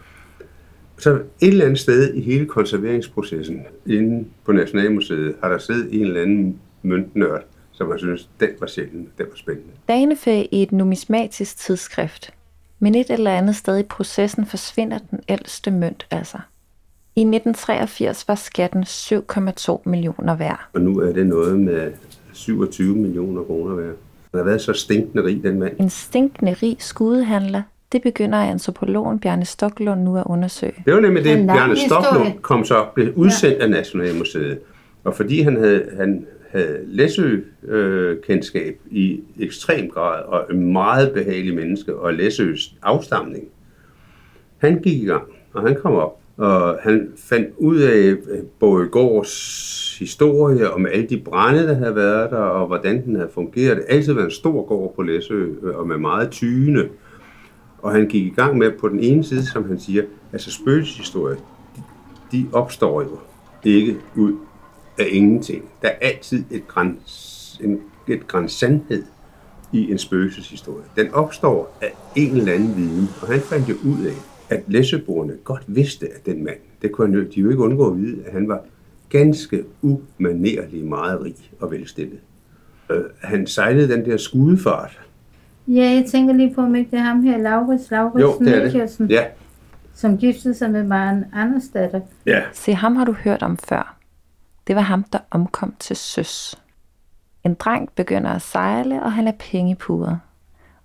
Så 0.97 1.11
et 1.13 1.23
eller 1.41 1.65
andet 1.65 1.79
sted 1.79 2.13
i 2.13 2.21
hele 2.21 2.45
konserveringsprocessen 2.45 3.65
inde 3.85 4.25
på 4.45 4.51
Nationalmuseet 4.51 5.35
har 5.41 5.49
der 5.49 5.57
siddet 5.57 5.93
en 5.93 6.01
eller 6.01 6.21
anden 6.21 6.59
møntnørd, 6.81 7.43
som 7.71 7.89
har 7.89 7.97
synes, 7.97 8.29
den 8.39 8.49
var 8.59 8.67
sjælden, 8.67 9.09
den 9.17 9.25
var 9.29 9.35
spændende. 9.35 9.71
Danefæ 9.87 10.43
i 10.51 10.63
et 10.63 10.71
numismatisk 10.71 11.57
tidsskrift. 11.57 12.33
Men 12.79 12.95
et 12.95 13.09
eller 13.09 13.31
andet 13.31 13.55
sted 13.55 13.79
i 13.79 13.83
processen 13.83 14.45
forsvinder 14.45 14.97
den 15.11 15.19
ældste 15.29 15.71
mønt 15.71 16.07
altså. 16.11 16.37
I 17.15 17.21
1983 17.21 18.27
var 18.27 18.35
skatten 18.35 18.83
7,2 18.83 19.81
millioner 19.85 20.35
værd. 20.35 20.69
Og 20.73 20.81
nu 20.81 20.99
er 20.99 21.13
det 21.13 21.27
noget 21.27 21.59
med 21.59 21.91
27 22.33 22.95
millioner 22.95 23.43
kroner 23.43 23.75
værd. 23.75 23.95
Han 24.35 24.45
har 24.45 24.49
været 24.51 24.61
så 24.61 24.73
stinkende 24.73 25.23
rig, 25.23 25.43
den 25.43 25.59
mand. 25.59 25.73
En 25.79 25.89
stinkende 25.89 26.53
rig 26.53 26.75
skudehandler, 26.79 27.61
det 27.91 28.01
begynder 28.01 28.37
antropologen 28.37 29.19
Bjarne 29.19 29.45
Stoklund 29.45 30.01
nu 30.01 30.17
at 30.17 30.23
undersøge. 30.25 30.73
Det 30.85 30.93
var 30.93 30.99
nemlig 30.99 31.23
Det 31.23 31.37
det, 31.37 31.47
Bjarne. 31.47 31.75
Stoklund 31.77 32.39
kom 32.41 32.65
så 32.65 32.85
blev 32.95 33.13
udsendt 33.15 33.61
af 33.61 33.69
Nationalmuseet. 33.69 34.59
Og 35.03 35.15
fordi 35.15 35.41
han 35.41 35.55
havde, 35.55 35.83
han 35.97 36.25
havde 36.51 36.79
Læsø-kendskab 36.85 38.79
i 38.91 39.19
ekstrem 39.39 39.89
grad, 39.89 40.23
og 40.23 40.45
en 40.51 40.73
meget 40.73 41.11
behagelig 41.11 41.55
menneske, 41.55 41.95
og 41.95 42.13
Læsøs 42.13 42.75
afstamning, 42.83 43.43
han 44.57 44.79
gik 44.81 45.03
i 45.03 45.05
gang, 45.05 45.23
og 45.53 45.61
han 45.61 45.75
kom 45.81 45.93
op, 45.93 46.17
og 46.37 46.77
han 46.81 47.11
fandt 47.17 47.47
ud 47.57 47.77
af 47.77 47.97
øh, 47.97 48.43
både 48.59 48.87
Borgårds 48.91 49.97
historie 49.99 50.71
om 50.71 50.85
alle 50.85 51.07
de 51.07 51.17
brænde, 51.17 51.67
der 51.67 51.73
havde 51.73 51.95
været 51.95 52.31
der, 52.31 52.37
og 52.37 52.67
hvordan 52.67 53.05
den 53.05 53.15
havde 53.15 53.29
fungeret. 53.33 53.77
Det 53.77 53.85
har 53.89 53.95
altid 53.95 54.13
været 54.13 54.25
en 54.25 54.31
stor 54.31 54.65
gård 54.67 54.95
på 54.95 55.01
Læsø, 55.01 55.45
øh, 55.63 55.75
og 55.75 55.87
med 55.87 55.97
meget 55.97 56.29
tyne. 56.29 56.89
Og 57.81 57.91
han 57.91 58.07
gik 58.07 58.25
i 58.25 58.33
gang 58.35 58.57
med 58.57 58.71
på 58.79 58.89
den 58.89 58.99
ene 58.99 59.23
side, 59.23 59.45
som 59.45 59.67
han 59.67 59.79
siger, 59.79 60.03
altså 60.33 60.51
spøgelseshistorie, 60.51 61.35
de, 61.75 61.81
de 62.31 62.45
opstår 62.53 63.01
jo 63.01 63.19
ikke 63.63 63.97
ud 64.15 64.33
af 64.99 65.07
ingenting. 65.11 65.63
Der 65.81 65.87
er 65.87 65.95
altid 66.01 66.43
et 66.51 66.67
græn, 66.67 66.99
en, 67.61 67.81
et 68.07 68.27
græn 68.27 68.49
sandhed 68.49 69.03
i 69.71 69.91
en 69.91 69.97
spøgelseshistorie. 69.97 70.83
Den 70.95 71.13
opstår 71.13 71.77
af 71.81 71.93
en 72.15 72.35
eller 72.37 72.53
anden 72.53 72.75
viden, 72.75 73.09
og 73.21 73.27
han 73.27 73.41
fandt 73.41 73.69
jo 73.69 73.73
ud 73.73 74.05
af, 74.05 74.34
at 74.49 74.63
læsøboerne 74.67 75.33
godt 75.43 75.63
vidste, 75.67 76.05
at 76.15 76.25
den 76.25 76.43
mand, 76.43 76.57
det 76.81 76.91
kunne 76.91 77.07
han 77.07 77.15
jo, 77.23 77.29
de 77.35 77.39
jo 77.39 77.49
ikke 77.49 77.63
undgå 77.63 77.91
at 77.91 77.97
vide, 77.97 78.25
at 78.25 78.33
han 78.33 78.47
var 78.47 78.59
ganske 79.09 79.63
umanerlig 79.81 80.85
meget 80.85 81.21
rig 81.21 81.35
og 81.59 81.71
velstillet. 81.71 82.19
Øh, 82.91 83.03
han 83.21 83.47
sejlede 83.47 83.93
den 83.93 84.05
der 84.05 84.17
skudefart. 84.17 84.99
Ja, 85.67 85.83
jeg 85.83 86.05
tænker 86.11 86.33
lige 86.33 86.53
på, 86.55 86.61
om 86.61 86.75
ikke 86.75 86.91
det 86.91 86.99
er 86.99 87.03
ham 87.03 87.23
her, 87.23 87.37
Laurits, 87.37 87.91
Jo, 87.91 87.95
Laurits 87.95 88.37
det 88.37 88.55
er 88.55 88.59
Melchiorsen, 88.63 89.07
det. 89.07 89.13
Ja, 89.13 89.23
som 89.93 90.17
giftede 90.17 90.53
sig 90.53 90.71
med 90.71 90.83
Maren 90.83 91.25
Andersdatter. 91.33 92.01
ja. 92.25 92.41
Se, 92.53 92.73
ham 92.73 92.95
har 92.95 93.05
du 93.05 93.11
hørt 93.11 93.43
om 93.43 93.57
før. 93.57 93.97
Det 94.67 94.75
var 94.75 94.81
ham, 94.81 95.03
der 95.03 95.19
omkom 95.31 95.73
til 95.79 95.95
søs. 95.95 96.55
En 97.43 97.53
dreng 97.53 97.89
begynder 97.95 98.29
at 98.29 98.41
sejle, 98.41 99.03
og 99.03 99.11
han 99.13 99.27
er 99.27 99.31
pengepuder. 99.39 100.17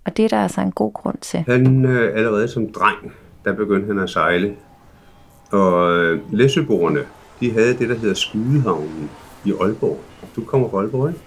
Og 0.05 0.17
det 0.17 0.25
er 0.25 0.29
der 0.29 0.43
altså 0.43 0.61
en 0.61 0.73
god 0.73 0.93
grund 0.93 1.19
til. 1.21 1.41
Han 1.49 1.85
øh, 1.85 2.17
allerede 2.17 2.49
som 2.49 2.73
dreng, 2.73 3.13
der 3.45 3.53
begyndte 3.53 3.87
han 3.87 3.99
at 3.99 4.11
sejle. 4.11 4.55
Og 5.51 5.93
øh, 5.93 6.21
Læsøboerne, 6.33 7.01
de 7.41 7.53
havde 7.53 7.75
det, 7.79 7.89
der 7.89 7.95
hedder 7.95 8.15
Skudehavnen 8.15 9.11
i 9.45 9.53
Aalborg. 9.61 10.01
Du 10.37 10.45
kommer 10.45 10.71
fra 10.71 10.79
Aalborg, 10.79 11.09
ikke? 11.09 11.21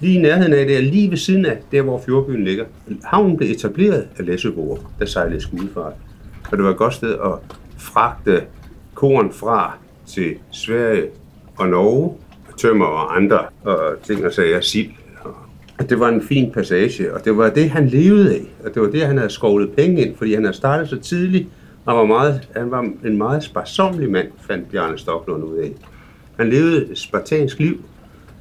Lige 0.00 0.18
i 0.18 0.22
nærheden 0.22 0.52
af 0.52 0.66
det, 0.66 0.84
lige 0.84 1.10
ved 1.10 1.16
siden 1.16 1.46
af 1.46 1.58
der, 1.72 1.82
hvor 1.82 2.02
fjordbyen 2.06 2.44
ligger. 2.44 2.64
Havnen 3.04 3.36
blev 3.36 3.50
etableret 3.50 4.08
af 4.18 4.26
Læsøboer, 4.26 4.78
der 4.98 5.06
sejlede 5.06 5.40
skudefart. 5.40 5.92
Og 6.50 6.58
det 6.58 6.64
var 6.64 6.70
et 6.70 6.76
godt 6.76 6.94
sted 6.94 7.12
at 7.12 7.56
fragte 7.78 8.42
korn 8.94 9.32
fra 9.32 9.78
til 10.06 10.34
Sverige 10.50 11.04
og 11.56 11.68
Norge, 11.68 12.16
tømmer 12.56 12.86
og 12.86 13.16
andre 13.16 13.38
og 13.64 13.80
ting 14.02 14.26
og 14.26 14.32
sager, 14.32 14.60
sild 14.60 14.90
at 15.78 15.90
det 15.90 16.00
var 16.00 16.08
en 16.08 16.22
fin 16.22 16.50
passage, 16.50 17.14
og 17.14 17.24
det 17.24 17.36
var 17.36 17.50
det, 17.50 17.70
han 17.70 17.88
levede 17.88 18.34
af. 18.34 18.42
Og 18.64 18.74
det 18.74 18.82
var 18.82 18.88
det, 18.88 19.06
han 19.06 19.16
havde 19.16 19.30
skovlet 19.30 19.72
penge 19.72 20.06
ind, 20.06 20.16
fordi 20.16 20.34
han 20.34 20.44
havde 20.44 20.56
startet 20.56 20.88
så 20.88 20.96
tidligt, 20.96 21.48
og 21.86 21.96
var 21.96 22.04
meget, 22.04 22.48
han 22.56 22.70
var 22.70 22.90
en 23.04 23.18
meget 23.18 23.42
sparsomlig 23.42 24.10
mand, 24.10 24.28
fandt 24.40 24.70
Bjarne 24.70 24.98
Stoklund 24.98 25.44
ud 25.44 25.56
af. 25.56 25.72
Han 26.36 26.50
levede 26.50 26.90
et 26.90 26.98
spartansk 26.98 27.58
liv, 27.58 27.84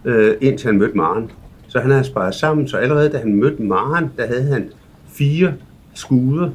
øh, 0.06 0.36
indtil 0.42 0.68
han 0.68 0.78
mødte 0.78 0.98
Maren. 0.98 1.32
Så 1.68 1.80
han 1.80 1.92
havde 1.92 2.04
sparet 2.04 2.36
sammen, 2.36 2.68
så 2.68 2.78
allerede 2.78 3.10
da 3.10 3.18
han 3.18 3.36
mødte 3.36 3.64
Maren, 3.64 4.06
der 4.18 4.28
havde 4.28 4.44
han 4.44 4.70
fire 5.08 5.54
skuder. 5.94 6.50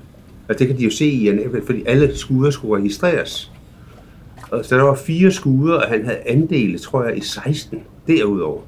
Og 0.49 0.59
det 0.59 0.67
kan 0.67 0.79
de 0.79 0.85
jo 0.85 0.91
se 0.91 1.07
i, 1.07 1.29
en 1.29 1.41
fordi 1.67 1.83
alle 1.87 2.17
skuder 2.17 2.51
skulle 2.51 2.81
registreres. 2.81 3.53
Og 4.51 4.65
så 4.65 4.77
der 4.77 4.83
var 4.83 4.95
fire 4.95 5.31
skuder, 5.31 5.75
og 5.75 5.89
han 5.89 6.05
havde 6.05 6.19
andele, 6.27 6.79
tror 6.79 7.05
jeg, 7.05 7.17
i 7.17 7.21
16 7.21 7.83
derudover. 8.07 8.61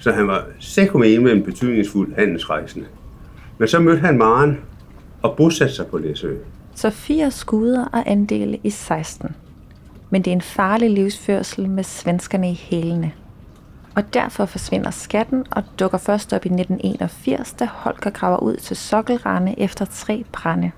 Så 0.00 0.12
han 0.12 0.28
var 0.28 0.46
sækkomene 0.60 1.24
med 1.24 1.32
en 1.32 1.42
betydningsfuld 1.42 2.14
handelsrejsende. 2.14 2.86
Men 3.58 3.68
så 3.68 3.78
mødte 3.78 4.00
han 4.00 4.18
Maren 4.18 4.58
og 5.22 5.36
bosatte 5.36 5.74
sig 5.74 5.86
på 5.86 5.98
Læsø. 5.98 6.34
Så 6.74 6.90
fire 6.90 7.30
skuder 7.30 7.84
og 7.84 8.10
andele 8.10 8.58
i 8.64 8.70
16. 8.70 9.34
Men 10.10 10.22
det 10.22 10.30
er 10.30 10.34
en 10.34 10.40
farlig 10.40 10.90
livsførsel 10.90 11.68
med 11.68 11.84
svenskerne 11.84 12.50
i 12.50 12.54
hælene. 12.54 13.12
Og 13.96 14.14
derfor 14.14 14.46
forsvinder 14.46 14.90
skatten 14.90 15.44
og 15.50 15.62
dukker 15.80 15.98
først 15.98 16.32
op 16.32 16.44
i 16.46 16.48
1981, 16.48 17.52
da 17.52 17.64
Holger 17.64 18.10
graver 18.10 18.38
ud 18.38 18.56
til 18.56 18.76
sokkelrande 18.76 19.54
efter 19.58 19.84
tre 19.84 20.24
brænde. 20.32 20.70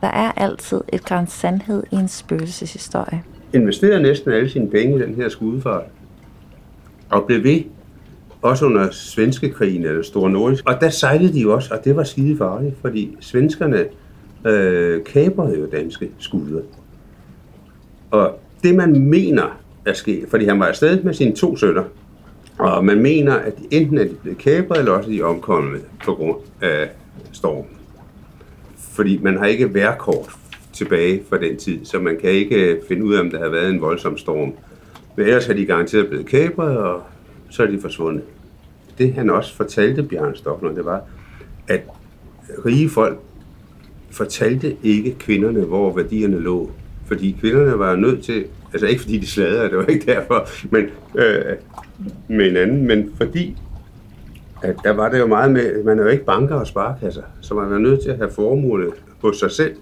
Der 0.00 0.08
er 0.08 0.32
altid 0.36 0.80
et 0.92 1.04
græns 1.04 1.32
sandhed 1.32 1.82
i 1.90 1.94
en 1.94 2.08
spøgelseshistorie. 2.08 3.22
Investerede 3.54 4.02
næsten 4.02 4.32
alle 4.32 4.50
sine 4.50 4.70
penge 4.70 4.96
i 4.96 5.02
den 5.02 5.14
her 5.14 5.28
skudefart. 5.28 5.84
Og 7.10 7.24
blev 7.26 7.44
ved, 7.44 7.62
også 8.42 8.66
under 8.66 8.90
svenske 8.90 9.50
krigen 9.50 9.84
eller 9.84 10.02
Store 10.02 10.30
Nordisk. 10.30 10.68
Og 10.68 10.80
der 10.80 10.90
sejlede 10.90 11.32
de 11.32 11.40
jo 11.40 11.54
også, 11.54 11.74
og 11.74 11.84
det 11.84 11.96
var 11.96 12.04
skide 12.04 12.36
farligt, 12.36 12.74
fordi 12.80 13.16
svenskerne 13.20 13.84
øh, 14.46 15.04
kabrede 15.04 15.58
jo 15.58 15.66
danske 15.72 16.10
skuder. 16.18 16.62
Og 18.10 18.38
det 18.62 18.74
man 18.74 19.00
mener 19.00 19.60
er 19.86 19.92
sket, 19.92 20.24
fordi 20.28 20.44
han 20.44 20.60
var 20.60 20.66
afsted 20.66 21.02
med 21.02 21.14
sine 21.14 21.34
to 21.34 21.56
sønner, 21.56 21.84
og 22.58 22.84
man 22.84 23.02
mener, 23.02 23.34
at 23.34 23.54
enten 23.70 23.98
er 23.98 24.04
de 24.04 24.14
blevet 24.22 24.38
kapret, 24.38 24.78
eller 24.78 24.92
også 24.92 25.10
er 25.10 25.14
de 25.14 25.22
omkommet 25.22 25.80
på 26.04 26.14
grund 26.14 26.38
af 26.60 26.88
stormen 27.32 27.66
fordi 28.92 29.18
man 29.22 29.38
har 29.38 29.46
ikke 29.46 29.74
værkort 29.74 30.30
tilbage 30.72 31.22
fra 31.28 31.38
den 31.38 31.56
tid, 31.56 31.84
så 31.84 31.98
man 31.98 32.18
kan 32.20 32.30
ikke 32.30 32.56
øh, 32.56 32.80
finde 32.88 33.04
ud 33.04 33.14
af, 33.14 33.20
om 33.20 33.30
der 33.30 33.38
har 33.38 33.48
været 33.48 33.70
en 33.70 33.80
voldsom 33.80 34.18
storm. 34.18 34.52
Men 35.16 35.26
ellers 35.26 35.46
har 35.46 35.54
de 35.54 35.66
garanteret 35.66 36.08
blevet 36.08 36.26
kapret, 36.26 36.76
og 36.78 37.02
så 37.52 37.62
er 37.62 37.66
de 37.66 37.80
forsvundet. 37.80 38.22
Det 38.98 39.14
han 39.14 39.30
også 39.30 39.54
fortalte 39.54 40.02
Bjørn 40.02 40.36
Stoklund, 40.36 40.76
det 40.76 40.84
var, 40.84 41.02
at 41.68 41.80
rige 42.66 42.88
folk 42.88 43.18
fortalte 44.10 44.76
ikke 44.82 45.14
kvinderne, 45.18 45.60
hvor 45.60 45.96
værdierne 45.96 46.40
lå. 46.40 46.70
Fordi 47.06 47.36
kvinderne 47.40 47.78
var 47.78 47.96
nødt 47.96 48.24
til, 48.24 48.44
altså 48.72 48.86
ikke 48.86 49.02
fordi 49.02 49.18
de 49.18 49.26
sladrede, 49.26 49.70
det 49.70 49.78
var 49.78 49.86
ikke 49.86 50.06
derfor, 50.06 50.48
men 50.70 50.84
øh, 51.14 51.56
med 52.28 52.50
en 52.50 52.56
anden, 52.56 52.86
men 52.86 53.12
fordi 53.16 53.56
at 54.62 54.76
der 54.84 54.90
var 54.90 55.08
det 55.08 55.18
jo 55.18 55.26
meget 55.26 55.52
med, 55.52 55.84
man 55.84 55.98
er 55.98 56.02
jo 56.02 56.08
ikke 56.08 56.24
banker 56.24 56.54
og 56.54 56.66
sparekasser, 56.66 57.22
så 57.40 57.54
man 57.54 57.70
var 57.70 57.78
nødt 57.78 58.02
til 58.02 58.10
at 58.10 58.16
have 58.16 58.30
formålet 58.30 58.92
på 59.20 59.32
sig 59.32 59.50
selv. 59.50 59.76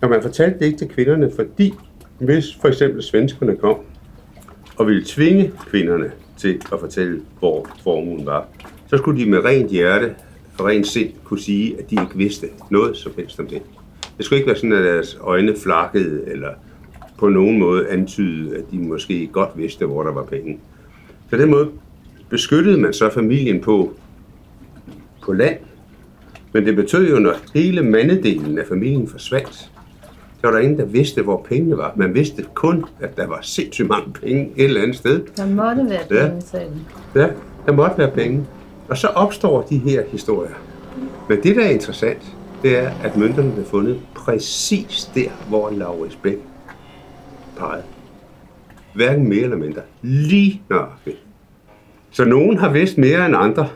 Og 0.00 0.10
man 0.10 0.22
fortalte 0.22 0.58
det 0.58 0.64
ikke 0.64 0.78
til 0.78 0.88
kvinderne, 0.88 1.30
fordi 1.36 1.74
hvis 2.18 2.44
for 2.60 2.68
eksempel 2.68 3.02
svenskerne 3.02 3.56
kom 3.56 3.76
og 4.82 4.88
ville 4.88 5.04
tvinge 5.06 5.52
kvinderne 5.70 6.12
til 6.36 6.60
at 6.72 6.80
fortælle, 6.80 7.20
hvor 7.38 7.68
formuen 7.82 8.26
var, 8.26 8.48
så 8.86 8.96
skulle 8.96 9.20
de 9.20 9.30
med 9.30 9.44
rent 9.44 9.70
hjerte 9.70 10.14
og 10.58 10.66
rent 10.66 10.86
sind 10.86 11.10
kunne 11.24 11.40
sige, 11.40 11.78
at 11.78 11.90
de 11.90 11.94
ikke 11.94 12.16
vidste 12.16 12.46
noget 12.70 12.96
som 12.96 13.12
helst 13.16 13.40
om 13.40 13.46
det. 13.46 13.62
Det 14.16 14.24
skulle 14.24 14.38
ikke 14.38 14.46
være 14.46 14.56
sådan, 14.56 14.72
at 14.72 14.84
deres 14.84 15.18
øjne 15.20 15.54
flakkede, 15.62 16.22
eller 16.26 16.48
på 17.18 17.28
nogen 17.28 17.58
måde 17.58 17.88
antydede, 17.88 18.56
at 18.56 18.64
de 18.70 18.78
måske 18.78 19.26
godt 19.26 19.50
vidste, 19.56 19.86
hvor 19.86 20.02
der 20.02 20.12
var 20.12 20.24
penge. 20.24 20.58
På 21.30 21.36
den 21.36 21.50
måde 21.50 21.68
beskyttede 22.30 22.80
man 22.80 22.92
så 22.92 23.10
familien 23.10 23.60
på, 23.60 23.94
på 25.22 25.32
land. 25.32 25.56
Men 26.52 26.66
det 26.66 26.76
betød 26.76 27.10
jo, 27.10 27.18
når 27.18 27.34
hele 27.54 27.82
mandedelen 27.82 28.58
af 28.58 28.66
familien 28.66 29.08
forsvandt, 29.08 29.71
så 30.42 30.48
var 30.48 30.56
der 30.56 30.62
ingen, 30.62 30.78
der 30.78 30.84
vidste, 30.84 31.22
hvor 31.22 31.46
pengene 31.48 31.76
var. 31.76 31.92
Man 31.96 32.14
vidste 32.14 32.44
kun, 32.54 32.84
at 33.00 33.16
der 33.16 33.26
var 33.26 33.38
sindssygt 33.42 33.88
mange 33.88 34.12
penge 34.12 34.50
et 34.56 34.64
eller 34.64 34.82
andet 34.82 34.96
sted. 34.96 35.22
Der 35.36 35.46
måtte 35.46 35.90
være 35.90 36.06
penge, 36.08 36.42
ja. 37.14 37.20
ja, 37.20 37.28
der 37.66 37.72
måtte 37.72 37.98
være 37.98 38.10
penge. 38.10 38.46
Og 38.88 38.96
så 38.98 39.06
opstår 39.06 39.62
de 39.62 39.78
her 39.78 40.02
historier. 40.08 40.54
Men 41.28 41.42
det, 41.42 41.56
der 41.56 41.64
er 41.64 41.70
interessant, 41.70 42.36
det 42.62 42.78
er, 42.78 42.90
at 43.04 43.16
mønterne 43.16 43.52
blev 43.52 43.64
fundet 43.64 44.00
præcis 44.14 45.10
der, 45.14 45.28
hvor 45.48 45.70
Laurits 45.70 46.16
Bæk 46.16 46.38
pegede. 47.58 47.82
Hverken 48.94 49.28
mere 49.28 49.42
eller 49.42 49.56
mindre. 49.56 49.80
Lige 50.02 50.62
nøjagtigt. 50.70 51.18
Så 52.10 52.24
nogen 52.24 52.58
har 52.58 52.70
vidst 52.70 52.98
mere 52.98 53.26
end 53.26 53.34
andre. 53.36 53.68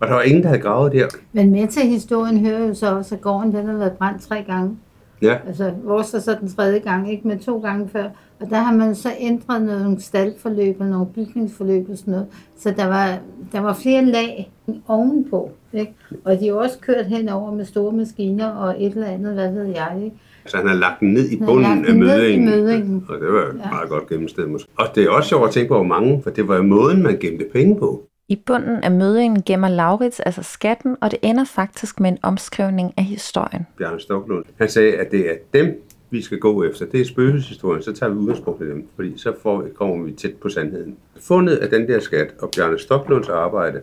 Og 0.00 0.08
der 0.08 0.14
var 0.14 0.22
ingen, 0.22 0.42
der 0.42 0.48
havde 0.48 0.62
gravet 0.62 0.92
der. 0.92 1.06
Men 1.32 1.50
med 1.50 1.68
til 1.68 1.82
historien 1.82 2.46
hører 2.46 2.66
jo 2.66 2.74
så 2.74 2.96
også, 2.96 3.14
at 3.14 3.20
gården 3.20 3.54
den 3.54 3.66
har 3.66 3.76
været 3.76 3.92
brændt 3.92 4.22
tre 4.22 4.42
gange. 4.46 4.76
Ja. 5.22 5.36
Altså, 5.46 5.72
vores 5.84 6.14
er 6.14 6.18
så 6.18 6.36
den 6.40 6.48
tredje 6.48 6.78
gang, 6.78 7.12
ikke? 7.12 7.28
med 7.28 7.38
to 7.38 7.58
gange 7.58 7.88
før. 7.88 8.08
Og 8.40 8.50
der 8.50 8.56
har 8.56 8.74
man 8.74 8.94
så 8.94 9.08
ændret 9.18 9.62
nogle 9.62 10.00
staldforløb 10.00 10.80
og 10.80 10.86
nogle 10.86 11.06
bygningsforløb 11.06 11.90
og 11.90 11.98
sådan 11.98 12.12
noget. 12.12 12.26
Så 12.58 12.74
der 12.76 12.86
var, 12.86 13.18
der 13.52 13.60
var 13.60 13.74
flere 13.74 14.04
lag 14.04 14.52
ovenpå. 14.88 15.50
Ikke? 15.72 15.94
Og 16.24 16.40
de 16.40 16.48
er 16.48 16.54
også 16.54 16.78
kørt 16.80 17.06
henover 17.06 17.54
med 17.54 17.64
store 17.64 17.92
maskiner 17.92 18.48
og 18.48 18.74
et 18.78 18.92
eller 18.92 19.06
andet, 19.06 19.34
hvad 19.34 19.52
ved 19.52 19.64
jeg. 19.64 20.00
Ikke? 20.04 20.16
Så 20.46 20.56
han 20.56 20.66
har 20.66 20.74
lagt 20.74 21.00
den 21.00 21.12
ned 21.12 21.30
i 21.30 21.36
bunden 21.36 21.84
af 21.84 21.94
mødingen. 21.94 22.50
mødingen. 22.50 23.04
Og 23.08 23.20
det 23.20 23.32
var 23.32 23.40
ja. 23.40 23.70
meget 23.70 23.88
godt 23.88 24.08
gennemstedet 24.08 24.50
måske. 24.50 24.68
Og 24.78 24.86
det 24.94 25.04
er 25.04 25.10
også 25.10 25.28
sjovt 25.28 25.46
at 25.48 25.54
tænke 25.54 25.68
på, 25.68 25.74
hvor 25.74 25.84
mange, 25.84 26.22
for 26.22 26.30
det 26.30 26.48
var 26.48 26.62
måden, 26.62 27.02
man 27.02 27.18
gemte 27.18 27.44
penge 27.52 27.76
på. 27.76 28.08
I 28.28 28.36
bunden 28.46 28.84
af 28.84 28.90
mødingen 28.90 29.42
gemmer 29.42 29.68
Laurits 29.68 30.20
altså 30.20 30.42
skatten, 30.42 30.96
og 31.00 31.10
det 31.10 31.18
ender 31.22 31.44
faktisk 31.44 32.00
med 32.00 32.10
en 32.10 32.18
omskrivning 32.22 32.94
af 32.96 33.04
historien. 33.04 33.66
Bjarne 33.78 34.00
Stoklund, 34.00 34.44
han 34.58 34.68
sagde, 34.68 34.96
at 34.96 35.10
det 35.10 35.30
er 35.30 35.34
dem, 35.54 35.82
vi 36.10 36.22
skal 36.22 36.38
gå 36.38 36.64
efter. 36.64 36.86
Det 36.86 37.00
er 37.00 37.04
spøgelseshistorien, 37.04 37.82
så 37.82 37.92
tager 37.92 38.12
vi 38.12 38.18
udgangspunkt 38.18 38.62
i 38.62 38.68
dem, 38.68 38.88
fordi 38.96 39.18
så 39.18 39.32
får 39.42 39.62
vi, 39.62 39.70
kommer 39.70 40.04
vi 40.04 40.12
tæt 40.12 40.34
på 40.34 40.48
sandheden. 40.48 40.96
Fundet 41.20 41.56
af 41.56 41.70
den 41.70 41.88
der 41.88 42.00
skat 42.00 42.34
og 42.38 42.50
Bjarne 42.56 42.78
Stoklunds 42.78 43.28
arbejde 43.28 43.80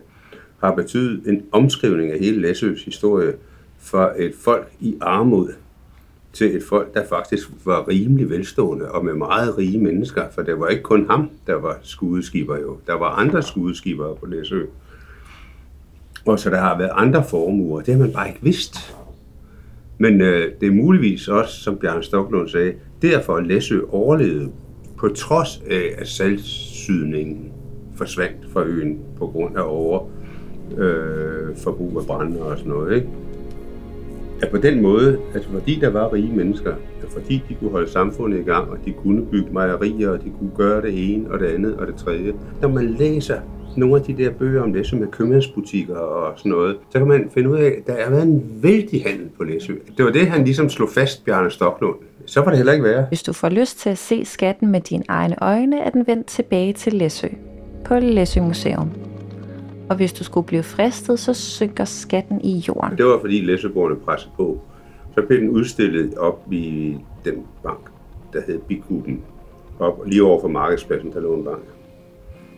har 0.60 0.74
betydet 0.74 1.28
en 1.28 1.46
omskrivning 1.52 2.12
af 2.12 2.18
hele 2.18 2.40
Læsøs 2.40 2.84
historie 2.84 3.34
for 3.78 4.12
et 4.16 4.34
folk 4.34 4.72
i 4.80 4.96
armod 5.00 5.52
til 6.34 6.56
et 6.56 6.62
folk, 6.68 6.94
der 6.94 7.06
faktisk 7.08 7.48
var 7.64 7.88
rimelig 7.88 8.30
velstående 8.30 8.90
og 8.90 9.04
med 9.04 9.14
meget 9.14 9.58
rige 9.58 9.78
mennesker, 9.78 10.22
for 10.34 10.42
det 10.42 10.60
var 10.60 10.68
ikke 10.68 10.82
kun 10.82 11.06
ham, 11.10 11.30
der 11.46 11.54
var 11.54 11.78
skudeskiber 11.82 12.58
jo. 12.58 12.76
Der 12.86 12.94
var 12.94 13.08
andre 13.08 13.42
skudeskibere 13.42 14.16
på 14.16 14.26
Læsø. 14.26 14.62
Og 16.26 16.38
så 16.38 16.50
der 16.50 16.60
har 16.60 16.78
været 16.78 16.90
andre 16.94 17.24
formuer, 17.30 17.80
det 17.80 17.94
har 17.94 18.00
man 18.00 18.12
bare 18.12 18.28
ikke 18.28 18.42
vidst. 18.42 18.96
Men 19.98 20.20
øh, 20.20 20.52
det 20.60 20.66
er 20.66 20.72
muligvis 20.72 21.28
også, 21.28 21.60
som 21.60 21.76
Bjørn 21.76 22.02
Stoklund 22.02 22.48
sagde, 22.48 22.74
derfor 23.02 23.40
Læsø 23.40 23.80
overlevede 23.88 24.50
på 24.96 25.08
trods 25.08 25.62
af, 25.70 25.94
at 25.98 26.08
salgsydningen 26.08 27.52
forsvandt 27.96 28.36
fra 28.52 28.64
øen 28.64 28.98
på 29.18 29.26
grund 29.26 29.56
af 29.56 29.62
over 29.66 30.08
øh, 30.78 31.56
forbrug 31.56 31.98
af 32.00 32.06
brænde 32.06 32.42
og 32.42 32.58
sådan 32.58 32.72
noget. 32.72 32.96
Ikke? 32.96 33.08
At 34.44 34.50
på 34.50 34.56
den 34.56 34.82
måde, 34.82 35.18
at 35.34 35.48
fordi 35.52 35.78
der 35.80 35.90
var 35.90 36.12
rige 36.12 36.32
mennesker, 36.32 36.72
at 36.72 37.08
fordi 37.10 37.42
de 37.48 37.54
kunne 37.54 37.70
holde 37.70 37.90
samfundet 37.90 38.38
i 38.38 38.42
gang, 38.42 38.70
og 38.70 38.78
de 38.84 38.92
kunne 38.92 39.26
bygge 39.26 39.52
mejerier, 39.52 40.10
og 40.10 40.24
de 40.24 40.32
kunne 40.38 40.50
gøre 40.56 40.82
det 40.82 41.14
ene 41.14 41.30
og 41.30 41.40
det 41.40 41.46
andet 41.46 41.76
og 41.76 41.86
det 41.86 41.94
tredje. 41.94 42.32
Når 42.62 42.68
man 42.68 42.84
læser 42.98 43.40
nogle 43.76 43.96
af 43.96 44.02
de 44.02 44.12
der 44.12 44.30
bøger 44.30 44.62
om 44.62 44.72
Læsø 44.72 44.96
med 44.96 45.06
købmandsbutikker 45.06 45.96
og 45.96 46.38
sådan 46.38 46.52
noget, 46.52 46.76
så 46.90 46.98
kan 46.98 47.08
man 47.08 47.30
finde 47.34 47.50
ud 47.50 47.56
af, 47.56 47.66
at 47.66 47.86
der 47.86 47.92
er 47.92 48.10
været 48.10 48.22
en 48.22 48.42
vældig 48.62 49.02
handel 49.06 49.28
på 49.36 49.44
Læsø. 49.44 49.72
Det 49.96 50.04
var 50.04 50.10
det, 50.10 50.26
han 50.26 50.44
ligesom 50.44 50.68
slog 50.68 50.88
fast, 50.88 51.24
Bjarne 51.24 51.50
Stoklund. 51.50 51.96
Så 52.26 52.40
var 52.40 52.48
det 52.48 52.56
heller 52.56 52.72
ikke 52.72 52.84
værre. 52.84 53.04
Hvis 53.08 53.22
du 53.22 53.32
får 53.32 53.48
lyst 53.48 53.78
til 53.78 53.90
at 53.90 53.98
se 53.98 54.24
skatten 54.24 54.70
med 54.70 54.80
dine 54.80 55.04
egne 55.08 55.36
øjne, 55.42 55.80
er 55.80 55.90
den 55.90 56.06
vendt 56.06 56.26
tilbage 56.26 56.72
til 56.72 56.92
Læsø. 56.92 57.28
på 57.84 57.94
Læsø 57.98 58.40
Museum. 58.40 58.90
Og 59.88 59.96
hvis 59.96 60.12
du 60.12 60.24
skulle 60.24 60.46
blive 60.46 60.62
fristet, 60.62 61.18
så 61.18 61.34
synker 61.34 61.84
skatten 61.84 62.40
i 62.40 62.64
jorden. 62.68 62.98
Det 62.98 63.06
var 63.06 63.20
fordi 63.20 63.40
læsøborgerne 63.40 63.96
pressede 63.96 64.32
på. 64.36 64.60
Så 65.14 65.22
blev 65.22 65.40
den 65.40 65.48
udstillet 65.48 66.14
op 66.14 66.52
i 66.52 66.96
den 67.24 67.34
bank, 67.62 67.80
der 68.32 68.40
hed 68.46 68.58
Bikuben. 68.58 69.22
Op 69.78 70.02
lige 70.06 70.22
over 70.22 70.40
for 70.40 70.48
markedspladsen, 70.48 71.12
der 71.12 71.20
lå 71.20 71.34
en 71.34 71.44
bank. 71.44 71.62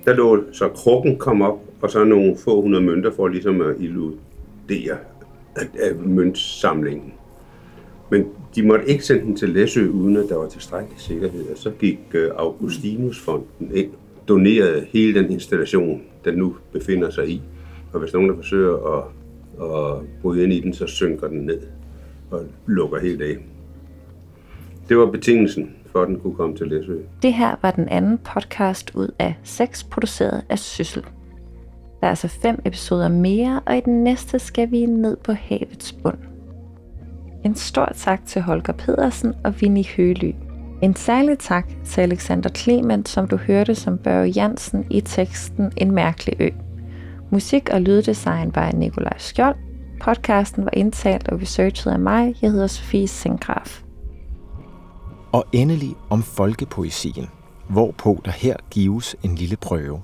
Der 0.04 0.14
lå 0.14 0.42
så 0.52 0.68
krukken 0.68 1.18
kom 1.18 1.42
op, 1.42 1.60
og 1.82 1.90
så 1.90 2.04
nogle 2.04 2.36
få 2.44 2.60
hundrede 2.60 2.84
mønter 2.84 3.10
for 3.12 3.28
ligesom 3.28 3.60
at 3.60 3.74
illudere 3.80 4.96
af 5.56 5.94
møntsamlingen. 6.04 7.12
Men 8.10 8.24
de 8.54 8.66
måtte 8.66 8.88
ikke 8.88 9.04
sende 9.04 9.22
den 9.22 9.36
til 9.36 9.48
Læsø, 9.48 9.88
uden 9.88 10.16
at 10.16 10.24
der 10.28 10.36
var 10.36 10.48
tilstrækkelig 10.48 11.00
sikkerhed. 11.00 11.50
Og 11.50 11.58
så 11.58 11.70
gik 11.70 11.98
øh, 12.14 12.30
Augustinusfonden 12.36 13.70
ind, 13.74 13.90
donerede 14.28 14.86
hele 14.90 15.22
den 15.22 15.30
installation, 15.30 16.02
den 16.26 16.34
nu 16.34 16.56
befinder 16.72 17.10
sig 17.10 17.28
i. 17.28 17.42
Og 17.92 18.00
hvis 18.00 18.12
nogen 18.12 18.28
der 18.28 18.36
forsøger 18.36 18.76
at, 18.96 19.04
at 19.62 20.06
bryde 20.22 20.42
ind 20.44 20.52
i 20.52 20.60
den, 20.60 20.72
så 20.72 20.86
synker 20.86 21.28
den 21.28 21.38
ned 21.38 21.60
og 22.30 22.44
lukker 22.66 23.00
helt 23.00 23.22
af. 23.22 23.36
Det 24.88 24.98
var 24.98 25.06
betingelsen 25.06 25.76
for, 25.92 26.02
at 26.02 26.08
den 26.08 26.20
kunne 26.20 26.34
komme 26.34 26.56
til 26.56 26.66
Læsø. 26.66 26.96
Det 27.22 27.34
her 27.34 27.56
var 27.62 27.70
den 27.70 27.88
anden 27.88 28.18
podcast 28.18 28.94
ud 28.94 29.08
af 29.18 29.34
seks 29.42 29.84
produceret 29.84 30.42
af 30.48 30.58
Syssel. 30.58 31.02
Der 32.00 32.06
er 32.06 32.08
altså 32.08 32.28
fem 32.28 32.62
episoder 32.64 33.08
mere, 33.08 33.60
og 33.66 33.76
i 33.76 33.80
den 33.80 34.04
næste 34.04 34.38
skal 34.38 34.70
vi 34.70 34.86
ned 34.86 35.16
på 35.16 35.32
havets 35.32 35.92
bund. 35.92 36.18
En 37.44 37.54
stor 37.54 37.92
tak 37.94 38.26
til 38.26 38.42
Holger 38.42 38.72
Pedersen 38.72 39.34
og 39.44 39.60
Vinnie 39.60 39.86
Høly. 39.96 40.32
En 40.82 40.96
særlig 40.96 41.38
tak 41.38 41.68
til 41.84 42.00
Alexander 42.00 42.50
Clement, 42.50 43.08
som 43.08 43.28
du 43.28 43.36
hørte 43.36 43.74
som 43.74 43.98
Børge 43.98 44.28
Jansen 44.28 44.86
i 44.90 45.00
teksten 45.00 45.72
En 45.76 45.90
mærkelig 45.90 46.40
ø. 46.40 46.48
Musik 47.30 47.68
og 47.72 47.80
lyddesign 47.80 48.54
var 48.54 48.72
Nikolaj 48.72 49.18
Skjold. 49.18 49.56
Podcasten 50.00 50.64
var 50.64 50.70
indtalt 50.72 51.28
og 51.28 51.40
researchet 51.40 51.92
af 51.92 51.98
mig. 51.98 52.34
Jeg 52.42 52.50
hedder 52.50 52.66
Sofie 52.66 53.08
Sengraf. 53.08 53.82
Og 55.32 55.44
endelig 55.52 55.94
om 56.10 56.22
folkepoesien, 56.22 57.26
hvorpå 57.68 58.20
der 58.24 58.30
her 58.30 58.56
gives 58.70 59.16
en 59.22 59.34
lille 59.34 59.56
prøve. 59.56 60.02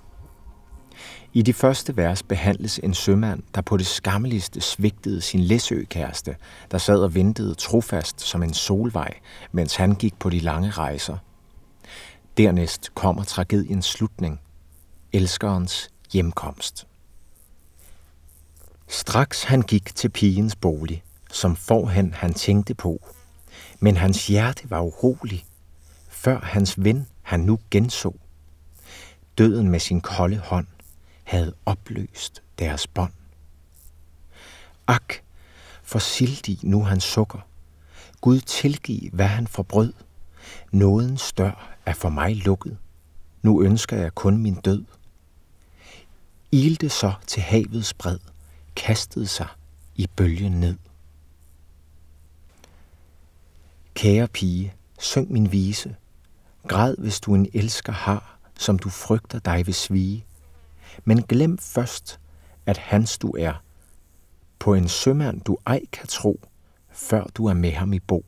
I 1.34 1.42
de 1.42 1.52
første 1.52 1.96
vers 1.96 2.22
behandles 2.22 2.80
en 2.82 2.94
sømand, 2.94 3.42
der 3.54 3.60
på 3.60 3.76
det 3.76 3.86
skammeligste 3.86 4.60
svigtede 4.60 5.20
sin 5.20 5.40
læsøkæreste, 5.40 6.36
der 6.70 6.78
sad 6.78 6.98
og 6.98 7.14
ventede 7.14 7.54
trofast 7.54 8.20
som 8.20 8.42
en 8.42 8.54
solvej, 8.54 9.14
mens 9.52 9.76
han 9.76 9.94
gik 9.94 10.18
på 10.18 10.30
de 10.30 10.38
lange 10.38 10.70
rejser. 10.70 11.16
Dernæst 12.36 12.94
kommer 12.94 13.24
tragediens 13.24 13.86
slutning, 13.86 14.40
elskerens 15.12 15.90
hjemkomst. 16.12 16.86
Straks 18.88 19.44
han 19.44 19.62
gik 19.62 19.94
til 19.94 20.08
pigens 20.08 20.56
bolig, 20.56 21.02
som 21.30 21.56
forhen 21.56 22.14
han 22.14 22.34
tænkte 22.34 22.74
på, 22.74 23.06
men 23.80 23.96
hans 23.96 24.26
hjerte 24.26 24.70
var 24.70 24.80
urolig, 24.80 25.44
før 26.08 26.40
hans 26.40 26.84
ven 26.84 27.06
han 27.22 27.40
nu 27.40 27.58
genså. 27.70 28.14
Døden 29.38 29.68
med 29.68 29.80
sin 29.80 30.00
kolde 30.00 30.38
hånd 30.38 30.66
havde 31.32 31.54
opløst 31.66 32.42
deres 32.58 32.86
bånd. 32.86 33.12
Ak, 34.86 35.14
for 35.82 35.98
sildig 35.98 36.58
nu 36.62 36.84
han 36.84 37.00
sukker. 37.00 37.38
Gud 38.20 38.40
tilgiv, 38.40 39.10
hvad 39.12 39.26
han 39.26 39.46
forbrød. 39.46 39.92
Nåden 40.72 41.18
stør 41.18 41.76
er 41.86 41.92
for 41.92 42.08
mig 42.08 42.36
lukket. 42.36 42.78
Nu 43.42 43.62
ønsker 43.62 43.96
jeg 43.96 44.14
kun 44.14 44.36
min 44.36 44.54
død. 44.54 44.84
Ilte 46.52 46.88
så 46.88 47.12
til 47.26 47.42
havets 47.42 47.94
bred, 47.94 48.18
kastede 48.76 49.26
sig 49.26 49.48
i 49.94 50.06
bølgen 50.16 50.52
ned. 50.52 50.76
Kære 53.94 54.28
pige, 54.28 54.74
syng 54.98 55.32
min 55.32 55.52
vise. 55.52 55.96
Græd, 56.68 56.96
hvis 56.98 57.20
du 57.20 57.34
en 57.34 57.48
elsker 57.54 57.92
har, 57.92 58.38
som 58.58 58.78
du 58.78 58.88
frygter 58.88 59.38
dig 59.38 59.66
ved 59.66 59.74
svige. 59.74 60.26
Men 61.04 61.22
glem 61.22 61.58
først, 61.58 62.20
at 62.66 62.78
hans 62.78 63.18
du 63.18 63.30
er. 63.38 63.62
På 64.58 64.74
en 64.74 64.88
sømand 64.88 65.40
du 65.40 65.58
ej 65.66 65.80
kan 65.92 66.06
tro, 66.06 66.40
før 66.90 67.24
du 67.24 67.46
er 67.46 67.54
med 67.54 67.72
ham 67.72 67.92
i 67.92 67.98
bo. 67.98 68.24